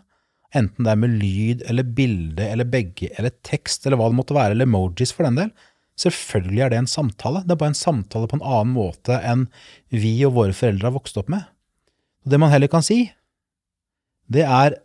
enten 0.57 0.87
det 0.87 0.93
er 0.93 1.01
med 1.01 1.17
lyd 1.21 1.65
eller 1.69 1.85
bilde 1.97 2.47
eller 2.49 2.69
begge 2.69 3.11
eller 3.19 3.35
tekst 3.45 3.85
eller 3.87 4.01
hva 4.01 4.09
det 4.09 4.19
måtte 4.19 4.37
være, 4.37 4.55
eller 4.57 4.69
emojis 4.69 5.13
for 5.13 5.29
den 5.29 5.37
del, 5.41 5.53
selvfølgelig 5.99 6.65
er 6.65 6.73
det 6.73 6.81
en 6.83 6.91
samtale. 6.91 7.43
Det 7.45 7.53
er 7.55 7.61
bare 7.61 7.75
en 7.75 7.79
samtale 7.79 8.31
på 8.31 8.39
en 8.39 8.47
annen 8.47 8.75
måte 8.77 9.19
enn 9.27 9.47
vi 9.93 10.15
og 10.29 10.37
våre 10.39 10.57
foreldre 10.57 10.89
har 10.89 10.97
vokst 10.97 11.19
opp 11.21 11.31
med. 11.33 11.45
Og 12.25 12.33
det 12.33 12.41
man 12.41 12.53
heller 12.53 12.71
kan 12.73 12.85
si, 12.85 13.07
det 14.29 14.45
er 14.45 14.81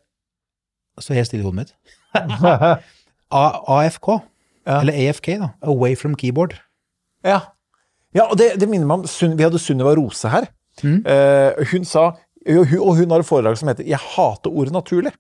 Så 1.02 1.16
helt 1.18 1.26
stille 1.26 1.42
i 1.42 1.46
hodet 1.46 1.58
mitt. 1.58 1.72
AFK, 3.34 4.08
Ja. 4.66 4.76
eller 4.80 4.94
AFK, 4.94 5.28
da. 5.42 5.48
Away 5.66 5.96
from 5.96 6.14
keyboard. 6.16 6.54
Ja. 7.26 7.40
ja 8.14 8.28
og 8.30 8.38
det, 8.38 8.60
det 8.62 8.70
minner 8.70 8.86
meg 8.86 9.08
om 9.08 9.34
Vi 9.38 9.44
hadde 9.44 9.60
Sunniva 9.60 9.96
Rose 9.98 10.30
her. 10.30 10.46
Mm. 10.84 11.02
Uh, 11.02 11.66
hun 11.72 11.84
sa 11.86 12.12
og 12.44 12.68
hun, 12.68 13.10
har 13.10 13.20
et 13.24 13.26
foredrag 13.26 13.58
som 13.58 13.70
heter 13.70 13.84
'Jeg 13.88 13.98
hater 13.98 14.52
ordet 14.52 14.74
naturlig'. 14.74 15.16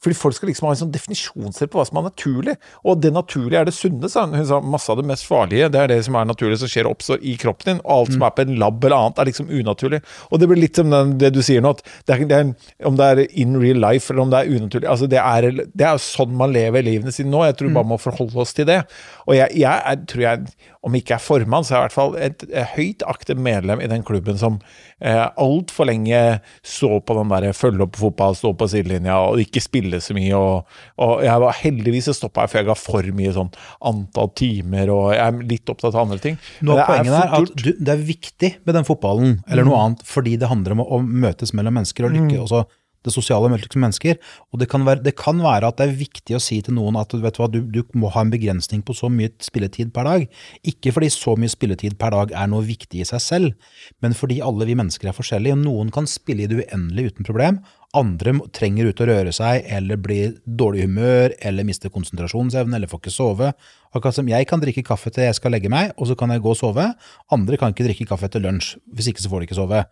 Fordi 0.00 0.16
folk 0.16 0.36
skal 0.36 0.48
liksom 0.48 0.64
ha 0.64 0.72
en 0.72 0.80
sånn 0.80 0.92
definisjonsrett 0.94 1.70
på 1.72 1.76
hva 1.76 1.84
som 1.84 1.98
er 2.00 2.06
naturlig. 2.06 2.54
Og 2.88 3.02
det 3.04 3.12
naturlige 3.12 3.60
er 3.60 3.68
det 3.68 3.74
sunne, 3.76 4.08
sa 4.08 4.24
hun. 4.24 4.38
Sa 4.48 4.60
masse 4.64 4.88
av 4.92 4.96
det 5.00 5.04
mest 5.10 5.26
farlige, 5.28 5.68
det 5.72 5.82
er 5.82 5.92
det 5.92 5.98
som 6.06 6.16
er 6.16 6.28
naturlig, 6.28 6.56
som 6.62 6.70
skjer 6.72 6.88
og 6.88 6.96
oppstår 6.96 7.20
i 7.20 7.34
kroppen 7.40 7.68
din. 7.68 7.82
Og 7.84 7.92
alt 7.98 8.14
som 8.16 8.24
er 8.24 8.32
på 8.36 8.46
en 8.46 8.56
lab 8.62 8.80
eller 8.84 8.96
annet, 8.96 9.20
er 9.20 9.28
liksom 9.28 9.52
unaturlig. 9.52 10.00
Og 10.30 10.40
det 10.40 10.48
blir 10.48 10.62
litt 10.62 10.80
som 10.80 10.94
den, 10.94 11.12
det 11.20 11.32
du 11.36 11.42
sier 11.44 11.60
nå, 11.64 11.74
at 11.76 11.84
det 12.08 12.16
er, 12.16 12.24
det 12.30 12.38
er, 12.38 12.72
om 12.88 12.96
det 12.96 13.10
er 13.10 13.22
in 13.44 13.60
real 13.60 13.82
life 13.84 14.08
eller 14.12 14.24
om 14.24 14.32
det 14.32 14.40
er 14.40 14.56
unaturlig 14.56 14.88
altså 14.90 15.06
Det 15.10 15.20
er, 15.20 15.48
det 15.76 15.86
er 15.86 16.00
sånn 16.02 16.32
man 16.36 16.54
lever 16.54 16.86
livene 16.86 17.12
sine 17.12 17.32
nå. 17.34 17.44
Jeg 17.44 17.58
tror 17.58 17.68
vi 17.68 17.76
bare 17.76 17.90
må 17.92 18.00
forholde 18.00 18.40
oss 18.40 18.56
til 18.56 18.68
det. 18.70 18.80
Og 19.28 19.36
jeg, 19.36 19.52
jeg 19.60 19.84
er, 19.92 20.00
tror 20.08 20.24
jeg, 20.24 20.54
om 20.86 20.96
ikke 20.96 21.18
er 21.18 21.22
formann, 21.22 21.66
så 21.66 21.74
er 21.74 21.76
jeg 21.76 21.82
i 21.82 21.86
hvert 21.88 21.98
fall 21.98 22.16
et, 22.16 22.44
et 22.48 22.72
høyt 22.76 23.04
aktivt 23.10 23.42
medlem 23.44 23.82
i 23.84 23.88
den 23.90 24.04
klubben 24.06 24.38
som 24.40 24.56
eh, 25.04 25.26
altfor 25.36 25.90
lenge 25.90 26.40
så 26.64 27.00
på 27.04 27.16
den 27.18 27.32
der 27.32 27.52
følge 27.56 27.84
opp 27.84 27.98
fotball, 28.00 28.36
stå 28.38 28.54
på 28.56 28.70
sidelinja 28.72 29.18
og 29.28 29.42
ikke 29.44 29.62
spille 29.64 29.89
så 29.98 30.14
mye. 30.14 30.38
Og, 30.38 30.80
og 31.02 31.24
jeg 31.26 31.42
var 31.44 31.58
heldigvis 31.58 32.10
stoppa 32.14 32.46
jeg, 32.46 32.52
for 32.52 32.60
jeg 32.60 32.68
ga 32.70 32.78
for 32.78 33.12
mye 33.20 33.34
sånn 33.34 33.52
antall 33.90 34.30
timer, 34.38 34.92
og 34.94 35.10
jeg 35.16 35.24
er 35.26 35.44
litt 35.50 35.72
opptatt 35.74 35.96
av 35.96 36.04
andre 36.06 36.20
ting. 36.22 36.38
Nå 36.62 36.78
det 36.78 36.86
poenget 36.86 37.16
er, 37.16 37.34
at. 37.40 37.50
Mm. 37.50 37.62
du, 37.64 37.70
det 37.80 37.96
er 37.96 38.04
viktig 38.14 38.52
med 38.62 38.78
den 38.78 38.86
fotballen, 38.86 39.40
eller 39.50 39.66
noe 39.66 39.80
annet, 39.84 40.04
fordi 40.06 40.36
det 40.40 40.50
handler 40.52 40.76
om 40.76 40.84
å, 40.84 40.90
å 40.98 41.02
møtes 41.02 41.54
mellom 41.56 41.80
mennesker 41.80 42.06
og 42.06 42.14
lykke, 42.14 42.44
også 42.44 42.64
det 43.06 43.12
sosiale 43.14 43.48
møtet 43.50 43.72
som 43.72 43.82
mennesker. 43.84 44.18
Og 44.52 44.60
det 44.60 44.68
kan, 44.70 44.84
være, 44.86 45.02
det 45.04 45.14
kan 45.18 45.40
være 45.42 45.70
at 45.70 45.80
det 45.80 45.86
er 45.88 45.98
viktig 46.02 46.36
å 46.36 46.42
si 46.42 46.60
til 46.64 46.76
noen 46.76 46.98
at 47.00 47.14
vet 47.14 47.36
du, 47.36 47.42
hva, 47.42 47.48
du, 47.52 47.60
du 47.64 47.80
må 47.98 48.12
ha 48.14 48.24
en 48.24 48.32
begrensning 48.32 48.84
på 48.84 48.96
så 48.96 49.10
mye 49.12 49.32
spilletid 49.44 49.92
per 49.96 50.08
dag. 50.08 50.26
Ikke 50.68 50.92
fordi 50.96 51.10
så 51.14 51.36
mye 51.40 51.52
spilletid 51.52 51.96
per 52.00 52.14
dag 52.16 52.34
er 52.36 52.50
noe 52.52 52.66
viktig 52.66 53.02
i 53.02 53.08
seg 53.08 53.24
selv, 53.24 53.70
men 54.04 54.16
fordi 54.16 54.40
alle 54.44 54.68
vi 54.68 54.76
mennesker 54.78 55.10
er 55.10 55.16
forskjellige, 55.16 55.56
og 55.56 55.64
noen 55.64 55.92
kan 55.94 56.08
spille 56.10 56.44
i 56.44 56.50
det 56.50 56.64
uendelige 56.64 57.14
uten 57.14 57.28
problem. 57.28 57.62
Andre 57.98 58.36
trenger 58.54 58.86
ut 58.86 59.00
å 59.02 59.06
røre 59.08 59.32
seg, 59.34 59.64
eller 59.66 59.98
blir 59.98 60.36
dårlig 60.46 60.84
humør, 60.86 61.32
eller 61.42 61.66
mister 61.66 61.90
konsentrasjonsevne, 61.90 62.76
eller 62.76 62.90
får 62.90 63.00
ikke 63.02 63.12
sove. 63.14 63.48
Akkurat 63.90 64.14
som 64.14 64.30
jeg 64.30 64.46
kan 64.46 64.62
drikke 64.62 64.84
kaffe 64.86 65.10
til 65.10 65.26
jeg 65.26 65.38
skal 65.40 65.50
legge 65.56 65.72
meg, 65.72 65.90
og 65.98 66.06
så 66.06 66.14
kan 66.18 66.30
jeg 66.30 66.44
gå 66.44 66.52
og 66.52 66.60
sove. 66.60 66.86
Andre 67.34 67.58
kan 67.58 67.74
ikke 67.74 67.88
drikke 67.88 68.06
kaffe 68.12 68.28
etter 68.30 68.44
lunsj, 68.44 68.76
hvis 68.94 69.10
ikke 69.10 69.24
så 69.24 69.32
får 69.32 69.42
de 69.42 69.48
ikke 69.48 69.58
sove. 69.58 69.82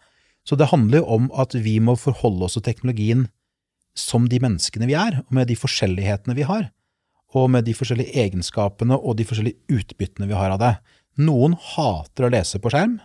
Så 0.47 0.55
det 0.55 0.71
handler 0.71 1.03
jo 1.03 1.09
om 1.17 1.27
at 1.35 1.59
vi 1.59 1.75
må 1.83 1.97
forholde 1.99 2.47
oss 2.47 2.55
til 2.55 2.65
teknologien 2.69 3.27
som 3.99 4.29
de 4.31 4.39
menneskene 4.47 4.87
vi 4.87 4.95
er, 4.95 5.19
og 5.27 5.35
med 5.35 5.51
de 5.51 5.59
forskjellighetene 5.59 6.39
vi 6.39 6.47
har. 6.47 6.71
Og 7.35 7.51
med 7.51 7.67
de 7.67 7.75
forskjellige 7.77 8.15
egenskapene 8.23 8.95
og 8.95 9.19
de 9.19 9.27
forskjellige 9.27 9.75
utbyttene 9.75 10.31
vi 10.31 10.39
har 10.39 10.55
av 10.55 10.63
det. 10.63 10.73
Noen 11.19 11.59
hater 11.75 12.29
å 12.29 12.33
lese 12.33 12.63
på 12.63 12.71
skjerm, 12.71 13.01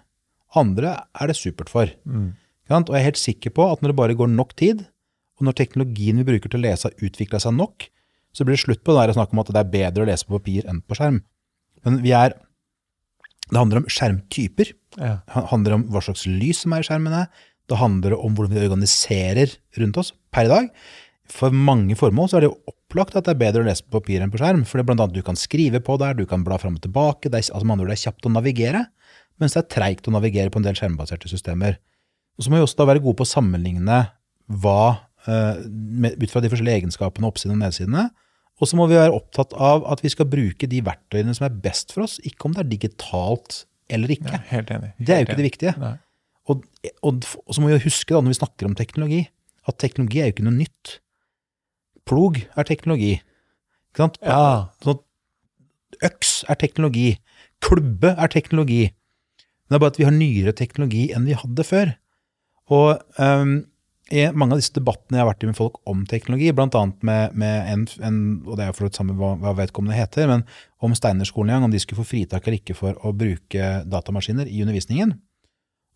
andre 0.54 1.00
er 1.18 1.34
det 1.34 1.40
supert 1.40 1.74
for. 1.74 1.90
Sant? 2.06 2.38
Og 2.74 2.96
jeg 2.96 3.02
er 3.02 3.10
helt 3.12 3.22
sikker 3.22 3.54
på 3.54 3.68
at 3.70 3.84
når 3.84 3.94
det 3.94 4.00
bare 4.00 4.18
går 4.18 4.32
nok 4.34 4.56
tid, 4.60 4.86
og 5.40 5.48
når 5.48 5.58
teknologien 5.60 6.20
vi 6.22 6.28
bruker 6.28 6.52
til 6.52 6.62
å 6.62 6.66
lese 6.66 6.90
har 6.90 7.06
utvikla 7.06 7.42
seg 7.42 7.56
nok, 7.58 7.88
så 8.34 8.46
blir 8.46 8.58
det 8.58 8.64
slutt 8.64 8.82
på 8.86 8.96
det 8.96 9.04
der 9.04 9.16
snakke 9.18 9.36
om 9.36 9.44
at 9.44 9.52
det 9.54 9.62
er 9.62 9.72
bedre 9.76 10.06
å 10.06 10.10
lese 10.10 10.26
på 10.26 10.40
papir 10.40 10.66
enn 10.70 10.82
på 10.82 10.98
skjerm. 10.98 11.22
Men 11.86 12.02
vi 12.06 12.16
er 12.16 12.38
Det 13.52 13.60
handler 13.60 13.82
om 13.82 13.90
skjermtyper. 13.92 14.70
Ja. 14.96 15.18
Det 15.28 15.42
handler 15.52 15.74
om 15.76 15.82
hva 15.92 16.00
slags 16.02 16.24
lys 16.26 16.62
som 16.64 16.74
er 16.74 16.80
i 16.82 16.86
skjermene. 16.88 17.26
Det 17.68 17.78
handler 17.78 18.16
om 18.16 18.38
hvordan 18.38 18.56
vi 18.56 18.62
organiserer 18.64 19.52
rundt 19.82 20.00
oss 20.00 20.14
per 20.32 20.48
i 20.48 20.52
dag. 20.52 20.70
For 21.30 21.52
mange 21.52 21.98
formål 22.00 22.32
så 22.32 22.38
er 22.38 22.46
det 22.46 22.50
jo 22.54 22.72
opplagt 22.72 23.18
at 23.20 23.28
det 23.28 23.34
er 23.36 23.42
bedre 23.44 23.62
å 23.66 23.68
lese 23.68 23.84
på 23.84 24.00
papir 24.00 24.24
enn 24.24 24.32
på 24.32 24.40
skjerm. 24.40 24.64
For 24.64 24.80
det 24.80 24.86
er 24.86 24.90
blant 24.90 25.04
annet 25.04 25.20
du 25.20 25.26
kan 25.28 25.40
skrive 25.40 25.84
på 25.84 26.00
der, 26.00 26.16
du 26.16 26.24
kan 26.30 26.48
bla 26.48 26.58
fram 26.62 26.80
og 26.80 26.86
tilbake. 26.88 27.28
Det 27.28 27.40
er, 27.40 27.50
altså 27.52 27.68
med 27.68 27.76
andre 27.76 27.86
ord, 27.86 27.92
det 27.92 28.00
er 28.00 28.06
kjapt 28.08 28.28
å 28.28 28.34
navigere, 28.34 28.86
mens 29.44 29.56
det 29.56 29.64
er 29.66 29.72
treigt 29.76 30.08
å 30.08 30.16
navigere 30.16 30.54
på 30.54 30.64
en 30.64 30.68
del 30.68 30.80
skjermbaserte 30.80 31.32
systemer. 31.32 31.80
Og 32.38 32.46
så 32.46 32.52
må 32.52 32.60
vi 32.60 32.66
også 32.66 32.80
da 32.82 32.90
være 32.90 33.04
gode 33.04 33.20
på 33.20 33.26
å 33.28 33.30
sammenligne 33.30 34.00
hva, 34.64 34.84
eh, 35.28 35.64
ut 35.64 36.32
fra 36.32 36.42
de 36.44 36.52
forskjellige 36.52 36.82
egenskapene, 36.82 37.30
oppsidene 37.30 37.58
og 37.60 37.66
nedsidene. 37.66 38.08
Og 38.62 38.70
så 38.70 38.78
må 38.78 38.88
vi 38.90 38.98
være 38.98 39.16
opptatt 39.16 39.54
av 39.58 39.86
at 39.92 40.02
vi 40.04 40.12
skal 40.14 40.30
bruke 40.30 40.70
de 40.70 40.82
verktøyene 40.86 41.34
som 41.36 41.48
er 41.48 41.62
best 41.64 41.94
for 41.94 42.06
oss, 42.06 42.20
ikke 42.26 42.48
om 42.48 42.56
det 42.56 42.64
er 42.64 42.72
digitalt 42.72 43.64
eller 43.92 44.14
ikke. 44.14 44.32
Ja, 44.32 44.42
helt 44.54 44.74
enig. 44.74 44.92
Det 44.98 45.14
er 45.14 45.22
jo 45.22 45.28
ikke 45.28 45.40
det 45.42 45.48
viktige. 45.50 45.74
Og, 46.50 46.66
og, 47.06 47.26
og 47.44 47.56
så 47.56 47.64
må 47.64 47.72
vi 47.72 47.80
huske 47.86 48.14
da, 48.14 48.22
når 48.22 48.34
vi 48.34 48.40
snakker 48.42 48.68
om 48.68 48.76
teknologi, 48.78 49.24
at 49.68 49.80
teknologi 49.80 50.20
er 50.22 50.30
jo 50.30 50.36
ikke 50.36 50.48
noe 50.48 50.58
nytt. 50.58 50.98
Plog 52.10 52.42
er 52.44 52.68
teknologi. 52.68 53.14
Ikke 53.92 54.04
sant? 54.06 54.20
Ja. 54.26 54.70
Sånn 54.84 55.02
øks 56.04 56.32
er 56.52 56.60
teknologi. 56.60 57.08
Klubbe 57.64 58.14
er 58.18 58.32
teknologi. 58.32 58.90
Men 59.64 59.76
det 59.76 59.78
er 59.78 59.84
bare 59.86 59.94
at 59.94 60.00
vi 60.02 60.08
har 60.08 60.16
nyere 60.16 60.56
teknologi 60.58 61.04
enn 61.16 61.28
vi 61.30 61.38
hadde 61.40 61.66
før. 61.68 61.94
Og 62.74 63.22
um, 63.22 63.56
i 64.14 64.24
mange 64.36 64.56
av 64.56 64.62
disse 64.62 64.76
debattene 64.76 65.18
jeg 65.18 65.24
har 65.24 65.30
vært 65.30 65.46
i 65.46 65.50
med 65.50 65.58
folk 65.58 65.80
om 65.90 66.04
teknologi, 66.10 66.52
annet 66.54 67.06
med, 67.08 67.36
med 67.40 67.70
en, 67.72 67.86
en, 68.06 68.18
og 68.46 68.58
det 68.58 68.66
er 68.66 68.72
jo 68.72 68.78
for 68.78 68.96
samme 68.96 69.16
hva, 69.18 69.34
hva 69.42 69.56
vedkommende 69.58 69.98
heter, 69.98 70.28
men 70.30 70.44
om 70.84 70.96
Steinerskolen 70.98 71.56
en 71.56 71.68
om 71.68 71.74
de 71.74 71.82
skulle 71.82 72.04
få 72.04 72.12
fritak 72.12 72.46
eller 72.46 72.60
ikke 72.60 72.76
for 72.78 72.98
å 73.02 73.14
bruke 73.16 73.70
datamaskiner 73.90 74.50
i 74.50 74.62
undervisningen. 74.66 75.16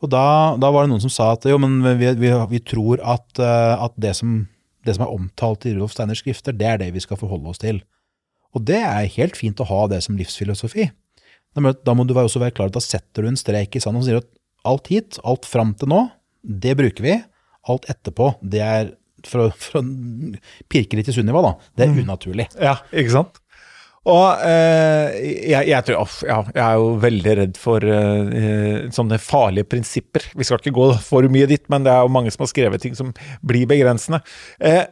Og 0.02 0.12
da, 0.14 0.56
da 0.62 0.70
var 0.74 0.86
det 0.86 0.94
noen 0.94 1.04
som 1.04 1.14
sa 1.14 1.32
at 1.34 1.46
jo, 1.50 1.58
men 1.62 1.80
vi, 2.00 2.12
vi, 2.20 2.32
vi 2.54 2.62
tror 2.64 3.02
at, 3.02 3.28
eh, 3.42 3.86
at 3.86 3.96
det, 3.98 4.14
som, 4.20 4.40
det 4.86 4.98
som 4.98 5.08
er 5.08 5.14
omtalt 5.14 5.66
i 5.66 5.74
Rudolf 5.74 5.96
Steiners 5.96 6.22
skrifter, 6.22 6.56
det 6.58 6.70
er 6.70 6.82
det 6.82 6.92
vi 6.96 7.04
skal 7.04 7.20
forholde 7.20 7.50
oss 7.54 7.62
til. 7.62 7.82
Og 8.56 8.64
det 8.66 8.80
er 8.80 9.16
helt 9.18 9.38
fint 9.38 9.60
å 9.62 9.68
ha 9.68 9.84
det 9.92 10.04
som 10.06 10.18
livsfilosofi. 10.18 10.90
Da 11.58 11.94
må, 11.98 12.06
du 12.06 12.14
også 12.14 12.42
være 12.42 12.54
klar 12.54 12.70
at 12.70 12.78
da 12.78 12.84
setter 12.84 13.26
du 13.26 13.32
en 13.32 13.40
strek 13.40 13.76
i 13.76 13.82
sanden 13.82 14.04
og 14.04 14.06
sier 14.08 14.22
at 14.22 14.30
alt 14.68 14.90
hit, 14.92 15.18
alt 15.26 15.48
fram 15.50 15.74
til 15.80 15.90
nå, 15.90 16.04
det 16.42 16.78
bruker 16.80 17.06
vi. 17.06 17.18
Alt 17.68 17.90
etterpå, 17.92 18.34
det 18.42 18.64
er 18.64 18.94
for, 19.28 19.52
for 19.58 19.82
å 19.82 19.84
pirke 20.72 21.00
litt 21.00 21.10
i 21.12 21.16
Sunniva, 21.16 21.42
da. 21.44 21.54
Det 21.76 21.88
er 21.88 22.02
unaturlig. 22.06 22.48
Ja, 22.62 22.78
ikke 22.94 23.16
sant? 23.18 23.42
Og 24.08 24.44
eh, 24.48 25.16
jeg, 25.52 25.68
jeg 25.68 25.84
tror 25.84 25.98
off, 26.06 26.22
ja, 26.24 26.38
jeg 26.54 26.64
er 26.64 26.78
jo 26.80 26.92
veldig 27.04 27.34
redd 27.42 27.58
for 27.60 27.84
eh, 27.84 28.86
sånne 28.96 29.20
farlige 29.20 29.68
prinsipper. 29.68 30.30
Vi 30.38 30.48
skal 30.48 30.62
ikke 30.62 30.78
gå 30.78 30.86
for 31.04 31.28
mye 31.32 31.50
dit, 31.50 31.66
men 31.74 31.84
det 31.84 31.92
er 31.92 32.06
jo 32.06 32.14
mange 32.16 32.32
som 32.32 32.46
har 32.46 32.54
skrevet 32.54 32.86
ting 32.86 32.96
som 32.96 33.12
blir 33.44 33.68
begrensende. 33.68 34.22
Eh, 34.64 34.86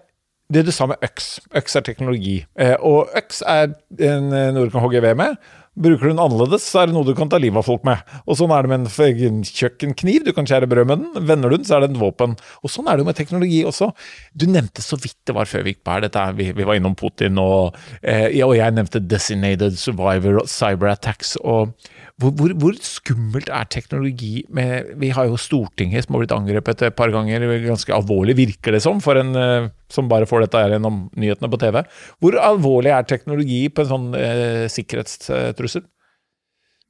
det 0.52 0.66
du 0.68 0.72
sa 0.76 0.90
med 0.90 1.02
øks. 1.06 1.30
Øks 1.58 1.80
er 1.80 1.86
teknologi. 1.88 2.36
Eh, 2.60 2.76
og 2.84 3.14
øks 3.18 3.40
er 3.48 3.72
en, 3.72 4.34
eh, 4.36 4.52
noe 4.54 4.68
du 4.68 4.74
kan 4.74 4.84
hogge 4.84 5.02
ved 5.02 5.16
med. 5.18 5.40
Bruker 5.76 6.08
du 6.08 6.14
den 6.14 6.22
annerledes, 6.24 6.64
så 6.72 6.82
er 6.82 6.88
det 6.90 6.96
noe 6.96 7.08
du 7.08 7.14
kan 7.18 7.30
ta 7.32 7.40
livet 7.42 7.60
av 7.60 7.68
folk 7.68 7.84
med. 7.88 8.00
Og 8.24 8.38
sånn 8.40 8.54
er 8.56 8.64
det 8.64 8.72
med 8.72 8.88
en 8.88 9.42
kjøkkenkniv. 9.44 10.24
Du 10.24 10.32
kan 10.36 10.48
skjære 10.48 10.70
brød 10.72 10.88
med 10.88 11.04
den. 11.04 11.28
Vender 11.28 11.52
du 11.52 11.58
den, 11.58 11.68
så 11.68 11.78
er 11.78 11.84
det 11.84 11.92
en 11.92 12.00
våpen. 12.00 12.38
Og 12.64 12.72
sånn 12.72 12.88
er 12.88 12.96
det 12.96 13.04
jo 13.04 13.10
med 13.10 13.20
teknologi 13.20 13.60
også. 13.68 13.92
Du 14.32 14.48
nevnte 14.48 14.86
så 14.86 15.00
vidt 15.02 15.18
det 15.28 15.36
var 15.36 15.50
før 15.52 15.66
vi 15.66 15.76
gikk 15.76 15.84
på 15.84 15.98
her. 15.98 16.06
Dette, 16.06 16.24
vi, 16.40 16.50
vi 16.56 16.68
var 16.68 16.80
innom 16.80 16.96
Putin, 16.96 17.42
og, 17.42 17.76
eh, 18.02 18.30
og 18.46 18.56
jeg 18.56 18.78
nevnte 18.78 19.04
Designated 19.04 19.76
Survivor 19.82 20.46
cyberattacks. 20.48 21.36
og 21.44 21.76
hvor, 22.22 22.32
hvor, 22.40 22.52
hvor 22.56 22.76
skummelt 22.80 23.50
er 23.52 23.66
teknologi 23.68 24.46
med 24.56 24.94
Vi 25.02 25.10
har 25.12 25.28
jo 25.28 25.40
Stortinget 25.40 26.06
som 26.06 26.16
har 26.16 26.22
blitt 26.24 26.36
angrepet 26.36 26.86
et 26.88 26.96
par 26.96 27.12
ganger. 27.12 27.44
Ganske 27.66 27.92
alvorlig 27.92 28.38
virker 28.38 28.76
det 28.76 28.80
som, 28.86 29.02
for 29.04 29.20
en 29.20 29.36
eh, 29.36 29.68
som 29.92 30.08
bare 30.12 30.28
får 30.30 30.46
dette 30.46 30.62
her 30.62 30.78
gjennom 30.78 31.02
nyhetene 31.20 31.50
på 31.52 31.60
TV. 31.60 31.82
Hvor 32.24 32.38
alvorlig 32.40 32.94
er 32.96 33.10
teknologi 33.10 33.66
på 33.68 33.84
en 33.84 33.90
sånn 33.90 34.08
eh, 34.20 34.64
sikkerhetstrussel? 34.72 35.84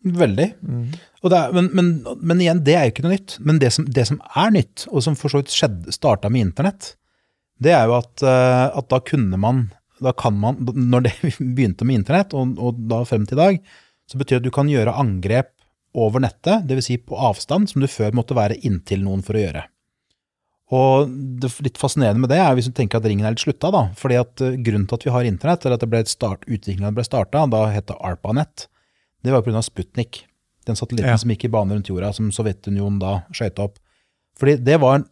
Veldig. 0.05 0.45
Og 1.25 1.33
det 1.33 1.39
er, 1.39 1.55
men, 1.57 1.71
men, 1.73 1.89
men 2.21 2.43
igjen, 2.45 2.61
det 2.67 2.75
er 2.77 2.85
jo 2.85 2.93
ikke 2.93 3.07
noe 3.07 3.15
nytt. 3.15 3.37
Men 3.41 3.61
det 3.63 3.71
som, 3.73 3.87
det 3.89 4.05
som 4.05 4.19
er 4.37 4.53
nytt, 4.53 4.85
og 4.91 5.01
som 5.07 5.17
for 5.17 5.33
så 5.33 5.41
vidt 5.41 5.55
starta 5.95 6.29
med 6.29 6.51
internett, 6.51 6.91
det 7.65 7.73
er 7.73 7.89
jo 7.89 7.97
at, 7.97 8.21
eh, 8.21 8.67
at 8.77 8.91
da 8.93 9.01
kunne 9.01 9.41
man 9.41 9.65
da 10.03 10.11
kan 10.11 10.35
man, 10.35 10.57
Når 10.75 11.05
det 11.05 11.13
begynte 11.55 11.85
med 11.87 12.01
internett, 12.01 12.33
og, 12.35 12.57
og 12.59 12.77
da 12.91 13.01
frem 13.07 13.25
til 13.25 13.39
i 13.39 13.41
dag, 13.41 13.59
så 14.09 14.19
betyr 14.19 14.37
det 14.37 14.43
at 14.43 14.49
du 14.49 14.53
kan 14.55 14.69
gjøre 14.71 14.93
angrep 15.01 15.51
over 15.95 16.21
nettet, 16.23 16.65
dvs. 16.67 16.89
Si 16.89 16.97
på 16.99 17.17
avstand, 17.17 17.69
som 17.71 17.81
du 17.81 17.87
før 17.87 18.13
måtte 18.17 18.35
være 18.37 18.59
inntil 18.67 19.03
noen 19.05 19.23
for 19.25 19.37
å 19.37 19.43
gjøre. 19.45 19.63
Og 20.75 21.11
det 21.41 21.51
litt 21.61 21.77
fascinerende 21.77 22.23
med 22.23 22.31
det 22.33 22.39
er 22.41 22.55
hvis 22.57 22.67
du 22.71 22.73
tenker 22.75 22.97
at 22.97 23.05
ringen 23.05 23.25
er 23.27 23.35
litt 23.35 23.43
slutta, 23.43 23.69
da. 23.73 23.83
fordi 23.97 24.17
at 24.17 24.41
eh, 24.41 24.55
grunnen 24.65 24.87
til 24.89 24.97
at 24.97 25.05
vi 25.05 25.13
har 25.13 25.27
internett, 25.29 25.65
eller 25.65 25.77
at 25.77 25.83
det 25.85 25.91
ble 25.91 26.01
start, 26.09 26.47
utviklingen 26.49 26.95
ble 26.97 27.05
starta, 27.05 27.43
da 27.51 27.67
het 27.69 27.87
det 27.91 27.97
ARPANET, 28.01 28.65
det 29.25 29.33
var 29.33 29.45
pga. 29.45 29.61
Sputnik. 29.65 30.23
Den 30.65 30.77
satellitten 30.77 31.13
Ja. 31.13 31.17
som 31.21 31.29
gikk 31.29 31.45
i 31.45 31.53
bane 31.53 31.75
rundt 31.77 31.89
jorda, 31.89 32.11
som 32.13 32.31
Sovjetunionen 32.33 32.97
da 32.99 33.19
skøyta 33.31 33.67
opp. 33.69 33.77
Fordi 34.37 34.57
det 34.65 34.79
var 34.81 35.05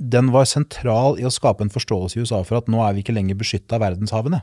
den 0.00 0.30
var 0.32 0.46
sentral 0.48 1.18
i 1.20 1.26
å 1.28 1.32
skape 1.34 1.60
en 1.60 1.72
forståelse 1.72 2.16
i 2.16 2.22
USA 2.22 2.40
for 2.46 2.56
at 2.56 2.70
nå 2.72 2.80
er 2.80 2.94
vi 2.96 3.02
ikke 3.02 3.12
lenger 3.12 3.36
beskytta 3.36 3.76
av 3.76 3.82
verdenshavene. 3.84 4.40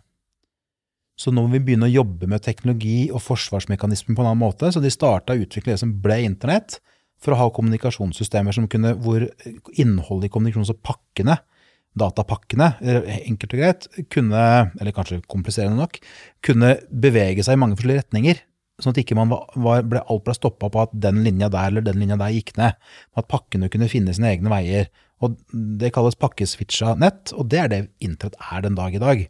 Så 1.17 1.33
nå 1.33 1.43
må 1.43 1.55
vi 1.55 1.63
begynne 1.65 1.87
å 1.89 1.95
jobbe 1.95 2.29
med 2.29 2.43
teknologi 2.45 3.07
og 3.09 3.23
forsvarsmekanismer 3.25 4.13
på 4.13 4.21
en 4.21 4.29
annen 4.29 4.43
måte. 4.43 4.69
Så 4.69 4.81
de 4.83 4.91
starta 4.93 5.33
å 5.33 5.41
utvikle 5.41 5.73
det 5.73 5.81
som 5.81 5.95
ble 6.03 6.19
internett, 6.27 6.77
for 7.17 7.33
å 7.33 7.39
ha 7.39 7.47
kommunikasjonssystemer 7.49 8.53
som 8.53 8.67
kunne, 8.69 8.93
hvor 9.01 9.25
innholdet 9.73 10.29
i 10.29 10.33
kommunikasjons- 10.33 10.69
og 10.75 10.83
pakkene, 10.85 11.39
datapakkene, 11.97 12.67
enkelt 13.23 13.55
og 13.55 13.61
greit, 13.63 13.87
kunne, 14.13 14.43
eller 14.77 14.93
kanskje 14.93 15.23
kompliserende 15.25 15.79
nok, 15.79 15.97
kunne 16.45 16.75
bevege 16.91 17.41
seg 17.45 17.57
i 17.57 17.61
mange 17.63 17.79
forskjellige 17.79 18.03
retninger. 18.03 18.43
Sånn 18.77 18.93
at 18.93 18.99
ikke 19.01 19.17
man 19.17 19.31
var, 19.33 19.81
ble, 19.89 20.03
alt 20.05 20.25
ble 20.27 20.35
stoppa 20.37 20.69
på 20.69 20.83
at 20.83 20.93
den 20.93 21.23
linja 21.25 21.49
der 21.49 21.71
eller 21.71 21.85
den 21.87 21.97
linja 21.97 22.19
der 22.21 22.35
gikk 22.35 22.53
ned. 22.59 22.77
At 23.17 23.29
pakkene 23.31 23.71
kunne 23.73 23.89
finne 23.89 24.13
sine 24.13 24.29
egne 24.35 24.53
veier. 24.53 24.91
Og 25.25 25.39
Det 25.49 25.89
kalles 25.95 26.19
pakkeswitcha 26.21 26.93
nett, 27.01 27.33
og 27.33 27.49
det 27.49 27.63
er 27.63 27.73
det 27.73 27.81
internett 28.05 28.37
er 28.37 28.61
den 28.67 28.77
dag 28.77 28.93
i 28.93 29.01
dag. 29.01 29.25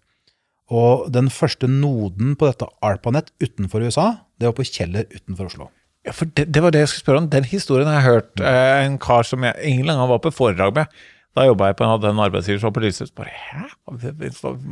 Og 0.68 1.08
den 1.16 1.30
første 1.32 1.70
noden 1.72 2.36
på 2.36 2.50
dette 2.50 2.68
ARPANET 2.84 3.32
utenfor 3.44 3.86
USA, 3.88 4.08
det 4.40 4.50
var 4.50 4.56
på 4.58 4.68
Kjeller 4.68 5.08
utenfor 5.14 5.48
Oslo. 5.48 5.70
Ja, 6.08 6.14
for 6.16 6.30
det, 6.32 6.48
det, 6.56 6.64
var 6.64 6.72
det 6.72 6.84
jeg 6.84 6.92
skulle 6.92 7.06
spørre 7.06 7.22
om. 7.24 7.30
Den 7.32 7.48
historien 7.48 7.88
har 7.88 8.02
jeg 8.02 8.08
hørt. 8.08 8.34
Mm. 8.40 8.50
Eh, 8.50 8.80
en 8.88 8.98
kar 9.04 9.28
som 9.28 9.44
jeg 9.48 9.56
ingen 9.64 9.88
gang 9.92 10.04
var 10.12 10.20
på 10.24 10.34
foredrag 10.36 10.76
med. 10.76 11.00
Da 11.38 11.46
jobba 11.46 11.70
jeg 11.70 11.78
på 11.78 11.86
en 11.86 12.22
arbeidsgiver 12.24 12.62
som 12.62 12.72
var 12.72 12.76
på 12.78 12.84
Lillestrøm. 12.84 13.16
Bare, 13.20 13.34
Hæ? 13.38 13.64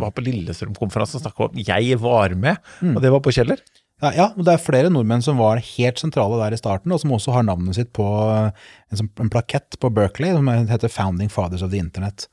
Var 0.01 0.13
på 0.15 0.23
Lillestrøm-konferansen 0.25 1.19
og 1.19 1.25
snakka 1.25 1.49
om 1.49 1.60
jeg 1.67 1.99
var 2.01 2.34
med, 2.34 2.62
mm. 2.81 2.95
og 2.95 3.03
det 3.03 3.12
var 3.13 3.21
på 3.23 3.34
Kjeller? 3.36 3.62
Ja, 4.03 4.10
ja, 4.12 4.25
det 4.36 4.51
er 4.51 4.60
flere 4.60 4.89
nordmenn 4.91 5.23
som 5.23 5.38
var 5.39 5.62
helt 5.63 6.01
sentrale 6.01 6.39
der 6.41 6.55
i 6.55 6.60
starten, 6.60 6.91
og 6.91 6.99
som 6.99 7.13
også 7.15 7.36
har 7.36 7.45
navnet 7.47 7.77
sitt 7.77 7.93
på 7.95 8.03
en, 8.03 9.05
en 9.08 9.31
plakett 9.31 9.77
på 9.79 9.91
Berkeley 9.93 10.34
som 10.36 10.49
heter 10.49 10.91
Founding 10.91 11.31
Fathers 11.31 11.63
of 11.63 11.71
the 11.71 11.79
Internet. 11.79 12.27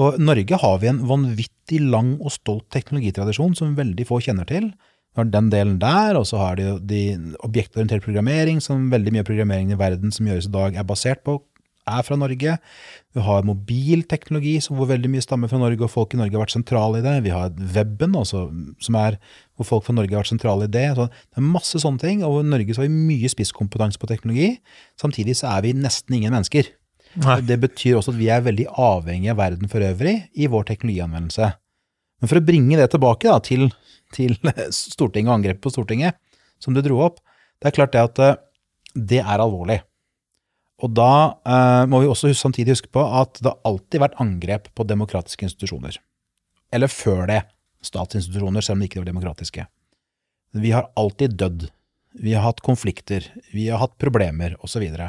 Og 0.00 0.18
Norge 0.18 0.58
har 0.58 0.80
vi 0.82 0.90
en 0.90 1.04
vanvittig 1.06 1.78
lang 1.82 2.16
og 2.18 2.32
stolt 2.34 2.66
teknologitradisjon 2.74 3.54
som 3.58 3.76
veldig 3.78 4.06
få 4.08 4.18
kjenner 4.26 4.48
til. 4.48 4.72
Vi 5.14 5.22
har 5.22 5.30
den 5.30 5.50
delen 5.52 5.78
der, 5.78 6.18
og 6.18 6.26
så 6.26 6.40
har 6.40 6.58
de, 6.58 6.72
de 6.82 7.02
objektorientert 7.46 8.02
programmering, 8.02 8.58
som 8.62 8.88
veldig 8.90 9.14
mye 9.14 9.22
av 9.22 9.28
programmeringen 9.28 9.76
i 9.76 9.78
verden 9.78 10.14
som 10.14 10.26
gjøres 10.26 10.48
i 10.50 10.54
dag, 10.56 10.74
er 10.74 10.88
basert 10.88 11.22
på, 11.22 11.38
er 11.86 12.02
fra 12.02 12.16
Norge. 12.18 12.56
Vi 13.14 13.22
har 13.22 13.46
mobilteknologi, 13.46 14.56
hvor 14.66 14.88
veldig 14.90 15.12
mye 15.12 15.22
stammer 15.22 15.52
fra 15.52 15.60
Norge, 15.62 15.84
og 15.86 15.92
folk 15.92 16.16
i 16.16 16.18
Norge 16.18 16.34
har 16.34 16.42
vært 16.42 16.56
sentrale 16.56 16.98
i 16.98 17.04
det. 17.04 17.14
Vi 17.28 17.34
har 17.34 17.54
weben, 17.76 18.16
også, 18.18 18.48
som 18.82 18.98
er 18.98 19.20
hvor 19.54 19.68
folk 19.68 19.86
fra 19.86 19.94
Norge 19.94 20.16
har 20.16 20.24
vært 20.24 20.34
sentrale 20.34 20.66
i 20.66 20.74
det. 20.74 20.88
Så 20.98 21.06
det 21.06 21.42
er 21.42 21.52
masse 21.54 21.82
sånne 21.84 22.02
ting, 22.02 22.24
og 22.26 22.40
i 22.40 22.48
Norge 22.48 22.74
så 22.74 22.82
har 22.82 22.90
vi 22.90 23.10
mye 23.12 23.30
spisskompetanse 23.30 24.00
på 24.02 24.10
teknologi. 24.10 24.56
Samtidig 25.00 25.38
så 25.38 25.52
er 25.54 25.68
vi 25.68 25.76
nesten 25.78 26.18
ingen 26.18 26.34
mennesker. 26.34 26.74
Nei. 27.22 27.38
Det 27.46 27.58
betyr 27.62 27.98
også 27.98 28.14
at 28.14 28.18
vi 28.18 28.30
er 28.32 28.42
veldig 28.42 28.66
avhengige 28.80 29.34
av 29.34 29.40
verden 29.42 29.70
for 29.70 29.84
øvrig 29.86 30.16
i 30.34 30.48
vår 30.50 30.66
teknologianvendelse. 30.72 31.50
Men 32.20 32.30
for 32.30 32.40
å 32.40 32.46
bringe 32.46 32.78
det 32.80 32.88
tilbake 32.94 33.30
da, 33.30 33.38
til, 33.44 33.68
til 34.14 34.36
Stortinget 34.74 35.30
og 35.30 35.38
angrepet 35.38 35.62
på 35.64 35.74
Stortinget, 35.74 36.18
som 36.62 36.74
du 36.74 36.82
dro 36.84 37.00
opp, 37.06 37.20
det 37.62 37.70
er 37.70 37.76
klart 37.76 37.94
det 37.94 38.02
at 38.02 38.22
eh, 38.22 38.38
det 38.94 39.20
er 39.22 39.42
alvorlig. 39.42 39.80
Og 40.82 40.90
da 40.96 41.10
eh, 41.46 41.84
må 41.90 42.02
vi 42.02 42.10
også 42.10 42.32
samtidig 42.36 42.76
huske 42.76 42.90
på 42.94 43.04
at 43.04 43.38
det 43.40 43.50
har 43.52 43.70
alltid 43.70 44.02
vært 44.02 44.18
angrep 44.22 44.68
på 44.74 44.86
demokratiske 44.88 45.46
institusjoner. 45.46 46.00
Eller 46.74 46.90
før 46.90 47.28
det 47.30 47.40
statsinstitusjoner, 47.84 48.64
selv 48.64 48.78
om 48.78 48.82
de 48.82 48.88
ikke 48.88 49.02
var 49.02 49.10
demokratiske. 49.10 49.66
Vi 50.64 50.72
har 50.74 50.90
alltid 50.98 51.36
dødd. 51.38 51.68
Vi 52.24 52.34
har 52.34 52.44
hatt 52.46 52.62
konflikter, 52.62 53.26
vi 53.50 53.66
har 53.68 53.80
hatt 53.82 53.96
problemer, 53.98 54.54
osv. 54.60 54.76
Så, 54.76 54.82
videre. 54.84 55.08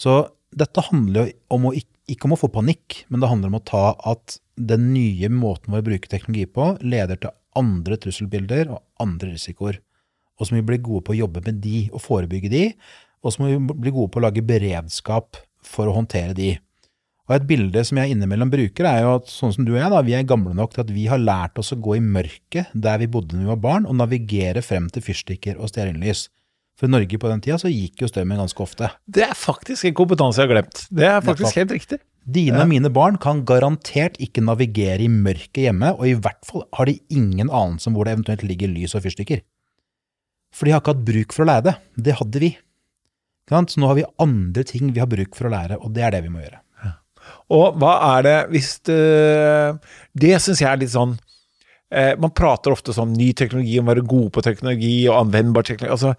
så 0.00 0.14
dette 0.54 0.84
handler 0.88 1.28
jo 1.28 1.56
om 1.56 1.68
å, 1.68 1.72
ikke 2.10 2.28
om 2.28 2.36
å 2.36 2.40
få 2.40 2.50
panikk, 2.52 3.04
men 3.08 3.22
det 3.22 3.30
handler 3.30 3.52
om 3.52 3.58
å 3.58 3.64
ta 3.66 3.86
at 4.12 4.38
den 4.54 4.92
nye 4.94 5.30
måten 5.32 5.74
vår 5.74 5.86
bruke 5.86 6.10
teknologi 6.10 6.46
på, 6.50 6.74
leder 6.84 7.18
til 7.20 7.34
andre 7.58 7.98
trusselbilder 8.00 8.70
og 8.74 8.82
andre 9.02 9.34
risikoer. 9.34 9.80
Og 10.38 10.46
så 10.46 10.54
må 10.54 10.62
vi 10.62 10.68
bli 10.72 10.82
gode 10.82 11.06
på 11.06 11.14
å 11.14 11.20
jobbe 11.22 11.42
med 11.46 11.60
de 11.62 11.86
og 11.92 12.02
forebygge 12.02 12.50
de, 12.52 12.68
og 13.24 13.32
så 13.32 13.42
må 13.42 13.50
vi 13.52 13.80
bli 13.86 13.94
gode 13.94 14.12
på 14.12 14.20
å 14.20 14.26
lage 14.26 14.44
beredskap 14.46 15.40
for 15.64 15.88
å 15.88 15.96
håndtere 15.96 16.36
de. 16.36 16.52
Og 17.24 17.38
et 17.38 17.46
bilde 17.48 17.80
som 17.88 17.96
jeg 17.96 18.12
innimellom 18.12 18.50
bruker, 18.52 18.84
er 18.84 19.00
jo 19.00 19.14
at 19.16 19.30
sånn 19.32 19.54
som 19.54 19.64
du 19.64 19.72
og 19.72 19.78
jeg, 19.78 19.88
da, 19.94 20.02
vi 20.04 20.16
er 20.16 20.26
gamle 20.28 20.52
nok 20.56 20.74
til 20.74 20.82
at 20.84 20.90
vi 20.92 21.06
har 21.08 21.22
lært 21.22 21.56
oss 21.60 21.72
å 21.72 21.80
gå 21.80 21.96
i 21.96 22.04
mørket 22.04 22.74
der 22.76 23.00
vi 23.00 23.08
bodde 23.08 23.32
da 23.32 23.40
vi 23.40 23.48
var 23.48 23.62
barn, 23.62 23.86
og 23.88 23.96
navigere 23.96 24.60
frem 24.64 24.90
til 24.92 25.06
fyrstikker 25.06 25.56
og 25.56 25.72
stearinlys. 25.72 26.26
For 26.74 26.88
i 26.88 26.90
Norge 26.90 27.18
på 27.22 27.30
den 27.30 27.42
tida 27.44 27.56
så 27.60 27.70
gikk 27.70 28.02
jo 28.02 28.08
strømmen 28.10 28.40
ganske 28.42 28.62
ofte. 28.64 28.90
Det 29.06 29.22
er 29.28 29.36
faktisk 29.38 29.86
en 29.86 29.94
kompetanse 29.94 30.42
jeg 30.42 30.48
har 30.48 30.56
glemt. 30.56 30.82
Det 30.90 31.06
er 31.06 31.22
faktisk 31.22 31.60
helt 31.60 31.74
riktig. 31.76 32.00
Dine 32.24 32.62
og 32.64 32.70
mine 32.70 32.90
barn 32.92 33.18
kan 33.20 33.44
garantert 33.46 34.16
ikke 34.22 34.42
navigere 34.42 35.04
i 35.04 35.10
mørket 35.12 35.66
hjemme, 35.66 35.92
og 35.94 36.08
i 36.08 36.16
hvert 36.16 36.40
fall 36.48 36.64
har 36.74 36.88
de 36.88 36.96
ingen 37.12 37.50
anelse 37.50 37.90
om 37.90 37.96
hvor 37.96 38.08
det 38.08 38.16
eventuelt 38.16 38.46
ligger 38.48 38.72
lys 38.72 38.96
og 38.96 39.04
fyrstikker. 39.04 39.44
For 40.54 40.66
de 40.66 40.74
har 40.74 40.82
ikke 40.82 40.94
hatt 40.94 41.06
bruk 41.06 41.34
for 41.36 41.44
å 41.44 41.50
lære 41.50 41.66
det. 41.68 41.74
Det 42.08 42.16
hadde 42.18 42.42
vi. 42.42 42.52
Så 43.50 43.80
nå 43.80 43.90
har 43.90 43.98
vi 43.98 44.06
andre 44.24 44.64
ting 44.66 44.90
vi 44.94 45.02
har 45.02 45.10
bruk 45.10 45.36
for 45.36 45.50
å 45.50 45.52
lære, 45.52 45.78
og 45.78 45.92
det 45.94 46.06
er 46.06 46.16
det 46.16 46.24
vi 46.24 46.32
må 46.32 46.42
gjøre. 46.42 46.62
Og 47.54 47.76
hva 47.80 47.92
er 48.16 48.24
det 48.24 48.38
hvis 48.52 48.70
det 48.84 48.98
Det 50.12 50.34
syns 50.42 50.60
jeg 50.60 50.68
er 50.68 50.80
litt 50.80 50.92
sånn 50.92 51.14
eh, 51.88 52.12
Man 52.20 52.34
prater 52.36 52.74
ofte 52.74 52.92
om 53.00 53.14
ny 53.16 53.30
teknologi, 53.32 53.78
om 53.80 53.88
å 53.88 53.92
være 53.94 54.04
god 54.08 54.26
på 54.34 54.44
teknologi 54.44 54.96
og 55.08 55.22
anvendbar 55.22 55.64
teknologi. 55.64 55.92
altså 55.92 56.14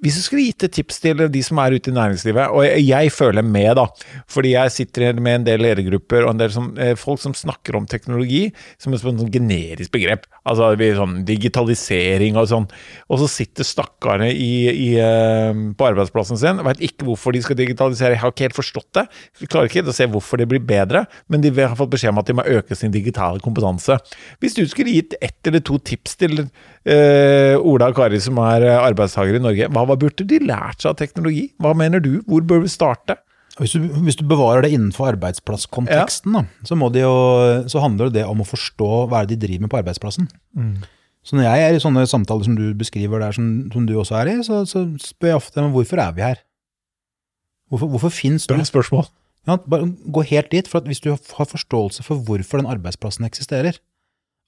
hvis 0.00 0.16
du 0.16 0.22
skulle 0.24 0.46
gitt 0.48 0.64
et 0.64 0.74
tips 0.78 1.00
til 1.02 1.24
de 1.28 1.42
som 1.44 1.60
er 1.60 1.76
ute 1.76 1.92
i 1.92 1.96
næringslivet, 1.96 2.54
og 2.56 2.64
jeg 2.80 3.12
føler 3.12 3.44
med, 3.44 3.74
da, 3.76 3.86
fordi 4.32 4.54
jeg 4.54 4.72
sitter 4.72 5.20
med 5.20 5.40
en 5.40 5.46
del 5.48 5.64
ledergrupper 5.66 6.24
og 6.24 6.32
en 6.34 6.40
del 6.40 6.54
som, 6.54 6.70
eh, 6.80 6.94
folk 6.96 7.20
som 7.20 7.36
snakker 7.36 7.76
om 7.76 7.88
teknologi 7.90 8.46
som 8.80 8.94
et 8.96 9.02
sånn 9.02 9.20
generisk 9.32 9.92
begrep, 9.92 10.24
altså 10.48 10.70
det 10.70 10.80
blir 10.80 10.98
sånn 10.98 11.18
digitalisering 11.28 12.38
og 12.40 12.48
sånn, 12.50 12.66
og 13.10 13.20
så 13.22 13.28
sitter 13.30 13.66
stakkarene 13.66 14.30
i, 14.32 14.52
i, 14.70 14.88
eh, 15.00 15.62
på 15.76 15.88
arbeidsplassen 15.90 16.40
sin 16.40 16.62
veit 16.66 16.82
ikke 16.84 17.08
hvorfor 17.08 17.36
de 17.36 17.42
skal 17.44 17.58
digitalisere, 17.58 18.14
jeg 18.16 18.22
har 18.24 18.34
ikke 18.34 18.48
helt 18.48 18.58
forstått 18.58 18.90
det, 18.98 19.06
Jeg 19.40 19.52
klarer 19.52 19.70
ikke 19.70 19.92
å 19.92 19.96
se 19.96 20.08
hvorfor 20.10 20.40
det 20.40 20.48
blir 20.50 20.64
bedre, 20.64 21.04
men 21.28 21.44
de 21.44 21.52
har 21.60 21.76
fått 21.78 21.92
beskjed 21.92 22.14
om 22.14 22.22
at 22.22 22.28
de 22.28 22.36
må 22.38 22.46
øke 22.48 22.76
sin 22.76 22.92
digitale 22.94 23.40
kompetanse. 23.44 23.96
Hvis 24.40 24.56
du 24.56 24.64
skulle 24.68 24.96
gitt 24.96 25.16
ett 25.20 25.46
eller 25.46 25.62
to 25.64 25.78
tips 25.78 26.16
til 26.20 26.44
uh, 26.44 27.56
Ola 27.60 27.90
og 27.90 27.96
Kari 27.96 28.20
som 28.22 28.38
er 28.44 28.66
arbeidstakere 28.74 29.40
i 29.40 29.44
Norge, 29.44 29.70
hva 29.72 29.96
burde 29.96 30.26
de 30.26 30.40
lært 30.44 30.82
seg 30.82 30.92
av 30.92 31.00
teknologi? 31.00 31.50
Hva 31.60 31.74
mener 31.76 32.02
du? 32.02 32.20
Hvor 32.28 32.44
bør 32.46 32.64
vi 32.64 32.72
starte? 32.72 33.18
Hvis 33.58 33.74
du, 33.74 33.82
hvis 34.06 34.16
du 34.16 34.22
bevarer 34.28 34.62
det 34.64 34.70
innenfor 34.76 35.10
arbeidsplasskonteksten, 35.10 36.36
ja. 36.36 36.44
da, 36.46 36.66
så, 36.68 36.76
jo, 36.94 37.14
så, 37.68 37.82
handler 37.82 38.12
det 38.14 38.22
om 38.24 38.40
å 38.40 38.46
forstå 38.46 38.90
hva 39.10 39.24
de 39.28 39.38
driver 39.40 39.66
med 39.66 39.72
på 39.72 39.80
arbeidsplassen. 39.80 40.30
Mm. 40.56 40.76
Så 41.26 41.36
når 41.36 41.48
jeg 41.48 41.64
er 41.64 41.76
i 41.76 41.82
sånne 41.82 42.06
samtaler 42.08 42.46
som 42.46 42.54
du 42.56 42.70
beskriver 42.78 43.20
der, 43.20 43.34
som, 43.36 43.48
som 43.74 43.88
du 43.88 43.96
også 43.98 44.16
er 44.22 44.32
i, 44.32 44.36
så, 44.46 44.62
så, 44.68 44.86
spør 45.02 45.34
jeg 45.34 45.40
ofte 45.42 45.66
hvorfor 45.74 46.04
er 46.06 46.14
vi 46.16 46.24
her? 46.24 46.40
Hvorfor, 47.70 47.90
hvorfor 47.92 48.14
finnes 48.14 48.46
du? 48.48 48.54
Bra 48.54 48.66
spørsmål. 48.66 49.10
Ja, 49.48 49.58
bare 49.60 49.90
gå 50.12 50.24
helt 50.30 50.50
dit. 50.52 50.68
for 50.68 50.86
Hvis 50.86 51.02
du 51.02 51.10
har 51.12 51.48
forståelse 51.48 52.04
for 52.06 52.22
hvorfor 52.24 52.60
den 52.60 52.70
arbeidsplassen 52.70 53.26
eksisterer, 53.28 53.78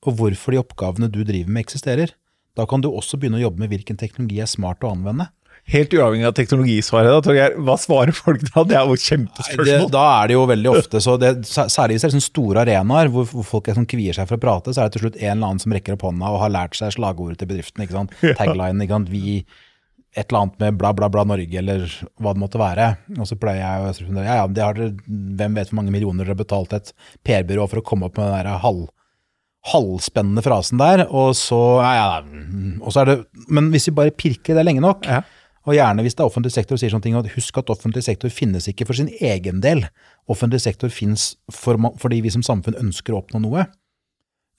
og 0.02 0.16
hvorfor 0.18 0.54
de 0.54 0.62
oppgavene 0.62 1.10
du 1.12 1.22
driver 1.22 1.50
med, 1.50 1.66
eksisterer, 1.66 2.14
da 2.58 2.66
kan 2.68 2.82
du 2.82 2.90
også 2.90 3.18
begynne 3.20 3.38
å 3.40 3.46
jobbe 3.46 3.62
med 3.62 3.72
hvilken 3.72 3.98
teknologi 4.00 4.40
er 4.42 4.50
smart 4.50 4.82
å 4.84 4.90
anvende. 4.92 5.28
Helt 5.70 5.92
uavhengig 5.94 6.27
av 6.27 6.35
teknologisvaret, 6.37 7.09
da, 7.14 7.20
Torgeir. 7.22 7.55
Hva 7.62 7.77
svarer 7.81 8.12
folk 8.16 8.42
da? 8.48 8.64
Det 8.66 8.77
er 8.77 8.88
jo 8.90 8.96
kjempespørsmål. 8.98 9.68
Det, 9.68 9.92
da 9.94 10.05
er 10.18 10.31
det 10.31 10.37
jo 10.37 10.46
veldig 10.51 10.70
ofte 10.72 11.01
så 11.01 11.14
det, 11.22 11.31
Særlig 11.46 11.96
er 11.96 12.03
sånne 12.03 12.25
store 12.25 12.64
arenaer 12.64 13.12
hvor, 13.14 13.29
hvor 13.31 13.46
folk 13.46 13.70
sånn 13.72 13.88
kvier 13.88 14.16
seg 14.16 14.27
for 14.29 14.40
å 14.40 14.42
prate, 14.42 14.75
så 14.75 14.83
er 14.83 14.90
det 14.90 14.98
til 14.98 15.07
slutt 15.07 15.20
en 15.20 15.37
eller 15.37 15.53
annen 15.53 15.62
som 15.62 15.75
rekker 15.75 15.96
opp 15.96 16.07
hånda 16.09 16.33
og 16.35 16.40
har 16.42 16.53
lært 16.53 16.79
seg 16.79 16.96
slagordet 16.96 17.38
til 17.40 17.53
bedriften. 17.53 17.85
ikke 17.87 17.96
sant? 17.96 18.16
Tagline, 18.40 18.83
ikke 18.85 18.98
sant? 18.98 19.12
Vi 19.12 19.42
et 20.12 20.27
eller 20.27 20.42
annet 20.42 20.59
med 20.61 20.81
bla, 20.81 20.90
bla, 20.92 21.09
bla 21.09 21.22
Norge, 21.25 21.57
eller 21.57 21.87
hva 22.20 22.35
det 22.35 22.42
måtte 22.42 22.61
være. 22.61 22.88
Og 23.16 23.29
så 23.29 23.38
pleier 23.40 23.62
jeg 23.62 23.85
å 23.87 23.92
si 23.96 24.09
ja, 24.11 24.42
ja, 24.42 24.48
det 24.51 24.64
har 24.64 24.77
dere, 24.77 24.90
hvem 25.38 25.55
vet 25.57 25.70
hvor 25.70 25.79
mange 25.81 25.94
millioner 25.94 26.27
dere 26.27 26.35
har 26.35 26.42
betalt 26.42 26.75
et 26.77 26.92
PR-byrå 27.25 27.64
for 27.70 27.81
å 27.81 27.87
komme 27.87 28.11
opp 28.11 28.20
med 28.20 28.29
den 28.29 28.42
der 28.42 28.61
halv 28.66 28.90
halvspennende 29.72 30.42
frasen 30.42 30.81
der, 30.81 31.05
og 31.07 31.37
så 31.38 31.59
ja, 31.85 31.92
ja, 31.94 32.07
og 32.83 32.90
så 32.90 33.05
er 33.05 33.11
det, 33.12 33.14
Men 33.46 33.68
hvis 33.70 33.87
vi 33.87 33.94
bare 33.94 34.11
pirker 34.11 34.59
det 34.59 34.64
lenge 34.66 34.83
nok, 34.83 35.07
ja. 35.07 35.20
Og 35.62 35.77
gjerne 35.77 36.03
hvis 36.03 36.16
det 36.18 36.25
er 36.25 36.31
offentlig 36.31 36.53
sektor 36.55 36.81
sier 36.81 36.90
sånne 36.92 37.07
ting, 37.07 37.16
og 37.18 37.29
husk 37.37 37.61
at 37.61 37.70
offentlig 37.70 38.03
sektor 38.07 38.33
finnes 38.35 38.66
ikke 38.70 38.87
for 38.88 38.98
sin 38.98 39.11
egen 39.22 39.62
del, 39.62 39.85
offentlig 40.31 40.62
sektor 40.64 40.90
finnes 40.92 41.33
for, 41.55 41.79
fordi 42.03 42.22
vi 42.25 42.33
som 42.35 42.44
samfunn 42.46 42.81
ønsker 42.81 43.14
å 43.14 43.22
oppnå 43.22 43.42
noe, 43.44 43.66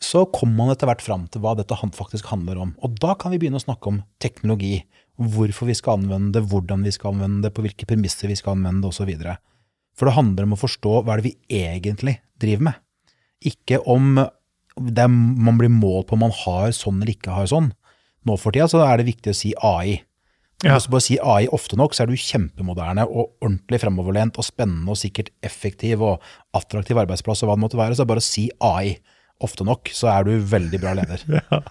så 0.04 0.26
kommer 0.36 0.58
man 0.58 0.74
etter 0.74 0.90
hvert 0.90 1.04
fram 1.04 1.26
til 1.32 1.44
hva 1.44 1.54
dette 1.56 1.78
faktisk 1.96 2.28
handler 2.32 2.60
om. 2.60 2.74
Og 2.84 2.96
da 3.00 3.16
kan 3.20 3.32
vi 3.32 3.40
begynne 3.40 3.60
å 3.60 3.64
snakke 3.64 3.92
om 3.92 4.02
teknologi, 4.24 4.82
hvorfor 5.16 5.70
vi 5.70 5.76
skal 5.78 6.00
anvende 6.00 6.34
det, 6.36 6.46
hvordan 6.52 6.84
vi 6.84 6.92
skal 6.92 7.14
anvende 7.14 7.48
det, 7.48 7.54
på 7.56 7.64
hvilke 7.64 7.88
premisser 7.88 8.32
vi 8.32 8.38
skal 8.40 8.58
anvende 8.58 8.84
det, 8.84 8.92
osv. 8.92 9.12
For 9.94 10.10
det 10.10 10.16
handler 10.18 10.48
om 10.48 10.56
å 10.56 10.60
forstå 10.60 10.96
hva 11.04 11.20
det 11.20 11.20
er 11.20 11.28
vi 11.28 11.62
egentlig 11.64 12.18
driver 12.42 12.72
med. 12.72 12.82
Ikke 13.44 13.80
om 13.92 14.18
er, 14.24 15.08
man 15.08 15.60
blir 15.60 15.72
målt 15.72 16.10
på 16.10 16.18
om 16.18 16.26
man 16.26 16.36
har 16.44 16.72
sånn 16.76 17.02
eller 17.02 17.14
ikke 17.14 17.36
har 17.36 17.50
sånn. 17.52 17.72
Nå 18.28 18.38
for 18.40 18.56
tida 18.56 18.70
så 18.72 18.82
er 18.88 19.00
det 19.00 19.10
viktig 19.12 19.34
å 19.34 19.38
si 19.38 19.54
AI. 19.60 20.02
Ja. 20.64 20.78
Hvis 20.78 20.88
du 20.88 20.94
bare 20.94 21.04
sier 21.04 21.26
AI 21.28 21.48
ofte 21.52 21.78
nok, 21.80 21.96
så 21.96 22.06
er 22.06 22.12
du 22.12 22.20
kjempemoderne 22.20 23.04
og 23.08 23.34
ordentlig 23.44 23.82
fremoverlent 23.84 24.38
og 24.40 24.48
spennende 24.48 24.94
og 24.94 25.00
sikkert 25.00 25.34
effektiv 25.44 26.04
og 26.06 26.24
attraktiv 26.56 27.00
arbeidsplass 27.02 27.44
og 27.44 27.52
hva 27.52 27.58
det 27.58 27.66
måtte 27.66 27.80
være. 27.80 27.98
Så 28.00 28.08
bare 28.08 28.24
si 28.24 28.48
AI 28.64 28.96
ofte 29.44 29.66
nok, 29.68 29.92
så 29.92 30.08
er 30.14 30.28
du 30.28 30.38
veldig 30.40 30.80
bra 30.82 30.96
leder. 31.00 31.26
Ja, 31.52 31.64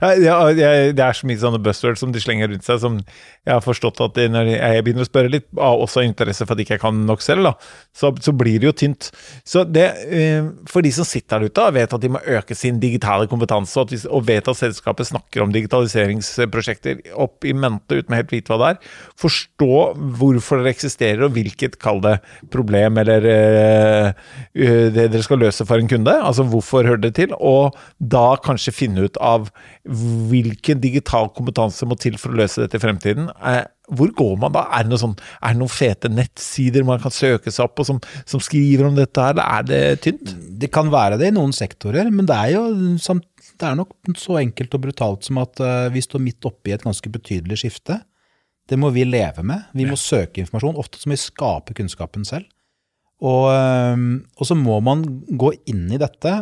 ja, 0.00 0.36
jeg- 0.52 0.94
det 0.96 1.04
er 1.04 1.16
så 1.16 1.26
mye 1.28 1.40
sånne 1.40 1.60
buzzwords 1.62 2.00
som 2.02 2.12
de 2.12 2.20
slenger 2.20 2.48
rundt 2.52 2.64
seg, 2.66 2.80
som 2.82 2.98
jeg 3.00 3.52
har 3.54 3.60
forstått 3.64 4.00
at 4.04 4.18
når 4.30 4.50
jeg 4.56 4.84
begynner 4.84 5.06
å 5.06 5.08
spørre 5.08 5.30
litt, 5.32 5.46
av 5.58 5.80
også 5.80 6.04
interesse 6.04 6.44
for 6.46 6.52
at 6.54 6.60
ikke 6.64 6.76
jeg 6.76 6.82
kan 6.82 7.04
nok 7.06 7.22
selv, 7.24 7.42
da, 7.48 7.52
så, 7.96 8.10
så 8.20 8.32
blir 8.36 8.60
det 8.60 8.68
jo 8.68 8.72
tynt. 8.84 9.10
Så 9.48 9.64
det, 9.70 9.86
eh, 10.12 10.48
for 10.68 10.82
de 10.84 10.92
som 10.92 11.04
sitter 11.08 11.40
der 11.40 11.48
ute 11.50 11.64
og 11.64 11.74
vet 11.78 11.94
at 11.96 12.00
de 12.04 12.10
må 12.12 12.20
øke 12.26 12.56
sin 12.56 12.80
digitale 12.82 13.26
kompetanse, 13.30 13.76
og, 13.80 13.88
de, 13.92 13.98
og 14.10 14.26
vet 14.28 14.48
at 14.50 14.58
selskapet 14.60 15.08
snakker 15.08 15.42
om 15.44 15.52
digitaliseringsprosjekter 15.54 17.00
opp 17.20 17.44
i 17.48 17.54
mente 17.56 18.00
uten 18.00 18.14
å 18.14 18.18
helt 18.20 18.34
vite 18.34 18.52
hva 18.52 18.58
det 18.60 18.70
er, 18.74 18.92
forstå 19.20 19.70
hvorfor 20.20 20.60
dere 20.60 20.74
eksisterer, 20.74 21.24
og 21.26 21.34
hvilket, 21.36 21.78
kall 21.80 22.00
det, 22.04 22.18
problem 22.52 22.98
eller 23.00 23.26
eh, 23.30 24.12
det 24.54 25.08
dere 25.12 25.24
skal 25.24 25.40
løse 25.42 25.64
for 25.68 25.80
en 25.80 25.88
kunde, 25.90 26.12
altså 26.20 26.44
hvorfor 26.48 26.86
hører 26.88 27.02
det 27.06 27.14
til, 27.18 27.34
og 27.38 27.76
da 28.00 28.34
kanskje 28.44 28.74
finne 28.76 29.06
ut 29.08 29.18
av 29.20 29.48
hvilken 30.30 30.80
digital 30.82 31.30
kompetanse 31.34 31.86
må 31.88 31.96
til 32.00 32.18
for 32.20 32.32
å 32.32 32.40
løse 32.42 32.62
dette 32.62 32.76
i 32.78 32.82
fremtiden. 32.82 33.30
Eh, 33.48 33.62
hvor 33.96 34.12
går 34.14 34.36
man 34.42 34.54
da? 34.54 34.66
Er 34.76 34.84
det, 34.84 34.92
noe 34.92 35.02
sånn, 35.02 35.16
er 35.40 35.54
det 35.54 35.60
noen 35.62 35.72
fete 35.72 36.10
nettsider 36.12 36.86
man 36.86 37.00
kan 37.02 37.14
søke 37.14 37.50
seg 37.50 37.66
opp 37.66 37.78
på 37.80 37.86
som, 37.88 37.98
som 38.28 38.42
skriver 38.42 38.86
om 38.86 38.98
dette 38.98 39.24
her, 39.24 39.34
eller 39.34 39.56
er 39.56 39.66
det 39.66 40.04
tynt? 40.04 40.34
Det 40.60 40.70
kan 40.74 40.92
være 40.92 41.18
det 41.20 41.32
i 41.32 41.36
noen 41.36 41.54
sektorer, 41.56 42.12
men 42.14 42.28
det 42.28 42.36
er 42.36 42.54
jo 42.54 42.68
det 43.60 43.66
er 43.66 43.76
nok 43.76 43.92
så 44.20 44.38
enkelt 44.40 44.76
og 44.76 44.86
brutalt 44.86 45.26
som 45.26 45.40
at 45.42 45.60
eh, 45.64 45.90
vi 45.94 46.04
står 46.04 46.22
midt 46.24 46.48
oppe 46.48 46.70
i 46.70 46.76
et 46.76 46.86
ganske 46.86 47.12
betydelig 47.12 47.60
skifte. 47.64 47.98
Det 48.70 48.78
må 48.78 48.92
vi 48.94 49.02
leve 49.08 49.42
med. 49.42 49.66
Vi 49.74 49.88
må 49.88 49.98
søke 49.98 50.40
informasjon. 50.40 50.78
Ofte 50.78 51.02
må 51.08 51.16
vi 51.16 51.24
skape 51.24 51.74
kunnskapen 51.76 52.24
selv. 52.28 52.46
Og, 53.20 53.50
eh, 53.52 53.96
og 54.38 54.48
så 54.48 54.56
må 54.56 54.78
man 54.84 55.02
gå 55.28 55.54
inn 55.72 55.88
i 55.92 56.00
dette 56.00 56.36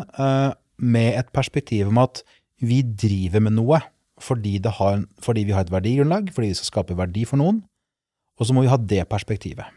med 0.79 1.17
et 1.19 1.31
perspektiv 1.35 1.89
om 1.91 1.99
at 2.05 2.23
vi 2.65 2.83
driver 2.83 3.45
med 3.45 3.57
noe 3.59 3.81
fordi, 4.19 4.57
har, 4.59 5.03
fordi 5.23 5.45
vi 5.47 5.55
har 5.55 5.63
et 5.63 5.71
verdigrunnlag, 5.71 6.33
fordi 6.35 6.51
vi 6.51 6.59
skal 6.59 6.73
skape 6.73 6.97
verdi 6.99 7.23
for 7.29 7.39
noen. 7.39 7.61
Og 8.39 8.49
så 8.49 8.55
må 8.55 8.65
vi 8.65 8.73
ha 8.73 8.79
det 8.79 9.05
perspektivet. 9.11 9.69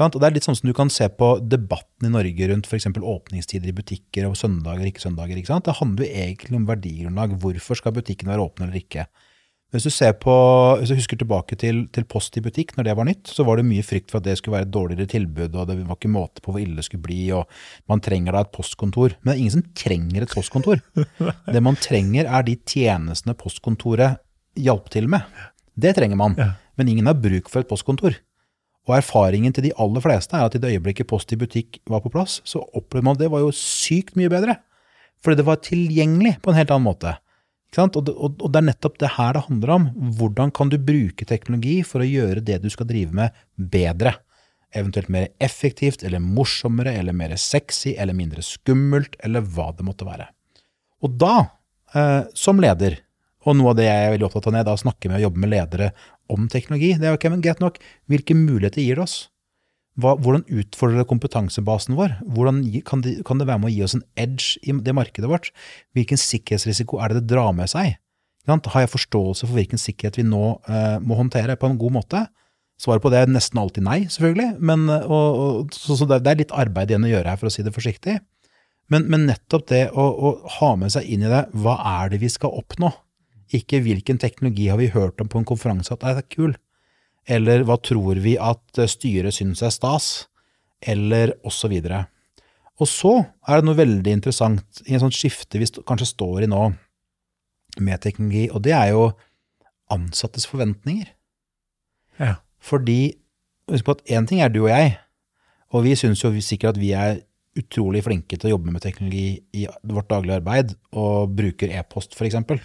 Og 0.00 0.16
Det 0.16 0.26
er 0.26 0.32
litt 0.32 0.46
sånn 0.46 0.56
som 0.56 0.70
du 0.70 0.72
kan 0.74 0.88
se 0.88 1.06
på 1.12 1.28
debatten 1.44 2.08
i 2.08 2.12
Norge 2.14 2.46
rundt 2.48 2.66
f.eks. 2.66 2.88
åpningstider 2.88 3.68
i 3.68 3.74
butikker 3.76 4.28
og 4.30 4.38
søndager 4.38 4.80
og 4.80 4.88
ikke 4.88 5.02
søndager. 5.02 5.36
Ikke? 5.36 5.58
Det 5.66 5.76
handler 5.76 6.06
jo 6.06 6.22
egentlig 6.24 6.56
om 6.56 6.68
verdigrunnlag. 6.70 7.34
Hvorfor 7.42 7.78
skal 7.78 7.94
butikken 7.98 8.30
være 8.32 8.46
åpen 8.46 8.64
eller 8.66 8.80
ikke? 8.80 9.04
Hvis 9.70 9.84
du, 9.86 9.90
ser 9.94 10.16
på, 10.18 10.32
hvis 10.80 10.90
du 10.90 10.96
husker 10.98 11.18
tilbake 11.20 11.54
til, 11.54 11.84
til 11.94 12.06
Post 12.10 12.34
i 12.34 12.42
butikk, 12.42 12.72
når 12.74 12.88
det 12.88 12.94
var 12.98 13.06
nytt, 13.06 13.28
så 13.30 13.44
var 13.46 13.60
det 13.60 13.68
mye 13.68 13.84
frykt 13.86 14.10
for 14.10 14.18
at 14.18 14.26
det 14.26 14.34
skulle 14.40 14.56
være 14.56 14.66
et 14.66 14.72
dårligere 14.74 15.10
tilbud, 15.12 15.54
og 15.54 15.68
det 15.68 15.76
var 15.78 15.94
ikke 15.94 16.10
måte 16.10 16.42
på 16.42 16.50
hvor 16.50 16.62
ille 16.62 16.74
det 16.80 16.86
skulle 16.88 17.04
bli, 17.04 17.20
og 17.36 17.46
man 17.90 18.02
trenger 18.02 18.34
da 18.34 18.42
et 18.42 18.50
postkontor. 18.56 19.14
Men 19.20 19.30
det 19.30 19.36
er 19.36 19.42
ingen 19.44 19.54
som 19.54 19.68
trenger 19.78 20.26
et 20.26 20.34
postkontor. 20.34 20.82
Det 21.54 21.62
man 21.62 21.78
trenger, 21.78 22.26
er 22.26 22.48
de 22.48 22.56
tjenestene 22.66 23.36
postkontoret 23.38 24.18
hjalp 24.58 24.90
til 24.90 25.06
med. 25.12 25.22
Det 25.78 25.94
trenger 25.96 26.18
man. 26.18 26.34
Men 26.74 26.90
ingen 26.90 27.06
har 27.06 27.22
bruk 27.22 27.52
for 27.52 27.62
et 27.62 27.70
postkontor. 27.70 28.18
Og 28.88 28.96
erfaringen 28.96 29.54
til 29.54 29.68
de 29.68 29.74
aller 29.78 30.02
fleste 30.02 30.34
er 30.34 30.48
at 30.48 30.56
i 30.56 30.60
det 30.62 30.74
øyeblikket 30.74 31.06
Post 31.06 31.30
i 31.30 31.38
butikk 31.38 31.78
var 31.86 32.02
på 32.02 32.10
plass, 32.10 32.40
så 32.48 32.62
opplevde 32.74 33.06
man 33.06 33.14
at 33.14 33.22
det 33.22 33.30
var 33.30 33.44
jo 33.44 33.54
sykt 33.54 34.16
mye 34.18 34.32
bedre. 34.32 34.58
Fordi 35.22 35.38
det 35.38 35.46
var 35.46 35.62
tilgjengelig 35.62 36.38
på 36.42 36.50
en 36.50 36.58
helt 36.58 36.72
annen 36.74 36.88
måte. 36.88 37.14
Og, 37.78 38.08
og, 38.10 38.48
det 38.50 38.58
er 38.58 38.66
nettopp 38.66 38.98
det 38.98 39.12
her 39.14 39.36
det 39.36 39.44
handler 39.46 39.74
om. 39.76 39.86
Hvordan 40.18 40.50
kan 40.50 40.72
du 40.72 40.78
bruke 40.82 41.26
teknologi 41.28 41.80
for 41.86 42.02
å 42.02 42.08
gjøre 42.08 42.42
det 42.42 42.58
du 42.64 42.70
skal 42.72 42.88
drive 42.90 43.14
med, 43.14 43.36
bedre? 43.54 44.16
Eventuelt 44.74 45.10
mer 45.10 45.28
effektivt, 45.42 46.02
eller 46.06 46.22
morsommere, 46.22 46.96
eller 46.98 47.14
mer 47.14 47.36
sexy, 47.38 47.94
eller 47.96 48.14
mindre 48.14 48.42
skummelt, 48.46 49.16
eller 49.22 49.46
hva 49.46 49.70
det 49.76 49.86
måtte 49.86 50.06
være. 50.06 50.28
Og 51.06 51.14
da, 51.18 51.36
eh, 51.94 52.22
som 52.34 52.60
leder, 52.62 52.98
og 53.46 53.56
noe 53.56 53.72
av 53.72 53.78
det 53.78 53.86
jeg 53.86 54.06
er 54.06 54.14
veldig 54.14 54.26
opptatt 54.26 54.46
av 54.46 54.52
når 54.52 54.60
jeg 54.60 54.68
da 54.68 55.08
med 55.08 55.16
og 55.16 55.24
jobber 55.24 55.40
med 55.40 55.50
ledere 55.54 55.92
om 56.30 56.48
teknologi, 56.50 56.92
det 56.98 57.08
er 57.08 57.16
jo 57.16 57.30
men 57.30 57.42
greit 57.42 57.62
nok, 57.62 57.78
hvilke 58.10 58.34
muligheter 58.36 58.82
gir 58.82 58.98
det 58.98 59.06
oss? 59.06 59.29
Hva, 60.00 60.14
hvordan 60.16 60.46
utfordrer 60.48 61.02
det 61.02 61.08
kompetansebasen 61.10 61.96
vår? 61.98 62.16
Hvordan 62.34 62.62
kan 62.86 63.02
det, 63.04 63.18
kan 63.28 63.40
det 63.40 63.48
være 63.48 63.62
med 63.62 63.70
å 63.70 63.74
gi 63.74 63.82
oss 63.86 63.96
en 63.98 64.06
edge 64.20 64.60
i 64.64 64.74
det 64.86 64.94
markedet 64.96 65.30
vårt? 65.30 65.50
Hvilken 65.96 66.20
sikkerhetsrisiko 66.20 67.00
er 67.00 67.12
det 67.12 67.22
det 67.22 67.34
drar 67.34 67.52
med 67.56 67.70
seg? 67.72 67.98
Har 68.48 68.82
jeg 68.82 68.90
forståelse 68.90 69.46
for 69.46 69.58
hvilken 69.58 69.78
sikkerhet 69.78 70.16
vi 70.18 70.26
nå 70.26 70.44
eh, 70.66 70.96
må 71.04 71.18
håndtere 71.18 71.58
på 71.60 71.68
en 71.68 71.78
god 71.78 71.98
måte? 72.00 72.24
Svaret 72.80 73.04
på 73.04 73.12
det 73.12 73.20
er 73.20 73.30
nesten 73.30 73.60
alltid 73.60 73.84
nei, 73.84 73.98
selvfølgelig. 74.10 74.54
Men, 74.64 74.88
eh, 74.88 75.04
og, 75.04 75.40
og, 75.44 75.76
så, 75.76 75.98
så 76.00 76.08
det, 76.08 76.22
det 76.24 76.32
er 76.32 76.40
litt 76.40 76.56
arbeid 76.56 76.90
igjen 76.90 77.06
å 77.06 77.12
gjøre 77.12 77.34
her, 77.34 77.40
for 77.40 77.50
å 77.50 77.54
si 77.54 77.64
det 77.66 77.74
forsiktig. 77.76 78.16
Men, 78.90 79.06
men 79.12 79.28
nettopp 79.28 79.68
det 79.70 79.84
å, 79.92 80.06
å 80.10 80.32
ha 80.58 80.72
med 80.80 80.94
seg 80.96 81.06
inn 81.06 81.22
i 81.26 81.30
det, 81.30 81.44
hva 81.62 81.76
er 82.00 82.10
det 82.14 82.22
vi 82.24 82.32
skal 82.32 82.56
oppnå? 82.58 82.90
Ikke 83.54 83.82
hvilken 83.84 84.18
teknologi 84.22 84.70
har 84.70 84.80
vi 84.80 84.90
hørt 84.94 85.20
om 85.22 85.30
på 85.30 85.40
en 85.40 85.46
konferanse 85.46 85.94
at 85.94 86.06
er 86.06 86.24
kul, 86.32 86.56
eller 87.30 87.64
hva 87.66 87.78
tror 87.82 88.18
vi 88.22 88.34
at 88.40 88.80
eh, 88.80 88.90
styret 88.90 89.36
syns 89.36 89.62
er 89.62 89.74
stas, 89.74 90.08
eller 90.80 91.36
og 91.44 91.54
så 91.54 91.70
videre. 91.70 92.04
Og 92.80 92.88
så 92.88 93.12
er 93.20 93.60
det 93.60 93.68
noe 93.68 93.78
veldig 93.78 94.12
interessant 94.16 94.82
i 94.86 94.96
en 94.96 95.02
sånn 95.02 95.14
skifte 95.14 95.60
vi 95.60 95.68
kanskje 95.86 96.08
står 96.14 96.46
i 96.46 96.50
nå 96.50 96.70
med 97.80 98.02
teknologi, 98.02 98.48
og 98.50 98.64
det 98.64 98.74
er 98.74 98.94
jo 98.94 99.10
ansattes 99.92 100.46
forventninger. 100.48 101.10
Ja. 102.20 102.38
Fordi, 102.60 103.14
husk 103.70 103.86
på 103.86 103.96
at 103.96 104.04
én 104.10 104.26
ting 104.28 104.40
er 104.42 104.52
du 104.52 104.64
og 104.64 104.72
jeg, 104.72 104.96
og 105.70 105.84
vi 105.86 105.94
syns 105.98 106.24
jo 106.24 106.32
sikkert 106.42 106.74
at 106.74 106.82
vi 106.82 106.94
er 106.96 107.20
utrolig 107.58 108.02
flinke 108.06 108.38
til 108.38 108.50
å 108.50 108.54
jobbe 108.54 108.72
med 108.72 108.82
teknologi 108.82 109.40
i 109.56 109.66
vårt 109.86 110.10
daglige 110.10 110.40
arbeid, 110.40 110.74
og 110.96 111.34
bruker 111.36 111.72
e-post 111.76 112.16
eksempel. 112.16 112.60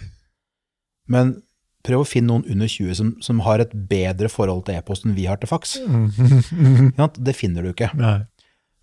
Men 1.10 1.36
prøv 1.86 2.02
å 2.02 2.08
finne 2.08 2.32
noen 2.32 2.44
under 2.50 2.68
20 2.70 2.96
som, 2.98 3.12
som 3.22 3.40
har 3.46 3.62
et 3.62 3.72
bedre 3.90 4.28
forhold 4.32 4.64
til 4.66 4.76
e-post 4.80 5.06
enn 5.06 5.14
vi 5.16 5.26
har 5.30 5.38
til 5.42 5.50
faks. 5.50 5.76
Ikke 5.80 6.94
sant? 6.98 7.20
Det 7.22 7.34
finner 7.38 7.62
du 7.66 7.70
ikke. 7.72 7.92
Nei. 7.98 8.18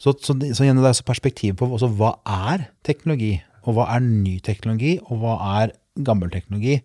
Så, 0.01 0.15
så, 0.23 0.33
det- 0.35 0.53
så 0.57 0.65
det 0.67 0.83
er 0.89 0.97
så 0.97 1.05
perspektiv 1.07 1.57
på 1.59 1.67
også, 1.75 1.91
hva 1.99 2.15
er 2.27 2.65
teknologi, 2.87 3.37
og 3.63 3.77
hva 3.77 3.85
er 3.95 4.03
ny 4.03 4.37
teknologi, 4.43 4.97
og 5.07 5.21
hva 5.21 5.37
er 5.61 5.75
gammel 6.03 6.31
teknologi, 6.33 6.79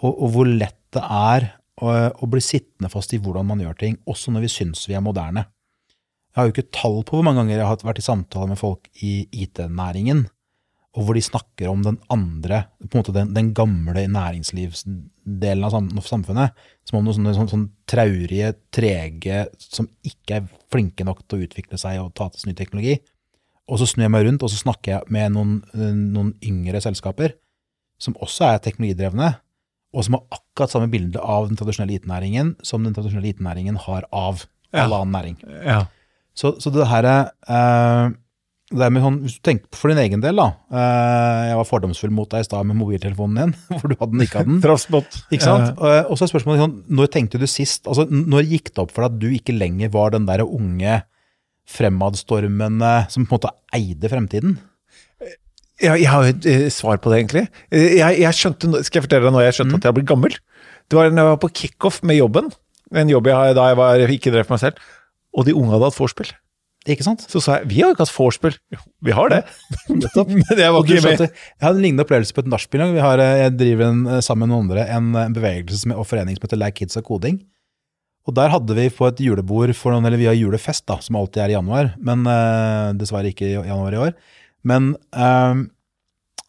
og, 0.00 0.12
og 0.14 0.30
hvor 0.36 0.48
lett 0.48 0.78
det 0.96 1.02
er 1.02 1.50
å, 1.82 1.90
å 2.22 2.28
bli 2.32 2.40
sittende 2.40 2.88
fast 2.92 3.12
i 3.12 3.18
hvordan 3.20 3.48
man 3.50 3.60
gjør 3.60 3.76
ting, 3.82 3.98
også 4.08 4.32
når 4.32 4.46
vi 4.46 4.52
syns 4.54 4.86
vi 4.88 4.96
er 4.96 5.04
moderne. 5.04 5.42
Jeg 6.32 6.38
har 6.42 6.48
jo 6.48 6.54
ikke 6.54 6.70
tall 6.76 6.98
på 7.08 7.16
hvor 7.18 7.24
mange 7.26 7.40
ganger 7.42 7.58
jeg 7.58 7.68
har 7.68 7.84
vært 7.84 8.00
i 8.00 8.04
samtale 8.04 8.48
med 8.52 8.60
folk 8.60 8.88
i 9.04 9.26
IT-næringen, 9.44 10.26
og 10.96 11.04
hvor 11.04 11.16
de 11.16 11.22
snakker 11.24 11.68
om 11.68 11.82
den 11.84 11.98
andre, 12.12 12.62
på 12.80 12.96
en 12.96 13.02
måte 13.02 13.12
den, 13.12 13.34
den 13.36 13.50
gamle 13.56 14.06
næringslivsdelen 14.08 15.66
av 15.66 15.74
sam 15.74 15.90
samfunnet, 16.00 16.56
som 16.88 16.98
om 16.98 17.04
noen 17.04 17.18
sånne, 17.18 17.34
sånne, 17.36 17.52
sånne 17.52 17.90
traurige, 17.90 18.54
trege, 18.72 19.42
som 19.60 19.90
ikke 20.08 20.38
er 20.38 20.48
flinke 20.72 21.04
nok 21.04 21.20
til 21.26 21.38
å 21.38 21.48
utvikle 21.48 21.80
seg 21.80 22.00
og 22.00 22.14
ta 22.16 22.30
til 22.30 22.42
seg 22.42 22.52
ny 22.52 22.56
teknologi. 22.56 22.96
Og 23.68 23.82
så 23.82 23.90
snur 23.90 24.06
jeg 24.06 24.14
meg 24.14 24.24
rundt, 24.24 24.46
og 24.46 24.52
så 24.52 24.62
snakker 24.62 24.94
jeg 24.94 25.12
med 25.12 25.36
noen, 25.36 25.58
noen 26.14 26.32
yngre 26.46 26.80
selskaper, 26.80 27.36
som 28.00 28.16
også 28.24 28.54
er 28.54 28.62
teknologidrevne, 28.64 29.34
og 29.96 30.04
som 30.04 30.16
har 30.16 30.40
akkurat 30.40 30.72
samme 30.72 30.92
bilde 30.92 31.20
av 31.20 31.48
den 31.48 31.58
tradisjonelle 31.60 31.96
IT-næringen 32.00 32.56
som 32.64 32.84
den 32.84 32.96
tradisjonelle 32.96 33.32
IT-næringen 33.32 33.78
har 33.86 34.08
av 34.12 34.44
all 34.76 34.92
annen 34.92 35.14
næring. 35.14 35.36
Ja. 35.64 35.84
Så, 36.36 36.56
så 36.60 36.72
det 36.72 36.88
her 36.88 37.06
er 37.08 37.20
med 38.12 38.16
sånn, 38.72 39.18
Hvis 39.22 39.36
du 39.38 39.42
tenker 39.46 39.68
på 39.70 39.78
for 39.78 39.88
din 39.92 39.98
egen 40.02 40.20
del, 40.24 40.36
da. 40.36 40.46
eh, 40.74 41.42
jeg 41.52 41.56
var 41.60 41.68
fordomsfull 41.68 42.10
mot 42.10 42.28
deg 42.30 42.40
i 42.42 42.48
stad 42.48 42.66
med 42.66 42.76
mobiltelefonen 42.80 43.36
din, 43.38 43.52
for 43.80 43.88
du 43.88 43.94
hadde 44.00 44.12
den 44.16 44.24
ikke 44.26 44.40
hadde 44.42 44.50
den. 44.54 44.62
Traffspott. 44.64 45.20
Ikke 45.30 45.46
sant? 45.46 45.76
Og, 45.78 46.10
og 46.10 46.18
så 46.18 46.26
er 46.26 46.32
spørsmålet 46.32 46.64
sånn, 46.64 46.78
når 46.98 47.12
tenkte 47.14 47.38
du 47.38 47.46
sist 47.46 47.86
altså 47.86 48.08
Når 48.10 48.48
gikk 48.50 48.72
det 48.74 48.82
opp 48.82 48.90
for 48.96 49.06
deg 49.06 49.14
at 49.14 49.20
du 49.22 49.28
ikke 49.36 49.54
lenger 49.56 49.92
var 49.94 50.10
den 50.16 50.26
der 50.26 50.42
unge 50.46 51.02
fremadstormende 51.66 52.92
som 53.10 53.26
på 53.26 53.34
en 53.34 53.38
måte 53.38 53.52
eide 53.76 54.10
fremtiden? 54.10 54.56
Ja, 55.82 55.92
jeg 55.98 56.08
har 56.08 56.24
et 56.30 56.46
eh, 56.48 56.68
svar 56.72 56.96
på 57.04 57.10
det, 57.12 57.18
egentlig. 57.20 57.42
Eh, 57.70 57.98
Jeg, 57.98 58.20
jeg 58.22 58.36
skjønte, 58.38 58.70
skal 58.86 58.98
jeg 59.02 59.06
fortelle 59.08 59.28
deg 59.28 59.34
nå 59.34 59.42
jeg 59.44 59.56
skjønte 59.58 59.76
at 59.76 59.84
jeg 59.84 59.90
har 59.92 59.96
blitt 59.98 60.08
gammel? 60.08 60.36
Det 60.88 60.96
var 60.96 61.10
da 61.10 61.20
jeg 61.20 61.28
var 61.34 61.40
på 61.42 61.50
kickoff 61.52 61.98
med 62.06 62.16
jobben, 62.16 62.48
en 62.96 63.10
jobb 63.10 63.28
jeg 63.28 63.56
da 63.58 63.66
jeg 63.72 63.76
var, 63.80 64.04
ikke 64.14 64.32
drev 64.32 64.46
for 64.46 64.56
meg 64.56 64.62
selv, 64.62 64.78
og 65.36 65.44
de 65.48 65.54
unge 65.58 65.74
hadde 65.74 65.90
hatt 65.90 65.98
vorspiel. 65.98 66.30
Ikke 66.86 67.02
sant? 67.06 67.24
Så 67.26 67.42
sa 67.42 67.58
jeg 67.58 67.70
vi 67.72 67.80
har 67.80 67.90
jo 67.90 67.96
ikke 67.96 68.04
hatt 68.06 68.14
vorspiel. 68.14 68.56
Vi 69.04 69.14
har 69.16 69.32
det. 69.32 69.42
Nettopp. 69.90 70.30
Men 70.40 70.62
jeg 70.62 70.74
var 70.74 70.86
ikke 70.86 71.02
med. 71.02 71.24
jeg 71.26 71.64
hadde 71.64 71.74
en 71.74 71.82
lignende 71.82 72.06
opplevelse 72.06 72.36
på 72.36 72.44
et 72.44 72.50
nachspiel. 72.52 72.86
Vi 72.94 73.02
har, 73.02 73.22
eh, 73.22 73.42
Jeg 73.42 73.56
driver 73.58 73.90
en, 73.90 74.06
eh, 74.06 74.22
sammen 74.24 74.46
med 74.46 74.54
noen 74.54 74.66
andre 74.68 74.86
en, 74.94 75.10
en 75.24 75.36
bevegelse 75.36 75.82
som, 75.82 75.94
og 75.96 76.06
forening 76.06 76.38
som 76.38 76.46
heter 76.46 76.60
Like 76.62 76.78
Kids 76.78 76.98
og 77.00 77.06
Koding. 77.10 77.40
Og 78.26 78.34
der 78.34 78.50
hadde 78.50 78.74
vi 78.74 78.88
på 78.90 79.06
et 79.06 79.22
julebord 79.22 79.70
for 79.78 79.94
noen, 79.94 80.06
eller 80.06 80.18
vi 80.18 80.26
har 80.26 80.34
julefest, 80.34 80.86
da, 80.90 80.98
som 81.02 81.18
alltid 81.18 81.44
er 81.44 81.52
i 81.52 81.54
januar, 81.54 81.92
men 82.02 82.26
uh, 82.26 82.90
dessverre 82.98 83.30
ikke 83.30 83.46
i 83.46 83.54
januar 83.54 83.94
i 83.94 84.00
år. 84.08 84.16
Men 84.66 84.96
uh, 85.14 85.62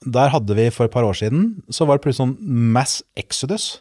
der 0.01 0.33
hadde 0.33 0.57
vi 0.57 0.71
for 0.73 0.89
et 0.89 0.95
par 0.95 1.05
år 1.05 1.19
siden, 1.19 1.51
så 1.69 1.85
var 1.85 1.99
det 1.99 2.07
plutselig 2.07 2.23
sånn 2.23 2.71
mass 2.73 3.03
exodus. 3.19 3.75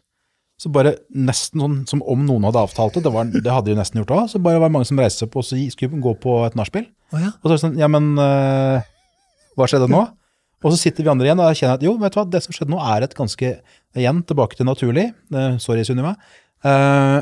Så 0.57 0.71
bare 0.73 0.95
nesten 1.12 1.61
sånn 1.61 1.81
som 1.88 2.03
om 2.09 2.23
noen 2.25 2.47
hadde 2.49 2.62
avtalt 2.64 2.95
det, 2.97 3.03
det, 3.05 3.12
var, 3.12 3.29
det 3.29 3.53
hadde 3.53 3.69
de 3.69 3.77
nesten 3.77 4.01
gjort 4.01 4.14
òg, 4.16 4.23
så 4.33 4.40
bare 4.40 4.61
var 4.62 4.71
det 4.71 4.77
mange 4.79 4.88
som 4.88 5.01
reiste 5.01 5.21
seg 5.21 5.29
opp 5.29 5.42
og 5.42 5.45
så 5.45 5.59
skulle 5.75 6.01
gå 6.05 6.14
på 6.23 6.37
et 6.47 6.57
nachspiel. 6.57 6.87
Oh, 7.12 7.19
ja. 7.21 7.35
Og 7.37 7.45
så 7.45 7.51
er 7.51 7.57
det 7.57 7.64
sånn, 7.66 7.77
ja, 7.83 7.90
men 7.92 8.14
øh, 8.16 8.87
hva 9.59 9.69
skjedde 9.69 9.90
nå? 9.92 10.01
Og 10.64 10.73
så 10.73 10.81
sitter 10.81 11.05
vi 11.05 11.12
andre 11.12 11.29
igjen 11.29 11.42
og 11.42 11.51
jeg 11.53 11.61
kjenner 11.61 11.77
at 11.77 11.85
jo, 11.85 11.92
vet 12.01 12.14
du 12.14 12.19
hva, 12.19 12.25
det 12.33 12.40
som 12.47 12.57
skjedde 12.57 12.73
nå 12.73 12.81
er 12.81 13.05
et 13.05 13.14
ganske, 13.19 13.53
igjen 14.01 14.25
tilbake 14.29 14.59
til 14.59 14.69
naturlig, 14.69 15.11
Uh, 15.33 15.57
sorry 15.62 15.85
Sunniva, 15.87 16.16
Uh, 16.64 17.21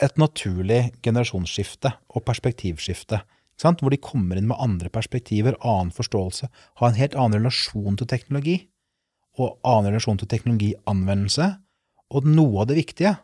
et 0.00 0.14
naturlig 0.20 0.92
generasjonsskifte 1.04 1.90
og 2.14 2.22
perspektivskifte. 2.24 3.18
Hvor 3.58 3.90
de 3.90 3.98
kommer 3.98 4.38
inn 4.38 4.46
med 4.46 4.60
andre 4.62 4.88
perspektiver, 4.88 5.56
annen 5.66 5.90
forståelse, 5.90 6.46
har 6.78 6.88
en 6.88 6.98
helt 6.98 7.16
annen 7.18 7.40
relasjon 7.40 7.98
til 7.98 8.06
teknologi, 8.06 8.56
og 9.38 9.58
annen 9.66 9.90
relasjon 9.90 10.20
til 10.20 10.30
teknologianvendelse. 10.30 11.48
Og 12.14 12.28
noe 12.28 12.62
av 12.62 12.68
det 12.70 12.78
viktige, 12.78 13.14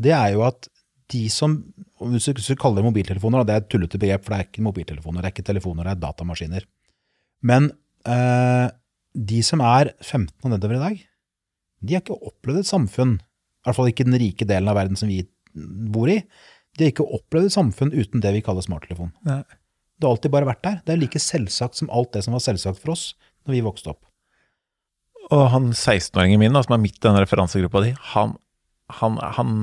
det 0.00 0.14
er 0.16 0.34
jo 0.34 0.44
at 0.46 0.68
de 1.12 1.26
som 1.30 1.58
Hvis 2.00 2.26
du 2.26 2.56
kaller 2.58 2.80
det 2.80 2.88
mobiltelefoner, 2.88 3.44
det 3.46 3.54
er 3.54 3.60
et 3.62 3.68
tullete 3.70 3.98
begrep, 4.00 4.24
for 4.24 4.34
det 4.34 4.38
er 4.38 4.46
ikke 4.48 4.64
mobiltelefoner, 4.64 5.22
det 5.22 5.28
er 5.28 5.34
ikke 5.34 5.46
telefoner, 5.46 5.86
det 5.86 5.92
er 5.92 6.00
datamaskiner. 6.02 6.64
Men 7.44 7.68
eh, 8.08 8.66
de 9.14 9.40
som 9.46 9.62
er 9.64 9.92
15 10.02 10.32
og 10.42 10.50
nedover 10.52 10.76
i 10.76 10.82
dag, 10.82 11.04
de 11.84 11.94
har 11.94 12.02
ikke 12.02 12.18
opplevd 12.18 12.60
et 12.60 12.68
samfunn, 12.68 13.14
i 13.20 13.68
hvert 13.68 13.78
fall 13.78 13.88
ikke 13.92 14.06
den 14.08 14.18
rike 14.20 14.48
delen 14.48 14.68
av 14.72 14.76
verden 14.80 14.98
som 15.00 15.12
vi 15.12 15.22
bor 15.94 16.10
i, 16.12 16.18
de 16.74 16.86
har 16.86 16.92
ikke 16.92 17.06
opplevd 17.06 17.48
et 17.48 17.56
samfunn 17.56 17.94
uten 17.94 18.24
det 18.24 18.34
vi 18.34 18.42
kaller 18.44 18.66
smarttelefon. 18.66 19.14
Nei. 19.28 19.42
Det 19.94 20.08
har 20.08 20.16
alltid 20.16 20.34
bare 20.34 20.48
vært 20.48 20.64
der. 20.66 20.80
Det 20.82 20.92
er 20.92 21.00
like 21.00 21.20
selvsagt 21.22 21.78
som 21.78 21.92
alt 21.94 22.10
det 22.16 22.24
som 22.26 22.34
var 22.34 22.42
selvsagt 22.42 22.82
for 22.82 22.96
oss 22.96 23.12
når 23.46 23.54
vi 23.54 23.64
vokste 23.64 23.92
opp. 23.94 24.02
Og 25.32 25.44
han 25.52 25.70
16-åringen 25.72 26.42
min, 26.42 26.56
da, 26.56 26.64
som 26.64 26.76
er 26.76 26.82
midt 26.82 26.98
i 27.00 27.06
den 27.06 27.20
referansegruppa 27.20 27.84
di, 27.84 27.94
han, 28.12 28.34
han, 29.00 29.16
han, 29.38 29.54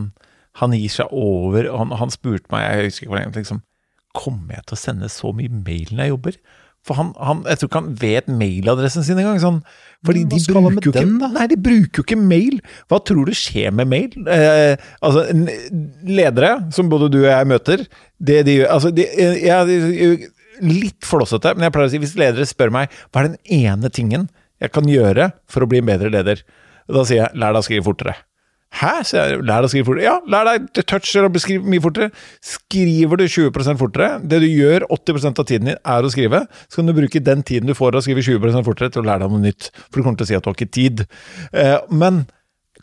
han 0.58 0.74
gir 0.78 0.93
seg 0.93 1.13
over. 1.13 1.69
Han, 1.76 1.93
han 2.00 2.13
spurte 2.13 2.50
meg, 2.54 2.65
jeg 2.65 2.89
husker 2.89 3.06
ikke 3.06 3.13
hvor 3.13 3.21
lenge, 3.21 3.36
liksom, 3.41 3.65
Kommer 4.12 4.58
jeg 4.58 4.65
til 4.67 4.76
å 4.76 4.80
sende 4.82 5.08
så 5.08 5.30
mye 5.32 5.47
mail 5.63 5.93
når 5.93 6.04
jeg 6.04 6.12
jobber? 6.12 6.38
For 6.84 6.97
han, 6.97 7.12
han, 7.21 7.43
jeg 7.45 7.62
tror 7.62 7.69
ikke 7.69 7.80
han 7.80 7.93
vet 8.02 8.30
mailadressen 8.41 9.06
sin 9.06 9.19
engang. 9.21 9.38
Sånn. 9.39 9.60
Fordi 10.08 10.24
de 10.26 10.39
bruker 10.41 10.65
med 10.65 10.88
jo 10.88 10.93
ikke. 10.95 11.06
Nei, 11.36 11.45
de 11.52 11.58
bruker 11.62 12.02
jo 12.02 12.06
ikke 12.08 12.17
mail. 12.17 12.58
Hva 12.89 13.00
tror 13.06 13.30
du 13.30 13.38
skjer 13.38 13.71
med 13.78 13.88
mail? 13.91 14.15
Eh, 14.26 14.74
altså, 15.06 15.28
ledere, 16.10 16.56
som 16.74 16.89
både 16.91 17.12
du 17.13 17.19
og 17.21 17.30
jeg 17.30 17.50
møter, 17.54 17.86
det 18.17 18.41
de 18.50 18.58
gjør 18.58 18.74
altså, 18.76 18.93
de, 18.97 19.08
jeg, 19.45 19.69
de, 19.69 20.32
Litt 20.62 21.08
flåsete, 21.08 21.56
men 21.56 21.65
jeg 21.65 21.74
pleier 21.74 21.88
å 21.88 21.91
si 21.93 22.00
hvis 22.04 22.17
ledere 22.19 22.45
spør 22.45 22.69
meg 22.76 22.91
hva 23.10 23.24
er 23.24 23.32
den 23.32 23.62
ene 23.71 23.89
tingen 23.89 24.28
jeg 24.62 24.74
kan 24.74 24.89
gjøre 24.89 25.32
for 25.50 25.65
å 25.65 25.69
bli 25.69 25.82
en 25.82 25.88
bedre 25.89 26.12
leder, 26.13 26.43
da 26.91 27.06
sier 27.08 27.26
jeg 27.26 27.39
lær 27.39 27.56
deg 27.56 27.63
å 27.63 27.67
skrive 27.67 27.86
fortere. 27.88 28.15
Hæ? 28.71 28.91
sier 29.04 29.34
jeg, 29.34 29.39
lær 29.43 29.60
deg 29.60 29.67
å 29.67 29.71
skrive 29.74 29.88
fortere. 29.89 30.06
Ja, 30.06 30.15
lær 30.32 30.47
deg 30.47 30.84
toucher 30.88 31.28
og 31.28 31.34
beskrive 31.36 31.67
mye 31.67 31.84
fortere. 31.84 32.12
Skriver 32.45 33.19
du 33.19 33.26
20% 33.28 33.80
fortere, 33.82 34.12
det 34.24 34.41
du 34.43 34.47
gjør 34.47 34.86
80% 34.88 35.41
av 35.43 35.47
tiden 35.50 35.71
din 35.71 35.80
er 35.80 36.08
å 36.08 36.12
skrive, 36.13 36.45
så 36.69 36.80
kan 36.80 36.91
du 36.91 36.95
bruke 36.95 37.24
den 37.24 37.43
tiden 37.47 37.67
du 37.67 37.76
får 37.78 37.97
av 37.97 38.02
å 38.02 38.06
skrive 38.08 38.24
20 38.26 38.63
fortere 38.67 38.93
til 38.93 39.04
å 39.04 39.10
lære 39.10 39.26
deg 39.26 39.34
noe 39.34 39.43
nytt. 39.43 39.71
For 39.89 40.00
du 40.00 40.06
kommer 40.06 40.21
til 40.21 40.30
å 40.30 40.32
si 40.32 40.38
at 40.39 40.45
du 40.45 40.52
har 40.52 40.58
ikke 40.58 40.78
tid. 40.80 41.04
Eh, 41.52 41.80
men 41.91 42.24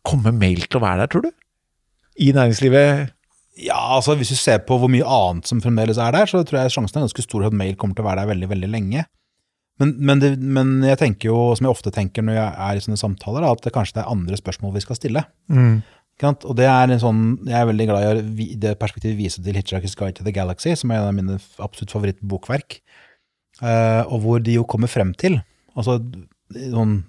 kommer 0.06 0.36
mail 0.36 0.66
til 0.66 0.80
å 0.80 0.84
være 0.84 1.06
der, 1.06 1.12
tror 1.14 1.28
du? 1.28 1.32
I 2.18 2.34
næringslivet? 2.36 3.14
Ja, 3.58 3.78
altså 3.96 4.14
Hvis 4.18 4.30
du 4.30 4.38
ser 4.38 4.60
på 4.66 4.76
hvor 4.78 4.90
mye 4.92 5.06
annet 5.06 5.48
som 5.50 5.62
fremdeles 5.62 5.98
er 5.98 6.12
der, 6.14 6.28
så 6.30 6.44
tror 6.46 6.60
jeg 6.60 6.74
sjansen 6.76 7.00
er 7.00 7.08
ganske 7.08 7.24
stor 7.24 7.48
at 7.48 7.56
mail 7.56 7.78
kommer 7.80 7.96
til 7.96 8.04
å 8.04 8.10
være 8.10 8.22
der 8.22 8.34
veldig 8.34 8.50
veldig 8.52 8.70
lenge. 8.70 9.08
Men, 9.78 9.94
men, 10.02 10.18
det, 10.22 10.32
men 10.42 10.72
jeg 10.82 10.98
tenker 10.98 11.30
jo, 11.30 11.38
som 11.54 11.68
jeg 11.68 11.74
ofte 11.76 11.92
tenker 11.94 12.24
når 12.26 12.34
jeg 12.34 12.48
er 12.66 12.78
i 12.78 12.82
sånne 12.82 12.98
samtaler, 12.98 13.44
da, 13.44 13.52
at 13.54 13.62
det 13.62 13.72
kanskje 13.76 13.98
det 13.98 14.02
er 14.04 14.10
andre 14.10 14.38
spørsmål 14.40 14.74
vi 14.74 14.82
skal 14.82 14.98
stille. 14.98 15.22
Mm. 15.52 15.76
Og 16.18 16.54
det 16.58 16.66
er 16.66 16.90
en 16.90 16.98
sånn, 16.98 17.20
Jeg 17.46 17.54
er 17.60 17.68
veldig 17.68 17.84
glad 17.86 18.40
i 18.42 18.48
det 18.58 18.72
perspektivet 18.80 19.20
vise 19.20 19.42
til 19.42 19.54
Hitchhiker's 19.54 19.94
Guide 19.94 20.16
to 20.18 20.24
the 20.26 20.34
Galaxy, 20.34 20.72
som 20.74 20.90
er 20.90 20.98
en 20.98 21.12
av 21.12 21.14
mine 21.14 21.36
absolutt 21.62 21.94
favorittbokverk. 21.94 22.80
uh, 23.62 24.02
og 24.06 24.20
hvor 24.22 24.42
de 24.42 24.54
jo 24.58 24.64
kommer 24.64 24.90
frem 24.90 25.14
til 25.18 25.40
altså 25.76 25.98
sånn, 26.50 27.04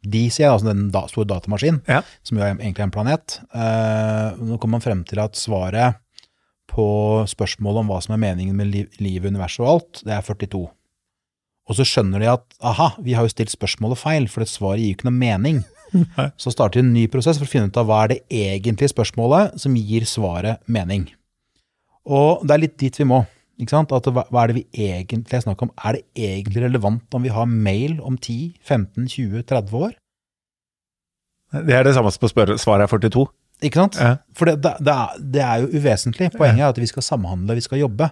De 0.00 0.22
sier 0.32 0.48
altså 0.48 0.70
den 0.70 0.90
da, 0.90 1.02
store 1.08 1.28
datamaskinen, 1.28 1.82
Ja. 1.88 2.02
som 2.24 2.38
jo 2.38 2.44
er 2.44 2.54
egentlig 2.54 2.84
en 2.84 2.90
planet. 2.92 3.40
Uh, 3.52 4.32
nå 4.40 4.58
kommer 4.58 4.78
man 4.78 4.84
frem 4.84 5.04
til 5.04 5.20
at 5.20 5.36
svaret 5.36 5.96
på 6.70 7.26
spørsmålet 7.28 7.80
om 7.82 7.88
hva 7.90 7.98
som 8.00 8.14
er 8.14 8.22
meningen 8.22 8.56
med 8.56 8.70
liv, 8.72 8.88
livet, 9.00 9.28
universet 9.32 9.60
og 9.64 9.68
alt, 9.74 10.02
det 10.04 10.14
er 10.14 10.22
42. 10.22 10.70
Og 11.70 11.76
så 11.78 11.86
skjønner 11.86 12.22
de 12.22 12.30
at 12.32 12.42
aha, 12.66 12.92
vi 12.98 13.14
har 13.14 13.22
jo 13.22 13.30
stilt 13.30 13.52
spørsmålet 13.52 14.00
feil, 14.00 14.26
for 14.30 14.42
det 14.42 14.50
svaret 14.50 14.82
gir 14.82 14.90
jo 14.90 14.98
ikke 14.98 15.06
noe 15.06 15.20
mening. 15.20 15.60
Så 16.40 16.52
starter 16.54 16.80
de 16.80 16.86
en 16.86 16.92
ny 16.94 17.04
prosess 17.10 17.38
for 17.38 17.46
å 17.46 17.50
finne 17.50 17.70
ut 17.70 17.78
av 17.78 17.86
hva 17.88 18.04
er 18.04 18.12
det 18.12 18.20
egentlige 18.30 18.92
spørsmålet 18.92 19.56
som 19.58 19.74
gir 19.78 20.06
svaret 20.06 20.62
mening. 20.70 21.08
Og 22.10 22.42
det 22.46 22.56
er 22.56 22.62
litt 22.64 22.76
dit 22.80 23.00
vi 23.02 23.06
må. 23.10 23.24
ikke 23.60 23.74
sant? 23.74 23.94
At 23.94 24.06
hva, 24.10 24.24
er 24.26 24.50
det 24.50 24.58
vi 24.60 24.86
egentlig 24.90 25.38
er 25.38 25.44
snakk 25.44 25.62
om? 25.66 25.72
Er 25.78 25.98
det 25.98 26.04
egentlig 26.30 26.64
relevant 26.64 27.14
om 27.14 27.26
vi 27.26 27.34
har 27.34 27.50
mail 27.50 27.98
om 28.02 28.16
10, 28.18 28.54
15, 28.66 29.06
20, 29.06 29.44
30 29.50 29.84
år? 29.86 29.94
Det 31.66 31.74
er 31.74 31.86
det 31.86 31.94
samme 31.96 32.10
som 32.14 32.22
på 32.22 32.30
svaret 32.30 32.86
er 32.86 32.90
42. 32.90 33.26
Ikke 33.66 33.82
sant? 33.82 33.98
Ja. 34.00 34.16
For 34.34 34.48
det, 34.48 34.60
det, 34.64 34.76
det, 34.86 34.94
er, 34.94 35.22
det 35.34 35.42
er 35.44 35.62
jo 35.62 35.70
uvesentlig. 35.74 36.30
Poenget 36.38 36.64
er 36.64 36.72
at 36.72 36.80
vi 36.80 36.88
skal 36.88 37.04
samhandle, 37.04 37.58
vi 37.58 37.66
skal 37.66 37.82
jobbe. 37.82 38.10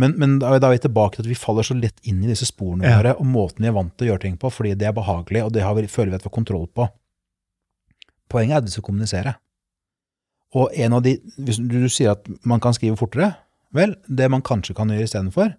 Men, 0.00 0.14
men 0.16 0.38
da, 0.40 0.54
er 0.56 0.70
vi 0.72 0.78
tilbake 0.86 1.18
til 1.18 1.26
at 1.26 1.28
vi 1.28 1.36
faller 1.36 1.66
så 1.66 1.74
lett 1.76 1.98
inn 2.08 2.22
i 2.24 2.30
disse 2.30 2.46
sporene 2.48 2.86
Ja. 2.88 2.96
våre 3.00 3.12
og 3.20 3.26
måten 3.28 3.60
vi 3.64 3.68
er 3.68 3.76
vant 3.76 3.92
til 3.98 4.06
å 4.08 4.10
gjøre 4.12 4.24
ting 4.24 4.36
på, 4.40 4.48
fordi 4.50 4.74
det 4.80 4.88
er 4.88 4.94
behagelig, 4.96 5.42
og 5.44 5.52
det 5.52 5.64
har 5.66 5.74
vi, 5.76 5.84
føler 5.90 6.14
vi 6.14 6.20
at 6.20 6.24
vi 6.24 6.30
har 6.30 6.36
kontroll 6.38 6.66
på. 6.72 6.88
Poenget 8.32 8.54
er 8.56 8.62
at 8.62 8.68
vi 8.70 8.72
skal 8.72 8.86
kommunisere. 8.86 9.34
Og 10.56 10.72
en 10.76 10.92
av 10.96 11.02
de, 11.04 11.16
hvis 11.40 11.58
du, 11.60 11.76
du 11.84 11.88
sier 11.92 12.12
at 12.14 12.28
man 12.48 12.60
kan 12.60 12.72
skrive 12.76 12.96
fortere, 13.00 13.34
vel, 13.76 13.94
det 14.08 14.30
man 14.32 14.44
kanskje 14.44 14.76
kan 14.76 14.88
gjøre 14.92 15.04
istedenfor, 15.08 15.52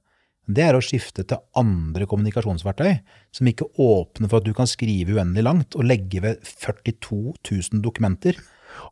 det 0.53 0.65
er 0.65 0.75
å 0.75 0.81
skifte 0.83 1.23
til 1.23 1.39
andre 1.55 2.05
kommunikasjonsverktøy 2.09 2.97
som 3.31 3.47
ikke 3.47 3.69
åpner 3.79 4.27
for 4.29 4.41
at 4.41 4.47
du 4.49 4.51
kan 4.57 4.67
skrive 4.67 5.15
uendelig 5.15 5.45
langt 5.45 5.77
og 5.79 5.85
legge 5.87 6.19
ved 6.25 6.41
42 6.43 7.37
000 7.37 7.79
dokumenter 7.85 8.35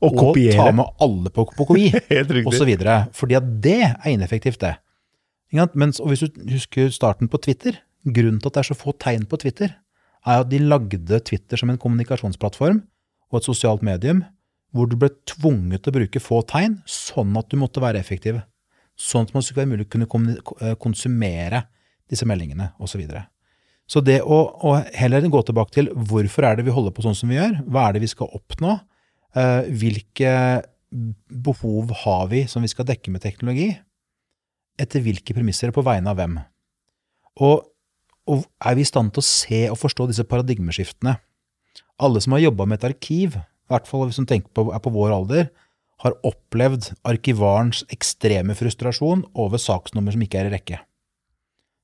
Og 0.06 0.14
ta 0.56 0.70
med 0.78 0.86
alle 1.02 1.30
på, 1.34 1.44
på 1.58 1.66
kopi, 1.68 1.90
osv. 2.48 2.72
og. 2.86 3.10
Fordi 3.18 3.36
at 3.36 3.50
det 3.66 3.80
er 3.90 4.10
ineffektivt, 4.14 4.62
det. 4.62 4.76
Mens, 5.52 6.00
og 6.00 6.12
hvis 6.12 6.24
du 6.24 6.42
husker 6.52 6.92
starten 6.94 7.30
på 7.32 7.40
Twitter, 7.44 7.80
grunnen 8.06 8.40
til 8.40 8.50
at 8.50 8.58
det 8.58 8.62
er 8.64 8.70
så 8.72 8.78
få 8.78 8.94
tegn 9.00 9.26
på 9.30 9.40
Twitter, 9.42 9.74
er 10.22 10.44
at 10.44 10.52
de 10.52 10.62
lagde 10.62 11.20
Twitter 11.28 11.60
som 11.60 11.72
en 11.74 11.80
kommunikasjonsplattform 11.82 12.80
og 13.32 13.40
et 13.40 13.48
sosialt 13.48 13.84
medium, 13.84 14.24
hvor 14.72 14.88
du 14.88 14.96
ble 14.96 15.10
tvunget 15.28 15.84
til 15.84 15.92
å 15.92 15.98
bruke 15.98 16.22
få 16.24 16.40
tegn, 16.48 16.80
sånn 16.88 17.36
at 17.40 17.50
du 17.52 17.58
måtte 17.60 17.84
være 17.84 18.00
effektiv. 18.00 18.40
Sånn 18.96 19.28
at 19.28 19.34
man 19.36 19.44
skulle 19.44 19.64
være 19.64 19.72
mulig 19.74 19.88
å 19.88 19.92
kunne 19.92 20.38
eh, 20.62 20.78
konsumere 20.80 21.66
disse 22.12 22.28
meldingene, 22.28 22.72
osv. 22.80 22.94
Så, 22.94 23.02
videre. 23.02 23.26
så 23.88 24.04
det 24.04 24.22
å, 24.24 24.40
å 24.68 24.78
heller 24.96 25.28
gå 25.32 25.42
tilbake 25.48 25.76
til 25.76 25.92
hvorfor 25.96 26.48
er 26.48 26.60
det 26.60 26.68
vi 26.68 26.76
holder 26.76 26.96
på 26.96 27.04
sånn 27.04 27.18
som 27.18 27.32
vi 27.32 27.40
gjør, 27.40 27.60
hva 27.68 27.88
er 27.88 27.98
det 27.98 28.04
vi 28.06 28.12
skal 28.12 28.32
oppnå, 28.40 28.78
Eh, 29.32 29.70
hvilke 29.80 30.32
behov 30.92 31.94
har 32.04 32.26
vi 32.32 32.44
som 32.52 32.64
vi 32.64 32.72
skal 32.72 32.88
dekke 32.88 33.14
med 33.14 33.24
teknologi? 33.24 33.70
Etter 34.80 35.04
hvilke 35.04 35.36
premisser, 35.36 35.74
på 35.74 35.84
vegne 35.86 36.12
av 36.12 36.20
hvem? 36.20 36.38
Og, 37.42 37.66
og 38.30 38.46
er 38.64 38.78
vi 38.78 38.86
i 38.86 38.88
stand 38.88 39.14
til 39.14 39.24
å 39.24 39.28
se 39.28 39.64
og 39.72 39.80
forstå 39.80 40.08
disse 40.12 40.28
paradigmeskiftene? 40.28 41.18
Alle 42.02 42.22
som 42.24 42.36
har 42.36 42.46
jobba 42.46 42.68
med 42.68 42.80
et 42.80 42.92
arkiv, 42.92 43.36
i 43.38 43.72
hvert 43.72 43.90
fall 43.90 44.08
hvis 44.08 44.22
man 44.22 44.30
tenker 44.32 44.54
på, 44.56 44.70
er 44.74 44.84
på 44.84 44.94
vår 44.94 45.14
alder, 45.16 45.52
har 46.02 46.18
opplevd 46.26 46.92
arkivarens 47.06 47.84
ekstreme 47.94 48.56
frustrasjon 48.58 49.28
over 49.38 49.62
saksnummer 49.62 50.16
som 50.16 50.24
ikke 50.26 50.40
er 50.42 50.50
i 50.50 50.56
rekke. 50.56 50.80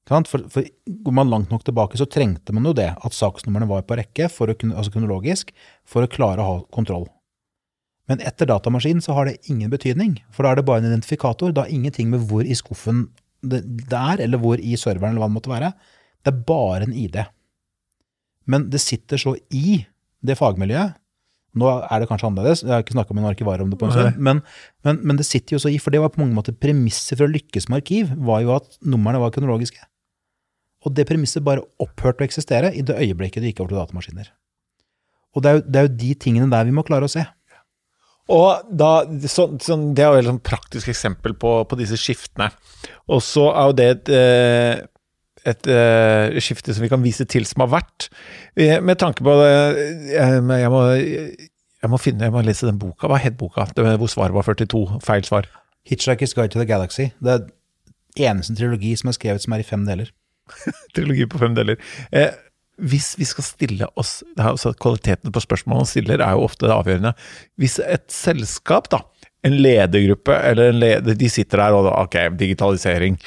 For, 0.07 0.45
for 0.49 0.63
Går 0.87 1.13
man 1.13 1.29
langt 1.29 1.51
nok 1.51 1.65
tilbake, 1.67 1.99
så 1.99 2.07
trengte 2.09 2.55
man 2.55 2.65
jo 2.65 2.73
det, 2.75 2.89
at 2.95 3.15
saksnumrene 3.15 3.67
var 3.69 3.83
på 3.85 3.97
rekke, 3.99 4.29
for 4.31 4.49
å 4.49 4.55
altså 4.55 4.93
kronologisk, 4.93 5.51
for 5.85 6.05
å 6.05 6.11
klare 6.11 6.41
å 6.41 6.47
ha 6.47 6.57
kontroll. 6.73 7.05
Men 8.07 8.21
etter 8.23 8.47
datamaskinen 8.47 9.03
så 9.03 9.15
har 9.17 9.27
det 9.27 9.49
ingen 9.51 9.71
betydning, 9.71 10.17
for 10.31 10.45
da 10.45 10.53
er 10.53 10.59
det 10.59 10.67
bare 10.67 10.83
en 10.83 10.89
identifikator. 10.89 11.51
Det 11.51 11.65
har 11.65 11.73
ingenting 11.73 12.11
med 12.13 12.23
hvor 12.29 12.45
i 12.47 12.55
skuffen 12.55 13.09
det, 13.43 13.63
er, 13.91 14.21
eller 14.23 14.39
hvor 14.41 14.59
i 14.59 14.77
serveren, 14.79 15.13
eller 15.13 15.25
hva 15.25 15.29
det 15.29 15.37
måtte 15.37 15.51
være. 15.51 15.73
Det 16.23 16.31
er 16.31 16.45
bare 16.47 16.87
en 16.87 16.95
ID. 16.95 17.19
Men 18.47 18.69
det 18.71 18.81
sitter 18.81 19.19
så 19.21 19.35
i 19.53 19.81
det 20.25 20.37
fagmiljøet. 20.39 20.95
Nå 21.57 21.67
er 21.67 22.01
det 22.01 22.07
kanskje 22.09 22.27
annerledes, 22.29 22.61
jeg 22.61 22.69
har 22.69 22.83
ikke 22.83 22.93
snakka 22.93 23.15
med 23.15 23.23
en 23.23 23.31
arkivar 23.31 23.61
om 23.63 23.69
det 23.71 23.79
på 23.81 23.87
en 23.87 23.93
stund, 23.95 24.17
men, 24.21 24.43
men, 24.85 24.99
men 25.09 25.17
det 25.17 25.25
sitter 25.25 25.55
jo 25.55 25.61
så 25.63 25.71
i, 25.73 25.79
for 25.81 25.95
det 25.95 26.01
var 26.03 26.11
på 26.13 26.21
mange 26.21 26.35
måter 26.37 26.53
premisset 26.53 27.15
for 27.15 27.25
å 27.25 27.31
lykkes 27.33 27.65
med 27.71 27.81
arkiv, 27.81 28.11
var 28.27 28.43
jo 28.43 28.51
at 28.59 28.77
numrene 28.85 29.21
var 29.23 29.33
kronologiske. 29.33 29.81
Og 30.85 30.93
det 30.93 31.07
premisset 31.09 31.45
bare 31.47 31.65
opphørte 31.81 32.21
å 32.21 32.27
eksistere 32.27 32.69
i 32.77 32.83
det 32.85 32.99
øyeblikket 32.99 33.41
det 33.41 33.53
gikk 33.53 33.63
over 33.63 33.73
til 33.73 33.81
datamaskiner. 33.81 34.29
Og 35.33 35.43
det 35.43 35.49
er, 35.49 35.57
jo, 35.57 35.65
det 35.65 35.79
er 35.79 35.87
jo 35.87 35.95
de 36.03 36.11
tingene 36.27 36.51
der 36.53 36.67
vi 36.67 36.75
må 36.77 36.85
klare 36.85 37.09
å 37.09 37.11
se. 37.11 37.25
Og 38.33 38.67
da, 38.75 38.91
så, 39.31 39.45
så 39.63 39.77
Det 39.95 40.03
er 40.03 40.11
jo 40.11 40.19
et 40.21 40.27
sånn 40.27 40.43
praktisk 40.43 40.89
eksempel 40.91 41.35
på, 41.39 41.51
på 41.69 41.77
disse 41.79 41.95
skiftene. 41.99 42.49
Og 43.07 43.21
så 43.23 43.45
er 43.53 43.69
jo 43.69 43.75
det 43.77 43.87
et, 43.93 44.09
et, 44.17 44.89
et 45.53 45.69
eh, 45.71 46.39
skifte 46.43 46.75
som 46.75 46.83
vi 46.83 46.89
kan 46.91 47.03
vise 47.05 47.23
til 47.29 47.47
som 47.47 47.63
har 47.63 47.71
vært. 47.77 48.09
Eh, 48.59 48.81
Med 48.83 48.99
tanke 48.99 49.23
på 49.23 49.37
det 49.39 49.53
eh, 50.17 50.35
Jeg 50.59 50.71
må 50.73 50.81
Jeg 50.91 51.91
må 51.93 52.01
finne, 52.01 52.27
jeg 52.27 52.33
må 52.35 52.43
lese 52.43 52.67
den 52.67 52.79
boka. 52.81 53.07
Hva 53.07 53.19
het 53.21 53.37
boka? 53.39 53.67
Det, 53.77 53.85
hvor 54.01 54.11
svaret 54.11 54.35
var 54.35 54.43
42. 54.49 54.99
Feil 55.05 55.23
svar. 55.27 55.47
Hitchhiker's 55.87 56.33
Guide 56.35 56.51
to 56.51 56.59
the 56.59 56.67
Galaxy. 56.67 57.11
Det 57.23 57.37
er 57.37 57.47
eneste 58.27 58.55
trilogi 58.57 58.95
som 58.97 59.11
er 59.11 59.15
skrevet 59.15 59.43
som 59.45 59.53
er 59.55 59.61
i 59.63 59.67
fem 59.67 59.85
deler. 59.87 60.09
Trilogi 60.97 61.27
på 61.29 61.39
fem 61.39 61.55
deler. 61.55 61.77
Eh, 62.11 62.33
hvis 62.77 63.13
vi 63.17 63.25
skal 63.25 63.45
stille 63.45 63.87
oss 63.97 64.19
det 64.35 64.43
er 64.43 64.53
også 64.53 64.75
Kvaliteten 64.81 65.33
på 65.33 65.41
spørsmålene 65.43 65.85
man 65.85 65.89
stiller, 65.89 66.21
er 66.21 66.37
jo 66.37 66.45
ofte 66.45 66.69
avgjørende. 66.71 67.13
Hvis 67.57 67.79
et 67.83 68.05
selskap, 68.13 68.89
da, 68.93 69.01
en 69.47 69.57
ledergruppe, 69.63 70.35
eller 70.35 70.71
en 70.71 70.81
leder, 70.81 71.17
de 71.17 71.29
sitter 71.31 71.63
der 71.63 71.77
og 71.77 71.89
ok, 71.91 72.19
digitalisering. 72.37 73.17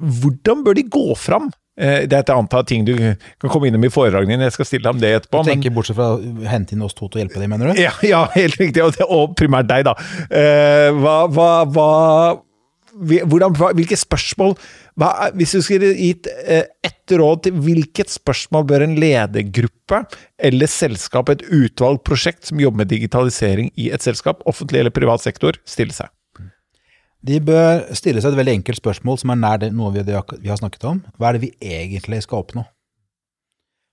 Hvordan 0.00 0.62
bør 0.64 0.78
de 0.78 0.86
gå 0.90 1.08
fram? 1.18 1.50
Eh, 1.80 2.04
det 2.10 2.16
er 2.16 2.24
et 2.24 2.32
antall 2.34 2.66
ting 2.68 2.84
du 2.84 2.92
kan 2.98 3.50
komme 3.50 3.70
innom 3.70 3.84
i 3.86 3.92
foredragene 3.92 4.36
dine, 4.36 4.48
jeg 4.48 4.58
skal 4.58 4.68
stille 4.68 4.86
deg 4.86 4.94
om 4.94 5.00
det 5.02 5.14
etterpå. 5.16 5.42
Du 5.46 5.50
tenker 5.52 5.74
Bortsett 5.74 5.98
fra 5.98 6.12
å 6.16 6.50
hente 6.50 6.76
inn 6.76 6.84
oss 6.84 6.96
to 6.96 7.08
til 7.08 7.20
å 7.20 7.24
hjelpe 7.24 7.40
dem, 7.42 7.52
mener 7.54 7.72
du? 7.72 7.80
Ja, 7.80 7.94
ja 8.12 8.24
helt 8.36 8.60
riktig, 8.60 8.84
og 9.06 9.34
primært 9.38 9.70
deg, 9.70 9.88
da. 9.88 9.96
Eh, 10.28 10.88
hva, 11.00 11.16
hva, 11.32 11.50
hva 11.70 11.90
hvordan, 12.98 13.54
hvilke 13.54 13.96
spørsmål 13.98 14.56
hva, 14.98 15.30
Hvis 15.38 15.54
du 15.54 15.62
skulle 15.64 15.92
gitt 15.94 16.28
eh, 16.44 16.66
ett 16.84 17.14
råd 17.16 17.44
til 17.46 17.58
hvilket 17.64 18.12
spørsmål 18.12 18.66
bør 18.68 18.84
en 18.84 18.96
ledergruppe 19.00 20.02
eller 20.38 20.70
selskap, 20.70 21.30
et 21.30 21.44
utvalgt 21.46 22.04
prosjekt 22.06 22.50
som 22.50 22.60
jobber 22.60 22.84
med 22.84 22.90
digitalisering 22.92 23.70
i 23.80 23.90
et 23.94 24.02
selskap, 24.04 24.42
offentlig 24.50 24.82
eller 24.82 24.94
privat 24.94 25.22
sektor, 25.22 25.58
stille 25.68 25.96
seg? 25.96 26.10
De 27.26 27.36
bør 27.44 27.84
stille 27.96 28.20
seg 28.22 28.32
et 28.32 28.40
veldig 28.40 28.58
enkelt 28.60 28.80
spørsmål 28.80 29.18
som 29.20 29.32
er 29.32 29.40
nær 29.40 29.58
det, 29.60 29.72
noe 29.76 29.92
vi, 29.92 30.04
vi, 30.06 30.48
har 30.48 30.60
snakket 30.60 30.86
om. 30.88 31.02
Hva 31.18 31.30
er 31.30 31.36
det 31.36 31.48
vi 31.48 31.72
egentlig 31.80 32.22
skal 32.24 32.44
oppnå? 32.44 32.64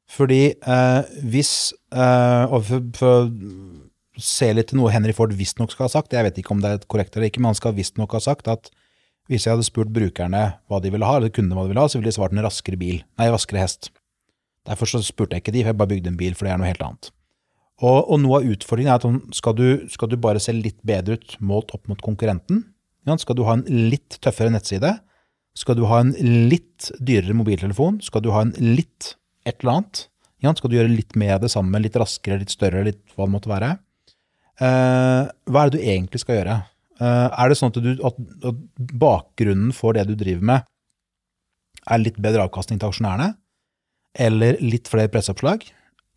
Fordi 0.08 0.44
eh, 0.56 1.16
hvis 1.28 1.74
eh, 1.92 2.44
Og 2.56 2.62
for, 2.64 2.86
for, 2.96 3.26
å 3.28 4.22
se 4.24 4.48
litt 4.56 4.72
til 4.72 4.80
noe 4.80 4.94
Henry 4.94 5.12
Ford 5.14 5.34
visstnok 5.36 5.74
skal 5.74 5.86
ha 5.86 5.94
sagt, 5.94 6.16
jeg 6.16 6.26
vet 6.26 6.40
ikke 6.40 6.56
om 6.56 6.62
det 6.64 6.72
er 6.72 6.86
korrekt 6.90 7.14
eller 7.14 7.28
ikke, 7.28 7.44
men 7.44 7.52
han 7.52 7.60
skal 7.60 7.76
visstnok 7.78 8.16
ha 8.16 8.22
sagt 8.24 8.48
at 8.50 8.72
hvis 9.28 9.46
jeg 9.46 9.56
hadde 9.56 9.68
spurt 9.68 9.92
brukerne 9.94 10.44
hva 10.68 10.80
de 10.84 10.92
ville 10.94 11.08
ha, 11.08 11.20
eller 11.20 11.34
kundene 11.34 11.58
hva 11.58 11.68
de 11.68 11.74
ville 11.74 11.84
ha, 11.84 11.92
så 11.92 12.00
ville 12.00 12.12
de 12.12 12.16
svart 12.16 12.36
en 12.36 12.44
raskere 12.46 12.80
bil, 12.80 13.02
nei, 13.20 13.30
raskere 13.34 13.64
hest. 13.64 13.92
Derfor 14.68 14.90
så 14.90 15.04
spurte 15.04 15.38
jeg 15.38 15.46
ikke 15.46 15.56
de, 15.56 15.64
for 15.64 15.74
jeg 15.74 15.80
bare 15.82 15.94
bygde 15.94 16.12
en 16.12 16.20
bil, 16.20 16.36
for 16.36 16.48
det 16.48 16.54
er 16.54 16.62
noe 16.62 16.70
helt 16.70 16.84
annet. 16.84 17.12
Og, 17.78 18.00
og 18.10 18.18
noe 18.24 18.40
av 18.40 18.48
utfordringen 18.56 18.90
er 18.90 19.04
at 19.04 19.36
skal 19.38 19.56
du, 19.58 19.68
skal 19.94 20.10
du 20.10 20.18
bare 20.20 20.42
se 20.42 20.56
litt 20.56 20.80
bedre 20.88 21.20
ut 21.20 21.38
målt 21.46 21.76
opp 21.76 21.86
mot 21.92 22.02
konkurrenten, 22.04 22.66
skal 23.22 23.38
du 23.40 23.46
ha 23.48 23.56
en 23.56 23.64
litt 23.88 24.18
tøffere 24.20 24.52
nettside? 24.52 24.98
Skal 25.58 25.78
du 25.80 25.86
ha 25.88 26.02
en 26.04 26.12
litt 26.52 26.90
dyrere 27.00 27.36
mobiltelefon? 27.38 28.02
Skal 28.04 28.26
du 28.26 28.34
ha 28.36 28.44
en 28.44 28.52
litt 28.60 29.14
et 29.48 29.62
eller 29.62 29.78
annet? 29.78 30.02
Skal 30.60 30.70
du 30.70 30.76
gjøre 30.76 30.92
litt 30.92 31.16
mer 31.18 31.38
av 31.38 31.46
det 31.46 31.54
samme, 31.54 31.80
litt 31.80 31.96
raskere, 31.98 32.42
litt 32.42 32.52
større, 32.52 32.84
litt 32.86 33.00
hva 33.16 33.26
det 33.26 33.34
måtte 33.34 33.52
være? 33.52 33.72
Eh, 34.60 35.30
hva 35.48 35.64
er 35.64 35.72
det 35.72 35.80
du 35.80 35.88
egentlig 35.88 36.22
skal 36.22 36.42
gjøre? 36.42 36.58
Eh, 36.98 37.30
er 37.30 37.50
det 37.50 37.58
sånn 37.60 37.74
at, 37.74 37.80
du, 37.84 37.92
at, 38.06 38.22
at, 38.50 38.62
bakgrunnen 38.98 39.74
for 39.76 39.98
det 39.98 40.08
du 40.10 40.16
driver 40.18 40.46
med, 40.52 40.68
er 41.88 42.02
litt 42.02 42.18
bedre 42.22 42.48
avkastning 42.48 42.82
til 42.82 42.90
aksjonærene? 42.90 43.34
Eller 44.18 44.58
litt 44.64 44.90
flere 44.90 45.12
presseoppslag? 45.14 45.68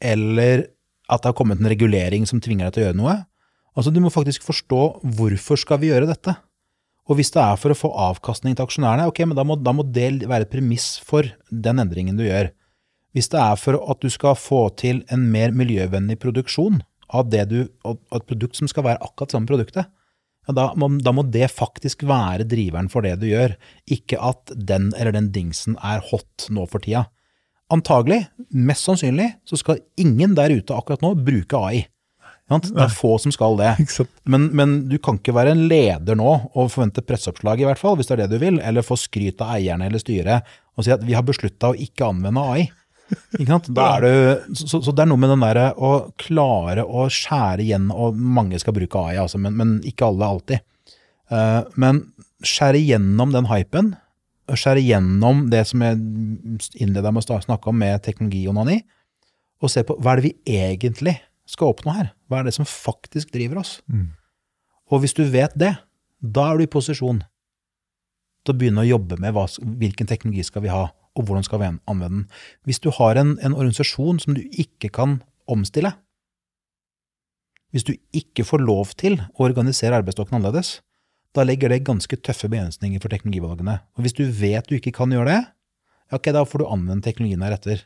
Eller 0.01 0.71
at 1.11 1.23
det 1.23 1.33
har 1.33 1.37
kommet 1.37 1.61
en 1.61 1.71
regulering 1.71 2.25
som 2.29 2.41
tvinger 2.43 2.69
deg 2.69 2.77
til 2.77 2.85
å 2.85 2.87
gjøre 2.89 3.01
noe? 3.01 3.17
Altså, 3.77 3.93
Du 3.93 4.01
må 4.03 4.11
faktisk 4.13 4.47
forstå 4.47 4.81
hvorfor 5.17 5.61
skal 5.61 5.83
vi 5.83 5.93
gjøre 5.93 6.09
dette? 6.11 6.35
Og 7.11 7.19
hvis 7.19 7.33
det 7.35 7.43
er 7.43 7.59
for 7.59 7.75
å 7.75 7.79
få 7.79 7.91
avkastning 8.09 8.55
til 8.55 8.67
aksjonærene, 8.67 9.09
ok, 9.11 9.25
men 9.27 9.37
da 9.39 9.45
må, 9.47 9.57
da 9.59 9.75
må 9.75 9.85
det 9.87 10.29
være 10.31 10.47
et 10.47 10.53
premiss 10.53 10.95
for 11.03 11.27
den 11.51 11.83
endringen 11.83 12.19
du 12.19 12.25
gjør. 12.25 12.53
Hvis 13.17 13.31
det 13.33 13.41
er 13.43 13.57
for 13.59 13.79
at 13.91 14.03
du 14.03 14.11
skal 14.13 14.37
få 14.39 14.69
til 14.79 15.03
en 15.11 15.25
mer 15.33 15.51
miljøvennlig 15.51 16.21
produksjon 16.23 16.79
av 17.11 17.31
det 17.33 17.49
du, 17.51 17.59
et 17.67 18.29
produkt 18.29 18.59
som 18.59 18.71
skal 18.71 18.87
være 18.87 19.03
akkurat 19.03 19.35
samme 19.35 19.51
produktet, 19.51 19.91
ja, 20.49 20.55
da, 20.57 20.67
må, 20.79 20.89
da 21.05 21.13
må 21.15 21.25
det 21.29 21.51
faktisk 21.53 22.05
være 22.09 22.47
driveren 22.49 22.91
for 22.93 23.07
det 23.07 23.19
du 23.21 23.29
gjør, 23.29 23.55
ikke 23.91 24.19
at 24.31 24.53
den 24.57 24.91
eller 24.97 25.15
den 25.17 25.31
dingsen 25.35 25.77
er 25.85 26.03
hot 26.11 26.49
nå 26.51 26.67
for 26.71 26.83
tida. 26.85 27.07
Antagelig, 27.71 28.25
mest 28.51 28.89
sannsynlig, 28.89 29.29
så 29.47 29.61
skal 29.61 29.83
ingen 30.01 30.35
der 30.35 30.51
ute 30.51 30.75
akkurat 30.75 31.05
nå 31.05 31.15
bruke 31.23 31.61
AI. 31.61 31.85
Det 32.51 32.83
er 32.83 32.91
få 32.91 33.13
som 33.23 33.31
skal 33.31 33.55
det. 33.61 33.77
Men, 34.27 34.49
men, 34.59 34.73
du 34.91 34.97
kan 34.99 35.21
ikke 35.21 35.37
være 35.37 35.53
en 35.55 35.69
leder 35.71 36.19
nå 36.19 36.33
og 36.51 36.73
forvente 36.73 37.05
presseoppslag, 37.07 37.63
i 37.63 37.69
hvert 37.69 37.79
fall, 37.79 37.95
hvis 37.99 38.11
det 38.11 38.17
er 38.17 38.25
det 38.25 38.33
du 38.33 38.41
vil, 38.43 38.59
eller 38.59 38.83
få 38.83 38.99
skryt 38.99 39.39
av 39.45 39.55
eierne 39.55 39.87
eller 39.87 40.03
styret 40.03 40.51
og 40.75 40.87
si 40.87 40.93
at 40.95 41.03
vi 41.05 41.15
har 41.15 41.27
beslutta 41.27 41.71
å 41.71 41.79
ikke 41.79 42.09
anvende 42.09 42.43
AI. 42.43 42.67
Er 43.85 44.05
du, 44.05 44.55
så, 44.59 44.79
så, 44.79 44.93
det 44.93 45.05
er 45.05 45.11
noe 45.11 45.21
med 45.21 45.33
den 45.33 45.43
derre 45.45 45.71
å 45.77 45.93
klare 46.21 46.85
å 46.85 47.07
skjære 47.13 47.65
igjen, 47.65 47.89
og 47.91 48.19
mange 48.19 48.61
skal 48.63 48.77
bruke 48.77 49.03
AI, 49.11 49.19
altså, 49.23 49.41
men, 49.43 49.57
men 49.59 49.75
ikke 49.89 50.09
alle 50.11 50.29
alltid. 50.35 50.65
Uh, 51.31 51.63
men 51.81 52.05
skjære 52.47 52.81
igjennom 52.81 53.35
den 53.35 53.49
hypen, 53.51 53.93
skjære 54.51 54.83
igjennom 54.83 55.45
det 55.53 55.65
som 55.71 55.83
jeg 55.85 55.99
innleda 56.83 57.13
med 57.15 57.31
å 57.31 57.43
snakke 57.45 57.71
om 57.71 57.79
med 57.81 58.03
teknologionani, 58.07 58.81
og 59.61 59.73
se 59.73 59.85
på 59.87 59.97
hva 60.01 60.15
er 60.15 60.21
det 60.21 60.31
vi 60.31 60.59
egentlig 60.61 61.19
skal 61.51 61.75
oppnå 61.75 61.95
her? 61.95 62.13
Hva 62.31 62.41
er 62.41 62.49
det 62.49 62.57
som 62.57 62.69
faktisk 62.69 63.33
driver 63.35 63.61
oss? 63.63 63.79
Mm. 63.91 64.09
Og 64.91 65.03
hvis 65.03 65.15
du 65.17 65.23
vet 65.29 65.53
det, 65.59 65.75
da 66.21 66.51
er 66.51 66.59
du 66.59 66.65
i 66.65 66.71
posisjon 66.71 67.21
til 68.45 68.55
å 68.55 68.59
begynne 68.59 68.83
å 68.85 68.89
jobbe 68.89 69.19
med 69.21 69.35
hva, 69.37 69.45
hvilken 69.81 70.09
teknologi 70.09 70.47
skal 70.47 70.65
vi 70.65 70.73
ha, 70.73 70.87
og 71.19 71.27
hvordan 71.27 71.47
skal 71.47 71.63
vi 71.63 71.71
anvende 71.71 72.09
den. 72.09 72.29
Hvis 72.69 72.81
du 72.83 72.91
har 72.95 73.19
en, 73.19 73.35
en 73.43 73.57
organisasjon 73.57 74.21
som 74.23 74.37
du 74.37 74.45
ikke 74.51 74.93
kan 74.95 75.19
omstille, 75.51 75.93
hvis 77.71 77.87
du 77.87 77.95
ikke 78.17 78.47
får 78.47 78.63
lov 78.63 78.95
til 78.99 79.21
å 79.21 79.47
organisere 79.47 79.99
arbeidsstokken 80.01 80.41
annerledes, 80.41 80.81
da 81.37 81.45
legger 81.47 81.71
det 81.71 81.85
ganske 81.87 82.19
tøffe 82.19 82.51
begrensninger 82.51 83.03
for 83.03 83.13
teknologivalgene. 83.13 83.77
Og 83.95 84.05
hvis 84.05 84.17
du 84.19 84.25
vet 84.27 84.67
du 84.67 84.77
ikke 84.79 84.95
kan 84.97 85.13
gjøre 85.15 85.31
det, 85.31 85.41
ok, 86.17 86.33
da 86.35 86.43
får 86.47 86.63
du 86.63 86.67
anvende 86.67 87.07
teknologien 87.07 87.45
heretter. 87.47 87.85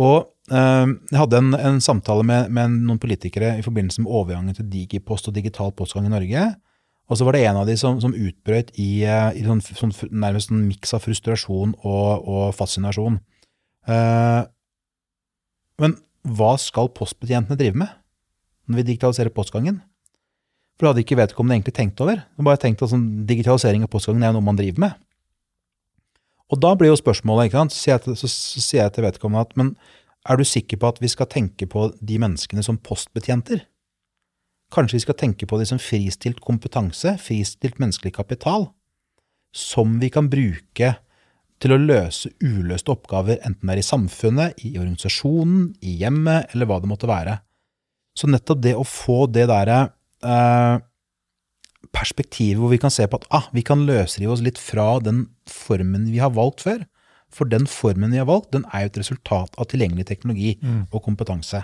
Og 0.00 0.30
uh, 0.48 0.88
jeg 0.88 1.18
hadde 1.20 1.40
en, 1.42 1.52
en 1.58 1.80
samtale 1.84 2.24
med, 2.24 2.48
med, 2.48 2.78
noen 2.88 3.00
politikere 3.00 3.58
i 3.60 3.64
forbindelse 3.64 4.04
med 4.04 4.12
overgangen 4.12 4.56
til 4.56 4.70
digipost 4.72 5.28
og 5.28 5.36
digital 5.36 5.74
postgang 5.76 6.08
i 6.08 6.14
Norge. 6.14 6.46
Og 7.12 7.18
så 7.20 7.26
var 7.28 7.36
det 7.36 7.42
en 7.44 7.58
av 7.60 7.68
de 7.68 7.74
som, 7.76 7.98
som 8.00 8.14
utbrøt 8.16 8.72
i, 8.80 9.04
uh, 9.04 9.28
i 9.36 9.44
sånn, 9.44 9.60
sånn, 9.60 9.92
nærmest 10.08 10.52
en 10.52 10.64
miks 10.70 10.94
av 10.96 11.04
frustrasjon 11.04 11.74
og, 11.84 12.24
og 12.24 12.44
fascinasjon. 12.56 13.18
Uh, 13.84 14.48
men 15.82 15.98
hva 16.24 16.54
skal 16.60 16.88
postbetjentene 16.96 17.58
drive 17.60 17.76
med 17.82 17.90
når 18.70 18.80
vi 18.80 18.88
digitaliserer 18.92 19.34
postgangen? 19.34 19.82
For 20.78 20.86
det 20.86 20.92
hadde 20.92 21.04
ikke 21.04 21.18
vedkommende 21.20 21.58
egentlig 21.58 21.76
tenkt 21.76 22.00
over. 22.00 22.22
De 22.24 22.46
bare 22.46 22.60
tenkt 22.62 22.80
at 22.84 22.94
sånn, 22.94 23.26
Digitalisering 23.28 23.84
av 23.84 23.90
postgangen 23.92 24.24
er 24.24 24.32
noe 24.32 24.44
man 24.44 24.56
driver 24.56 24.86
med. 24.86 24.96
Og 26.52 26.60
da 26.60 26.72
blir 26.76 26.92
jo 26.92 27.00
spørsmålet, 27.00 27.50
ikke 27.50 27.60
sant, 27.60 27.74
så 27.74 27.82
sier 27.82 27.94
jeg 27.94 28.04
til, 28.06 28.16
så, 28.22 28.30
så 28.30 28.62
sier 28.64 28.82
jeg 28.86 28.94
til 28.96 29.06
vedkommende 29.06 29.44
at 29.44 29.52
men 29.60 29.74
er 30.28 30.38
du 30.38 30.46
sikker 30.46 30.80
på 30.80 30.88
at 30.92 31.00
vi 31.02 31.10
skal 31.10 31.28
tenke 31.30 31.68
på 31.68 31.90
de 31.98 32.18
menneskene 32.22 32.64
som 32.64 32.80
postbetjenter? 32.80 33.64
Kanskje 34.72 34.96
vi 34.96 35.04
skal 35.04 35.18
tenke 35.20 35.48
på 35.48 35.58
det 35.60 35.68
som 35.68 35.80
fristilt 35.82 36.40
kompetanse, 36.44 37.16
fristilt 37.20 37.80
menneskelig 37.82 38.14
kapital, 38.16 38.70
som 39.52 39.98
vi 40.00 40.08
kan 40.12 40.30
bruke 40.32 40.94
til 41.62 41.74
å 41.74 41.80
løse 41.80 42.32
uløste 42.42 42.90
oppgaver, 42.94 43.38
enten 43.46 43.68
det 43.68 43.76
er 43.76 43.82
i 43.82 43.86
samfunnet, 43.86 44.62
i 44.64 44.72
organisasjonen, 44.80 45.68
i 45.84 45.98
hjemmet, 46.00 46.50
eller 46.52 46.68
hva 46.68 46.80
det 46.82 46.90
måtte 46.90 47.10
være. 47.10 47.36
Så 48.18 48.28
nettopp 48.28 48.62
det 48.64 48.72
å 48.76 48.86
få 48.86 49.26
det 49.30 49.46
derre 49.48 49.84
eh, 50.24 50.80
perspektivet 51.92 52.60
hvor 52.60 52.72
vi 52.72 52.80
kan 52.82 52.92
se 52.92 53.06
på 53.08 53.20
at 53.20 53.28
ah, 53.34 53.46
vi 53.54 53.64
kan 53.66 53.84
løsrive 53.88 54.34
oss 54.34 54.42
litt 54.44 54.60
fra 54.60 54.96
den 55.04 55.26
formen 55.48 56.10
vi 56.12 56.20
har 56.22 56.34
valgt 56.34 56.64
før. 56.66 56.82
For 57.32 57.48
den 57.48 57.64
formen 57.70 58.12
vi 58.12 58.20
har 58.20 58.28
valgt, 58.28 58.50
den 58.52 58.66
er 58.72 58.84
jo 58.84 58.92
et 58.92 58.98
resultat 59.00 59.54
av 59.56 59.68
tilgjengelig 59.70 60.08
teknologi 60.10 60.56
mm. 60.60 60.90
og 60.90 61.00
kompetanse. 61.04 61.62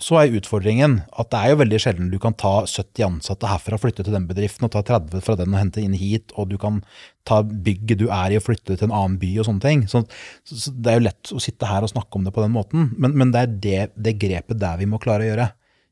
Så 0.00 0.16
er 0.16 0.34
utfordringen 0.38 1.00
at 1.20 1.28
det 1.32 1.38
er 1.38 1.52
jo 1.52 1.58
veldig 1.60 1.80
sjelden 1.82 2.08
du 2.12 2.16
kan 2.22 2.32
ta 2.38 2.62
70 2.64 3.04
ansatte 3.04 3.48
herfra 3.50 3.76
og 3.76 3.82
flytte 3.82 4.06
til 4.06 4.16
den 4.16 4.28
bedriften, 4.30 4.64
og 4.64 4.72
ta 4.72 4.82
30 4.86 5.24
fra 5.26 5.36
den 5.36 5.52
og 5.52 5.60
hente 5.60 5.82
inn 5.84 5.96
hit, 5.98 6.32
og 6.40 6.48
du 6.50 6.56
kan 6.60 6.80
ta 7.28 7.42
bygget 7.44 8.00
du 8.00 8.06
er 8.08 8.32
i 8.32 8.38
og 8.40 8.46
flytte 8.46 8.78
til 8.78 8.88
en 8.88 8.96
annen 8.96 9.18
by 9.20 9.34
og 9.36 9.48
sånne 9.50 9.64
ting. 9.64 9.84
Så, 9.90 10.02
så 10.48 10.72
det 10.72 10.92
er 10.92 11.00
jo 11.00 11.06
lett 11.10 11.32
å 11.36 11.42
sitte 11.44 11.68
her 11.68 11.84
og 11.84 11.92
snakke 11.92 12.16
om 12.16 12.24
det 12.24 12.32
på 12.36 12.44
den 12.44 12.54
måten, 12.56 12.94
men, 12.96 13.16
men 13.20 13.34
det 13.34 13.42
er 13.42 13.58
det, 13.66 13.82
det 14.08 14.16
grepet 14.22 14.62
der 14.62 14.80
vi 14.80 14.88
må 14.88 15.02
klare 15.02 15.26
å 15.26 15.30
gjøre. 15.32 15.50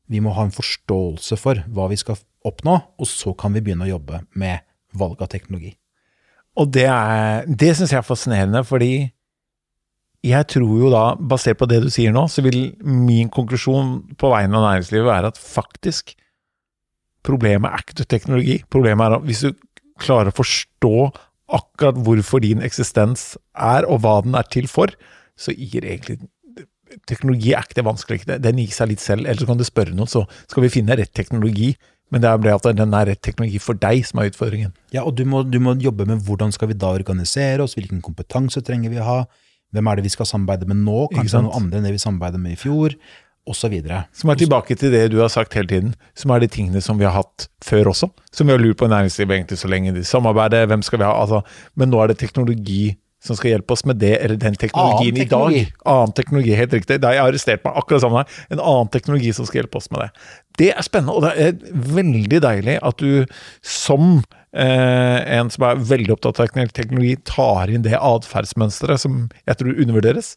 Vi 0.09 0.23
må 0.25 0.33
ha 0.33 0.47
en 0.47 0.55
forståelse 0.55 1.37
for 1.37 1.61
hva 1.69 1.85
vi 1.91 1.99
skal 2.01 2.17
oppnå, 2.49 2.79
og 2.97 3.07
så 3.07 3.35
kan 3.37 3.53
vi 3.53 3.61
begynne 3.61 3.85
å 3.85 3.93
jobbe 3.93 4.23
med 4.39 4.65
valg 4.97 5.21
av 5.21 5.29
teknologi. 5.29 5.75
Og 6.59 6.71
det, 6.73 6.87
er, 6.89 7.45
det 7.45 7.75
syns 7.77 7.93
jeg 7.93 8.01
er 8.01 8.07
fascinerende, 8.07 8.63
fordi 8.67 9.11
jeg 10.25 10.47
tror 10.51 10.79
jo 10.81 10.89
da, 10.91 11.03
basert 11.15 11.59
på 11.61 11.67
det 11.69 11.79
du 11.85 11.89
sier 11.93 12.11
nå, 12.15 12.25
så 12.27 12.43
vil 12.43 12.73
min 12.83 13.29
konklusjon 13.31 14.15
på 14.19 14.31
vegne 14.33 14.59
av 14.59 14.65
næringslivet 14.67 15.07
være 15.07 15.33
at 15.33 15.39
faktisk 15.41 16.15
Problemet 17.19 17.67
er 17.75 17.81
ikke 17.83 18.05
teknologi. 18.07 18.53
Problemet 18.71 19.03
er 19.03 19.13
at 19.17 19.25
hvis 19.27 19.41
du 19.43 19.49
klarer 19.99 20.31
å 20.31 20.37
forstå 20.37 20.93
akkurat 21.51 21.97
hvorfor 22.05 22.39
din 22.39 22.63
eksistens 22.63 23.33
er, 23.51 23.83
og 23.91 23.99
hva 24.05 24.21
den 24.23 24.37
er 24.39 24.47
til 24.47 24.69
for, 24.71 24.93
så 25.35 25.51
gir 25.51 25.83
egentlig 25.83 26.21
teknologi 27.09 27.53
er 27.53 27.67
ikke 27.67 27.79
det 27.79 27.85
vanskelige. 27.85 28.37
Den 28.41 28.61
gir 28.61 28.71
seg 28.73 28.91
litt 28.93 29.03
selv. 29.03 29.27
Eller 29.27 29.43
så 29.43 29.49
kan 29.49 29.59
du 29.59 29.65
spørre 29.67 29.95
noen, 29.95 30.09
så 30.09 30.23
skal 30.47 30.65
vi 30.65 30.71
finne 30.73 30.97
rett 30.97 31.11
teknologi. 31.15 31.73
Men 32.09 32.23
det 32.23 32.31
er 32.31 32.41
det 32.41 32.55
at 32.55 32.71
den 32.79 32.95
er 32.97 33.11
rett 33.11 33.21
teknologi 33.21 33.59
for 33.61 33.77
deg 33.77 34.01
som 34.07 34.21
er 34.21 34.31
utfordringen. 34.31 34.71
Ja, 34.95 35.03
og 35.03 35.13
du 35.19 35.25
må, 35.29 35.43
du 35.45 35.59
må 35.61 35.75
jobbe 35.77 36.07
med 36.09 36.23
hvordan 36.25 36.55
skal 36.55 36.71
vi 36.71 36.79
da 36.79 36.89
organisere 36.95 37.67
oss, 37.67 37.75
hvilken 37.77 38.01
kompetanse 38.05 38.63
trenger 38.65 38.95
vi 38.95 39.03
å 39.03 39.05
ha, 39.05 39.19
hvem 39.75 39.89
er 39.89 39.99
det 39.99 40.05
vi 40.07 40.13
skal 40.13 40.29
samarbeide 40.29 40.69
med 40.69 40.79
nå, 40.85 41.07
kanskje 41.13 41.43
noen 41.43 41.57
andre 41.61 41.79
enn 41.79 41.89
det 41.89 41.95
vi 41.95 42.01
samarbeidet 42.01 42.41
med 42.41 42.55
i 42.55 42.59
fjor, 42.59 42.95
osv. 43.49 43.75
Som 44.13 44.29
er 44.29 44.37
tilbake 44.37 44.75
til 44.77 44.93
det 44.93 45.07
du 45.13 45.19
har 45.23 45.31
sagt 45.33 45.55
hele 45.57 45.69
tiden, 45.69 45.93
som 46.17 46.31
er 46.33 46.43
de 46.43 46.49
tingene 46.51 46.81
som 46.85 46.99
vi 46.99 47.07
har 47.07 47.15
hatt 47.15 47.47
før 47.65 47.91
også. 47.93 48.11
Som 48.35 48.49
vi 48.49 48.53
har 48.53 48.61
lurt 48.61 48.77
på 48.77 48.85
i 48.89 48.93
næringslivet 48.93 49.39
egentlig 49.39 49.59
så 49.61 49.69
lenge. 49.71 49.93
De 49.95 50.03
samarbeider, 50.05 50.67
hvem 50.69 50.83
skal 50.85 51.01
vi 51.01 51.07
ha? 51.07 51.13
Altså, 51.17 51.41
men 51.79 51.89
nå 51.89 52.01
er 52.03 52.11
det 52.11 52.19
teknologi 52.21 52.97
som 53.23 53.35
skal 53.35 53.51
hjelpe 53.51 53.75
oss 53.75 53.83
med 53.83 53.99
det 53.99 54.13
eller 54.23 54.37
den 54.39 54.55
teknologien 54.55 55.11
Annen 55.11 55.17
teknologi. 55.19 55.59
i 55.59 55.65
dag. 55.65 55.87
Annen 55.91 56.13
teknologi, 56.15 56.53
helt 56.55 56.75
riktig. 56.77 56.99
Da 57.01 57.09
har 57.09 57.17
jeg 57.17 57.31
arrestert 57.33 57.65
meg 57.65 57.79
akkurat 57.81 58.03
sammen 58.05 58.21
her. 58.21 58.37
En 58.55 58.61
annen 58.63 58.91
teknologi 58.93 59.33
som 59.35 59.47
skal 59.49 59.63
hjelpe 59.63 59.81
oss 59.81 59.89
med 59.91 60.05
det. 60.05 60.09
Det 60.61 60.69
er 60.71 60.85
spennende, 60.85 61.15
og 61.17 61.25
det 61.25 61.33
er 61.35 61.81
veldig 61.99 62.41
deilig 62.45 62.77
at 62.79 63.03
du 63.03 63.39
som 63.65 64.21
en 64.53 65.49
som 65.53 65.65
er 65.67 65.81
veldig 65.89 66.15
opptatt 66.15 66.39
av 66.41 66.49
teknologi, 66.73 67.15
tar 67.27 67.69
inn 67.69 67.83
det 67.85 67.97
atferdsmønsteret 67.97 69.01
som 69.01 69.21
jeg 69.45 69.59
tror 69.59 69.81
undervurderes. 69.83 70.33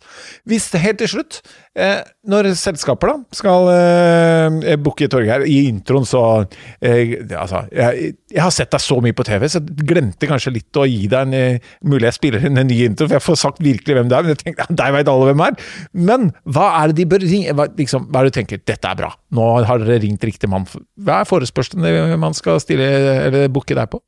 Hvis 0.49 0.69
det 0.73 0.83
helt 0.83 1.01
til 1.01 1.11
slutt, 1.15 1.41
eh, 1.79 2.03
når 2.29 2.53
selskaper 2.59 3.13
da 3.13 3.15
skal 3.35 3.69
eh, 3.73 4.77
booke 4.83 5.09
Torgeir 5.11 5.45
I 5.49 5.65
introen 5.71 6.07
så 6.07 6.23
eh, 6.85 7.17
Altså, 7.33 7.65
jeg, 7.75 8.13
jeg 8.31 8.43
har 8.43 8.53
sett 8.55 8.73
deg 8.73 8.83
så 8.85 8.99
mye 9.03 9.17
på 9.17 9.25
TV, 9.27 9.47
så 9.51 9.61
jeg 9.63 9.87
glemte 9.89 10.29
kanskje 10.31 10.55
litt 10.55 10.79
å 10.79 10.87
gi 10.89 11.07
deg 11.11 11.27
en 11.27 11.37
eh, 11.37 11.73
mulig 11.89 12.11
jeg 12.11 12.19
spiller 12.19 12.47
inn 12.49 12.61
en 12.61 12.69
ny 12.69 12.79
intro, 12.87 13.09
for 13.09 13.19
jeg 13.19 13.27
får 13.27 13.41
sagt 13.41 13.63
virkelig 13.65 13.97
hvem 13.99 14.13
det 14.13 14.19
er. 14.19 14.27
Men 14.27 14.35
jeg 14.35 14.43
tenkte, 14.45 14.69
deg 14.83 14.97
vet 14.99 15.13
alle 15.13 15.31
hvem 15.31 15.45
er. 15.47 15.59
Men 16.11 16.31
hva 16.45 16.69
er 16.83 16.93
det 16.93 17.01
de 17.01 17.09
bør 17.15 17.27
ringe? 17.27 17.57
Hva, 17.57 17.69
liksom, 17.79 18.09
hva 18.11 18.23
er 18.23 18.29
det 18.29 18.35
du 18.35 18.39
tenker? 18.41 18.63
Dette 18.73 18.93
er 18.93 18.99
bra. 18.99 19.13
Nå 19.35 19.49
har 19.67 19.83
dere 19.83 20.01
ringt 20.05 20.29
riktig 20.29 20.51
mann. 20.53 20.69
Hva 21.01 21.23
er 21.23 21.31
forespørselen 21.31 22.19
man 22.23 22.37
skal 22.37 22.61
stille 22.63 22.89
eller 23.29 23.53
booke 23.53 23.77
deg 23.79 23.91
på? 23.93 24.02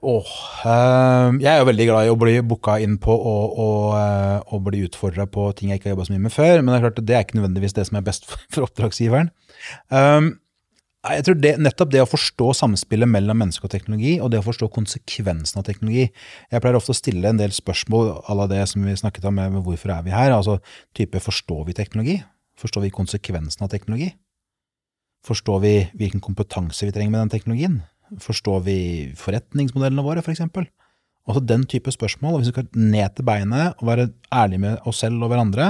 Åh, 0.00 0.28
eh, 0.64 1.38
jeg 1.42 1.50
er 1.50 1.58
jo 1.60 1.66
veldig 1.68 1.86
glad 1.90 2.06
i 2.06 2.12
å 2.12 2.18
bli 2.18 2.38
booka 2.40 2.78
inn 2.80 2.96
på 3.02 3.12
og, 3.12 3.56
og, 3.60 3.80
eh, 3.98 4.38
og 4.48 4.62
bli 4.64 4.84
utfordra 4.86 5.26
på 5.28 5.50
ting 5.56 5.72
jeg 5.72 5.80
ikke 5.80 5.90
har 5.90 5.96
jobba 5.96 6.06
så 6.08 6.14
mye 6.14 6.24
med 6.24 6.32
før, 6.32 6.62
men 6.62 6.72
det 6.72 6.78
er 6.78 6.84
klart 6.86 7.00
det 7.04 7.16
er 7.16 7.26
ikke 7.26 7.36
nødvendigvis 7.36 7.76
det 7.76 7.84
som 7.88 7.98
er 8.00 8.06
best 8.06 8.24
for, 8.30 8.46
for 8.54 8.68
oppdragsgiveren. 8.68 9.28
Um, 9.92 10.38
jeg 11.00 11.24
tror 11.24 11.36
det, 11.40 11.52
nettopp 11.64 11.92
det 11.92 12.00
å 12.04 12.08
forstå 12.08 12.48
samspillet 12.58 13.08
mellom 13.08 13.38
menneske 13.40 13.64
og 13.64 13.72
teknologi, 13.72 14.14
og 14.20 14.32
det 14.32 14.40
å 14.40 14.44
forstå 14.44 14.68
konsekvensen 14.72 15.60
av 15.60 15.64
teknologi 15.64 16.02
Jeg 16.04 16.60
pleier 16.60 16.76
ofte 16.76 16.92
å 16.92 16.98
stille 16.98 17.24
en 17.28 17.40
del 17.40 17.54
spørsmål 17.56 18.10
à 18.20 18.36
la 18.36 18.48
det 18.50 18.66
som 18.68 18.84
vi 18.84 18.96
snakket 19.00 19.28
om 19.28 19.36
med, 19.36 19.54
med 19.54 19.64
hvorfor 19.64 19.94
er 19.96 20.04
vi 20.04 20.12
her? 20.12 20.32
Altså 20.36 20.58
type 20.96 21.20
forstår 21.24 21.64
vi 21.68 21.76
teknologi? 21.76 22.18
Forstår 22.60 22.84
vi 22.84 22.92
konsekvensen 22.92 23.64
av 23.64 23.72
teknologi? 23.72 24.10
Forstår 25.24 25.64
vi 25.64 25.74
hvilken 25.96 26.20
kompetanse 26.24 26.88
vi 26.88 26.92
trenger 26.92 27.16
med 27.16 27.24
den 27.24 27.32
teknologien? 27.32 27.80
Forstår 28.18 28.62
vi 28.66 28.78
forretningsmodellene 29.18 30.04
våre, 30.04 30.24
f.eks.? 30.24 30.42
Altså 31.28 31.42
den 31.44 31.66
type 31.70 31.92
spørsmål. 31.94 32.34
og 32.34 32.40
Hvis 32.40 32.50
vi 32.50 32.56
skal 32.56 32.82
ned 32.90 33.14
til 33.14 33.26
beinet 33.28 33.78
og 33.78 33.86
være 33.90 34.10
ærlige 34.34 34.64
med 34.64 34.88
oss 34.88 35.02
selv 35.04 35.22
og 35.22 35.30
hverandre, 35.30 35.68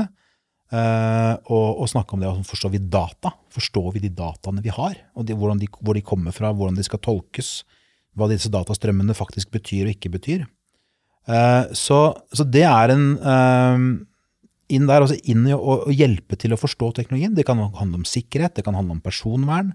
eh, 0.73 1.35
og, 1.51 1.67
og, 1.83 1.89
snakke 1.91 2.15
om 2.15 2.23
det, 2.23 2.31
og 2.31 2.47
forstår 2.49 2.75
vi 2.77 2.81
data? 2.81 3.35
Forstår 3.53 3.91
vi 3.97 4.05
de 4.07 4.13
dataene 4.15 4.65
vi 4.65 4.73
har? 4.73 4.97
og 5.15 5.27
de, 5.27 5.35
de, 5.35 5.69
Hvor 5.81 5.95
de 5.95 6.07
kommer 6.07 6.33
fra, 6.33 6.53
hvordan 6.53 6.79
de 6.79 6.87
skal 6.87 7.03
tolkes? 7.03 7.65
Hva 8.17 8.31
disse 8.31 8.51
datastrømmene 8.51 9.15
faktisk 9.15 9.53
betyr 9.53 9.87
og 9.87 9.95
ikke 9.95 10.15
betyr? 10.17 10.47
Eh, 11.29 11.65
så, 11.77 12.01
så, 12.33 12.47
det 12.47 12.65
er 12.65 12.95
en 12.95 13.05
eh, 13.19 13.85
inn 14.71 14.89
der, 14.89 15.05
altså 15.05 15.19
inn 15.29 15.47
i 15.51 15.55
å 15.55 15.83
hjelpe 15.93 16.39
til 16.41 16.55
å 16.55 16.61
forstå 16.61 16.95
teknologien. 16.97 17.35
Det 17.37 17.45
kan 17.47 17.61
handle 17.61 18.01
om 18.01 18.09
sikkerhet, 18.09 18.57
det 18.57 18.65
kan 18.67 18.79
handle 18.79 18.99
om 18.99 19.05
personvern. 19.05 19.75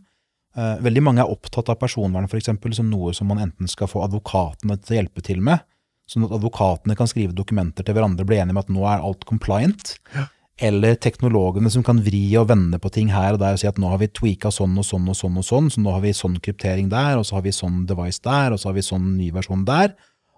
Eh, 0.56 0.76
veldig 0.86 1.04
mange 1.04 1.24
er 1.24 1.32
opptatt 1.32 1.70
av 1.72 1.80
personvern 1.82 2.30
for 2.32 2.40
eksempel, 2.40 2.74
som 2.76 2.88
noe 2.88 3.12
som 3.16 3.28
man 3.28 3.42
enten 3.44 3.68
skal 3.68 3.90
få 3.92 4.06
advokatene 4.06 4.78
til 4.80 4.96
å 4.96 5.00
hjelpe 5.02 5.24
til 5.26 5.42
med, 5.44 5.66
sånn 6.08 6.28
at 6.28 6.36
advokatene 6.38 6.96
kan 6.96 7.10
skrive 7.12 7.36
dokumenter 7.36 7.84
til 7.84 7.98
hverandre 7.98 8.24
og 8.24 8.30
bli 8.30 8.40
enige 8.40 8.56
om 8.56 8.62
at 8.62 8.72
nå 8.72 8.88
er 8.88 9.04
alt 9.04 9.28
compliant. 9.28 9.98
Ja. 10.16 10.30
Eller 10.64 10.96
teknologene 10.96 11.68
som 11.74 11.84
kan 11.84 12.00
vri 12.00 12.30
og 12.40 12.48
vende 12.48 12.80
på 12.80 12.88
ting 12.96 13.10
her 13.12 13.36
og 13.36 13.42
der 13.42 13.58
og 13.58 13.60
si 13.60 13.68
at 13.68 13.80
nå 13.82 13.90
har 13.92 14.00
vi 14.00 14.08
tweaka 14.08 14.54
sånn 14.56 14.78
og 14.80 14.88
sånn 14.88 15.10
og 15.12 15.18
sånn, 15.20 15.40
og 15.42 15.44
sånn, 15.44 15.68
så 15.74 15.84
nå 15.84 15.92
har 15.92 16.04
vi 16.06 16.16
sånn 16.16 16.38
kryptering 16.40 16.88
der, 16.94 17.18
og 17.20 17.28
så 17.28 17.40
har 17.40 17.44
vi 17.44 17.52
sånn 17.56 17.84
device 17.90 18.24
der, 18.24 18.56
og 18.56 18.62
så 18.62 18.70
har 18.70 18.78
vi 18.78 18.86
sånn 18.86 19.18
ny 19.18 19.34
versjon 19.36 19.66
der. 19.68 19.92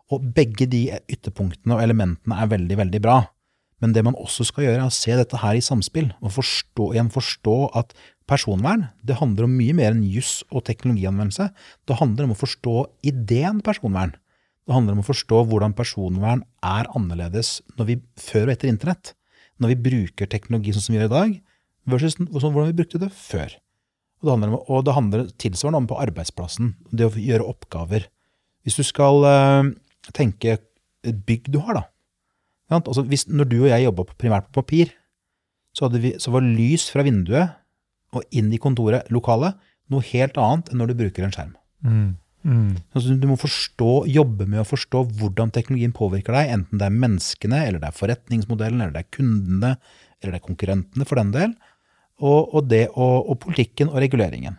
Og 0.09 0.24
begge 0.34 0.65
de 0.72 0.88
ytterpunktene 1.05 1.78
og 1.78 1.84
elementene 1.84 2.39
er 2.41 2.49
veldig, 2.49 2.80
veldig 2.82 3.03
bra. 3.03 3.20
Men 3.84 3.93
det 3.93 4.01
man 4.07 4.18
også 4.18 4.47
skal 4.47 4.65
gjøre, 4.65 4.82
er 4.82 4.89
å 4.89 4.97
se 4.97 5.13
dette 5.20 5.38
her 5.43 5.59
i 5.59 5.61
samspill, 5.61 6.09
og 6.18 6.34
forstå, 6.34 6.95
igjen 6.95 7.13
forstå 7.13 7.57
at 7.78 7.93
personvern 8.30 8.88
det 9.07 9.17
handler 9.21 9.47
om 9.47 9.57
mye 9.57 9.75
mer 9.78 9.93
enn 9.93 10.05
juss 10.05 10.41
og 10.51 10.65
teknologianvendelse. 10.67 11.49
Det 11.88 11.99
handler 11.99 12.28
om 12.28 12.36
å 12.36 12.39
forstå 12.39 12.75
ideen 13.07 13.61
personvern. 13.65 14.15
Det 14.67 14.75
handler 14.75 14.97
om 14.97 15.03
å 15.03 15.07
forstå 15.07 15.43
hvordan 15.47 15.75
personvern 15.78 16.43
er 16.65 16.89
annerledes 16.97 17.61
når 17.78 17.89
vi, 17.91 17.99
før 18.19 18.49
og 18.49 18.55
etter 18.55 18.71
internett. 18.71 19.13
Når 19.63 19.73
vi 19.73 19.84
bruker 19.88 20.30
teknologi 20.30 20.75
sånn 20.75 20.86
som 20.86 20.93
vi 20.93 20.99
gjør 20.99 21.09
i 21.09 21.15
dag, 21.15 21.38
versus 21.88 22.17
sånn 22.17 22.51
hvordan 22.51 22.69
vi 22.73 22.78
brukte 22.82 23.01
det 23.01 23.09
før. 23.15 23.55
Og 24.19 24.28
det 24.28 24.34
handler, 24.34 24.51
om, 24.51 24.61
og 24.67 24.86
det 24.86 24.95
handler 24.97 25.28
tilsvarende 25.39 25.82
om 25.84 25.89
på 25.89 25.99
arbeidsplassen, 26.03 26.73
det 26.91 27.07
å 27.07 27.13
gjøre 27.13 27.47
oppgaver. 27.47 28.09
Hvis 28.65 28.80
du 28.80 28.84
skal 28.86 29.23
øh, 29.30 29.69
tenke 30.17 30.57
et 30.57 31.21
bygg 31.28 31.47
du 31.53 31.61
har, 31.63 31.80
da, 31.80 31.86
Altså 32.67 33.05
hvis, 33.07 33.30
når 33.32 33.47
du 33.47 33.61
og 33.61 33.69
jeg 33.69 33.86
jobba 33.86 34.03
primært 34.19 34.49
på 34.49 34.59
papir, 34.59 34.89
så, 35.71 35.88
vi, 35.93 36.15
så, 36.19 36.34
var 36.34 36.43
lys 36.43 36.89
fra 36.91 37.05
vinduet 37.05 37.53
og 38.16 38.24
inn 38.32 38.53
i 38.53 38.62
kontoret, 38.62 39.10
lokalet, 39.14 39.58
noe 39.91 40.03
helt 40.12 40.38
annet 40.39 40.72
enn 40.72 40.82
når 40.82 40.91
du 40.91 40.99
bruker 41.01 41.26
en 41.26 41.34
skjerm. 41.36 41.53
Mm. 41.86 42.08
Mm. 42.47 42.78
Altså, 42.95 43.16
du 43.20 43.26
må 43.28 43.38
forstå, 43.39 43.91
jobbe 44.14 44.47
med 44.47 44.62
å 44.62 44.68
forstå 44.68 45.03
hvordan 45.20 45.51
teknologien 45.55 45.95
påvirker 45.95 46.36
deg, 46.36 46.53
enten 46.53 46.80
det 46.80 46.88
er 46.88 47.01
menneskene, 47.03 47.64
eller 47.66 47.84
det 47.84 47.89
er 47.89 47.97
forretningsmodellen, 47.97 48.84
eller 48.84 48.95
det 48.95 49.03
er 49.03 49.18
kundene, 49.18 49.74
eller 50.22 50.36
det 50.36 50.39
er 50.39 50.45
konkurrentene, 50.45 51.08
for 51.10 51.20
den 51.20 51.34
del, 51.36 51.58
og, 52.24 52.53
og, 52.53 52.62
det, 52.72 52.86
og, 52.95 53.28
og 53.34 53.39
politikken 53.43 53.91
og 53.91 53.99
reguleringen. 54.03 54.58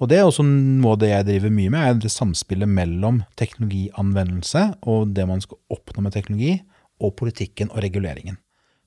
Og 0.00 0.08
det 0.08 0.16
er 0.16 0.26
også 0.26 0.44
noe 0.46 0.94
av 0.96 1.00
det 1.02 1.10
jeg 1.10 1.28
driver 1.28 1.52
mye 1.52 1.72
med, 1.72 1.80
er 1.84 1.98
det 2.00 2.12
samspillet 2.12 2.68
mellom 2.72 3.20
teknologianvendelse 3.40 4.62
og 4.88 5.12
det 5.16 5.26
man 5.28 5.42
skal 5.44 5.60
oppnå 5.76 6.06
med 6.06 6.16
teknologi, 6.16 6.58
og 7.00 7.14
politikken 7.16 7.70
og 7.72 7.80
reguleringen, 7.80 8.36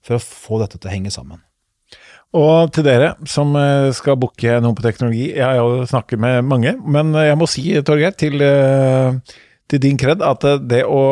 for 0.05 0.17
å 0.17 0.21
få 0.21 0.59
dette 0.61 0.77
til 0.77 0.89
å 0.89 0.93
henge 0.93 1.13
sammen. 1.13 1.41
Og 2.33 2.71
til 2.73 2.85
dere 2.87 3.11
som 3.29 3.53
eh, 3.59 3.91
skal 3.93 4.17
booke 4.17 4.57
noe 4.63 4.73
på 4.77 4.85
teknologi, 4.85 5.27
jeg 5.35 5.45
har 5.45 5.59
jo 5.59 5.85
snakket 5.89 6.21
med 6.21 6.41
mange, 6.49 6.73
men 6.81 7.13
jeg 7.21 7.37
må 7.37 7.49
si, 7.49 7.67
Torgeir, 7.85 8.15
til, 8.17 8.41
eh, 8.41 9.37
til 9.69 9.83
din 9.83 9.99
kred, 10.01 10.23
at 10.25 10.47
det 10.65 10.81
å 10.89 11.03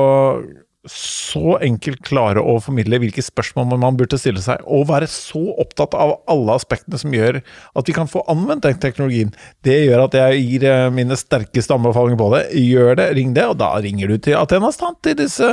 så 0.89 1.59
enkelt 1.61 1.99
klare 2.07 2.41
å 2.41 2.55
formidle 2.63 2.97
hvilke 3.03 3.21
spørsmål 3.21 3.77
man 3.77 3.97
burde 3.99 4.17
stille 4.17 4.41
seg, 4.41 4.63
og 4.65 4.87
være 4.89 5.05
så 5.11 5.41
opptatt 5.61 5.93
av 5.93 6.15
alle 6.31 6.55
aspektene 6.57 6.97
som 6.97 7.13
gjør 7.13 7.37
at 7.77 7.89
vi 7.89 7.93
kan 7.93 8.09
få 8.09 8.23
anvendt 8.31 8.65
den 8.65 8.79
teknologien, 8.81 9.33
det 9.67 9.77
gjør 9.83 10.07
at 10.07 10.17
jeg 10.17 10.41
gir 10.41 10.65
eh, 10.71 10.87
mine 10.93 11.17
sterkeste 11.19 11.77
anbefalinger 11.77 12.17
på 12.21 12.31
det. 12.33 12.43
Gjør 12.57 12.97
det, 12.97 13.09
ring 13.19 13.35
det, 13.37 13.45
og 13.53 13.59
da 13.61 13.75
ringer 13.83 14.09
du 14.09 14.17
til 14.17 14.39
Athenas, 14.41 14.81
da, 14.81 14.95
til 15.05 15.19
disse 15.21 15.51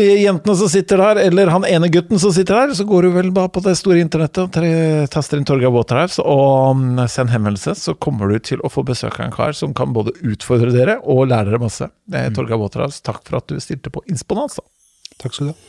jentene 0.00 0.54
som 0.56 0.68
sitter 0.72 1.00
der, 1.02 1.20
eller 1.26 1.50
han 1.52 1.66
ene 1.68 1.90
gutten 1.92 2.20
som 2.20 2.32
sitter 2.32 2.54
der, 2.54 2.74
så 2.74 2.86
går 2.88 3.02
du 3.02 3.10
vel 3.16 3.30
bare 3.34 3.50
på 3.52 3.60
det 3.64 3.74
store 3.76 4.00
internettet 4.00 4.56
og 4.56 5.10
taster 5.12 5.40
inn 5.40 5.44
Torgeir 5.48 5.72
Waterhouse 5.74 6.22
og 6.22 6.80
send 7.12 7.32
henvendelse, 7.32 7.74
så 7.76 7.94
kommer 7.94 8.32
du 8.32 8.38
til 8.40 8.62
å 8.64 8.72
få 8.72 8.86
besøk 8.88 9.20
av 9.20 9.26
en 9.26 9.34
kar 9.34 9.52
som 9.56 9.74
kan 9.76 9.92
både 9.92 10.14
utfordre 10.24 10.72
dere 10.72 10.98
og 11.02 11.26
lære 11.28 11.50
dere 11.50 11.60
masse. 11.62 11.90
Det 12.08 12.30
mm. 12.30 12.38
Torgeir 12.38 12.62
Waterhouse. 12.62 13.02
Takk 13.04 13.20
for 13.28 13.42
at 13.42 13.52
du 13.52 13.60
stilte 13.60 13.92
på 13.92 14.04
Insponans. 14.08 14.58
Takk 15.20 15.36
skal 15.36 15.52
du 15.52 15.54
ha. 15.54 15.60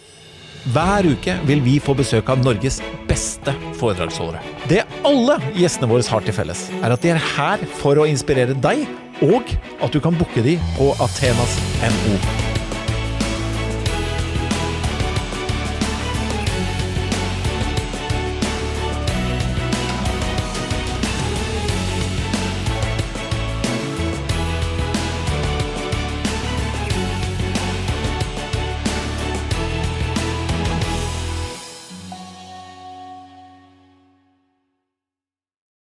Hver 0.73 1.09
uke 1.11 1.33
vil 1.43 1.59
vi 1.65 1.73
få 1.83 1.91
besøk 1.97 2.29
av 2.31 2.39
Norges 2.39 2.79
beste 3.09 3.51
foredragsholdere. 3.81 4.39
Det 4.71 4.85
alle 5.03 5.35
gjestene 5.57 5.91
våre 5.91 6.07
har 6.07 6.23
til 6.23 6.37
felles, 6.37 6.69
er 6.79 6.95
at 6.95 7.03
de 7.03 7.11
er 7.11 7.19
her 7.33 7.67
for 7.81 7.99
å 7.99 8.07
inspirere 8.07 8.55
deg, 8.63 8.87
og 9.27 9.51
at 9.83 9.91
du 9.91 9.99
kan 9.99 10.15
booke 10.15 10.47
de 10.47 10.55
på 10.79 10.93
Athenas 11.03 11.59
NO. 11.83 12.52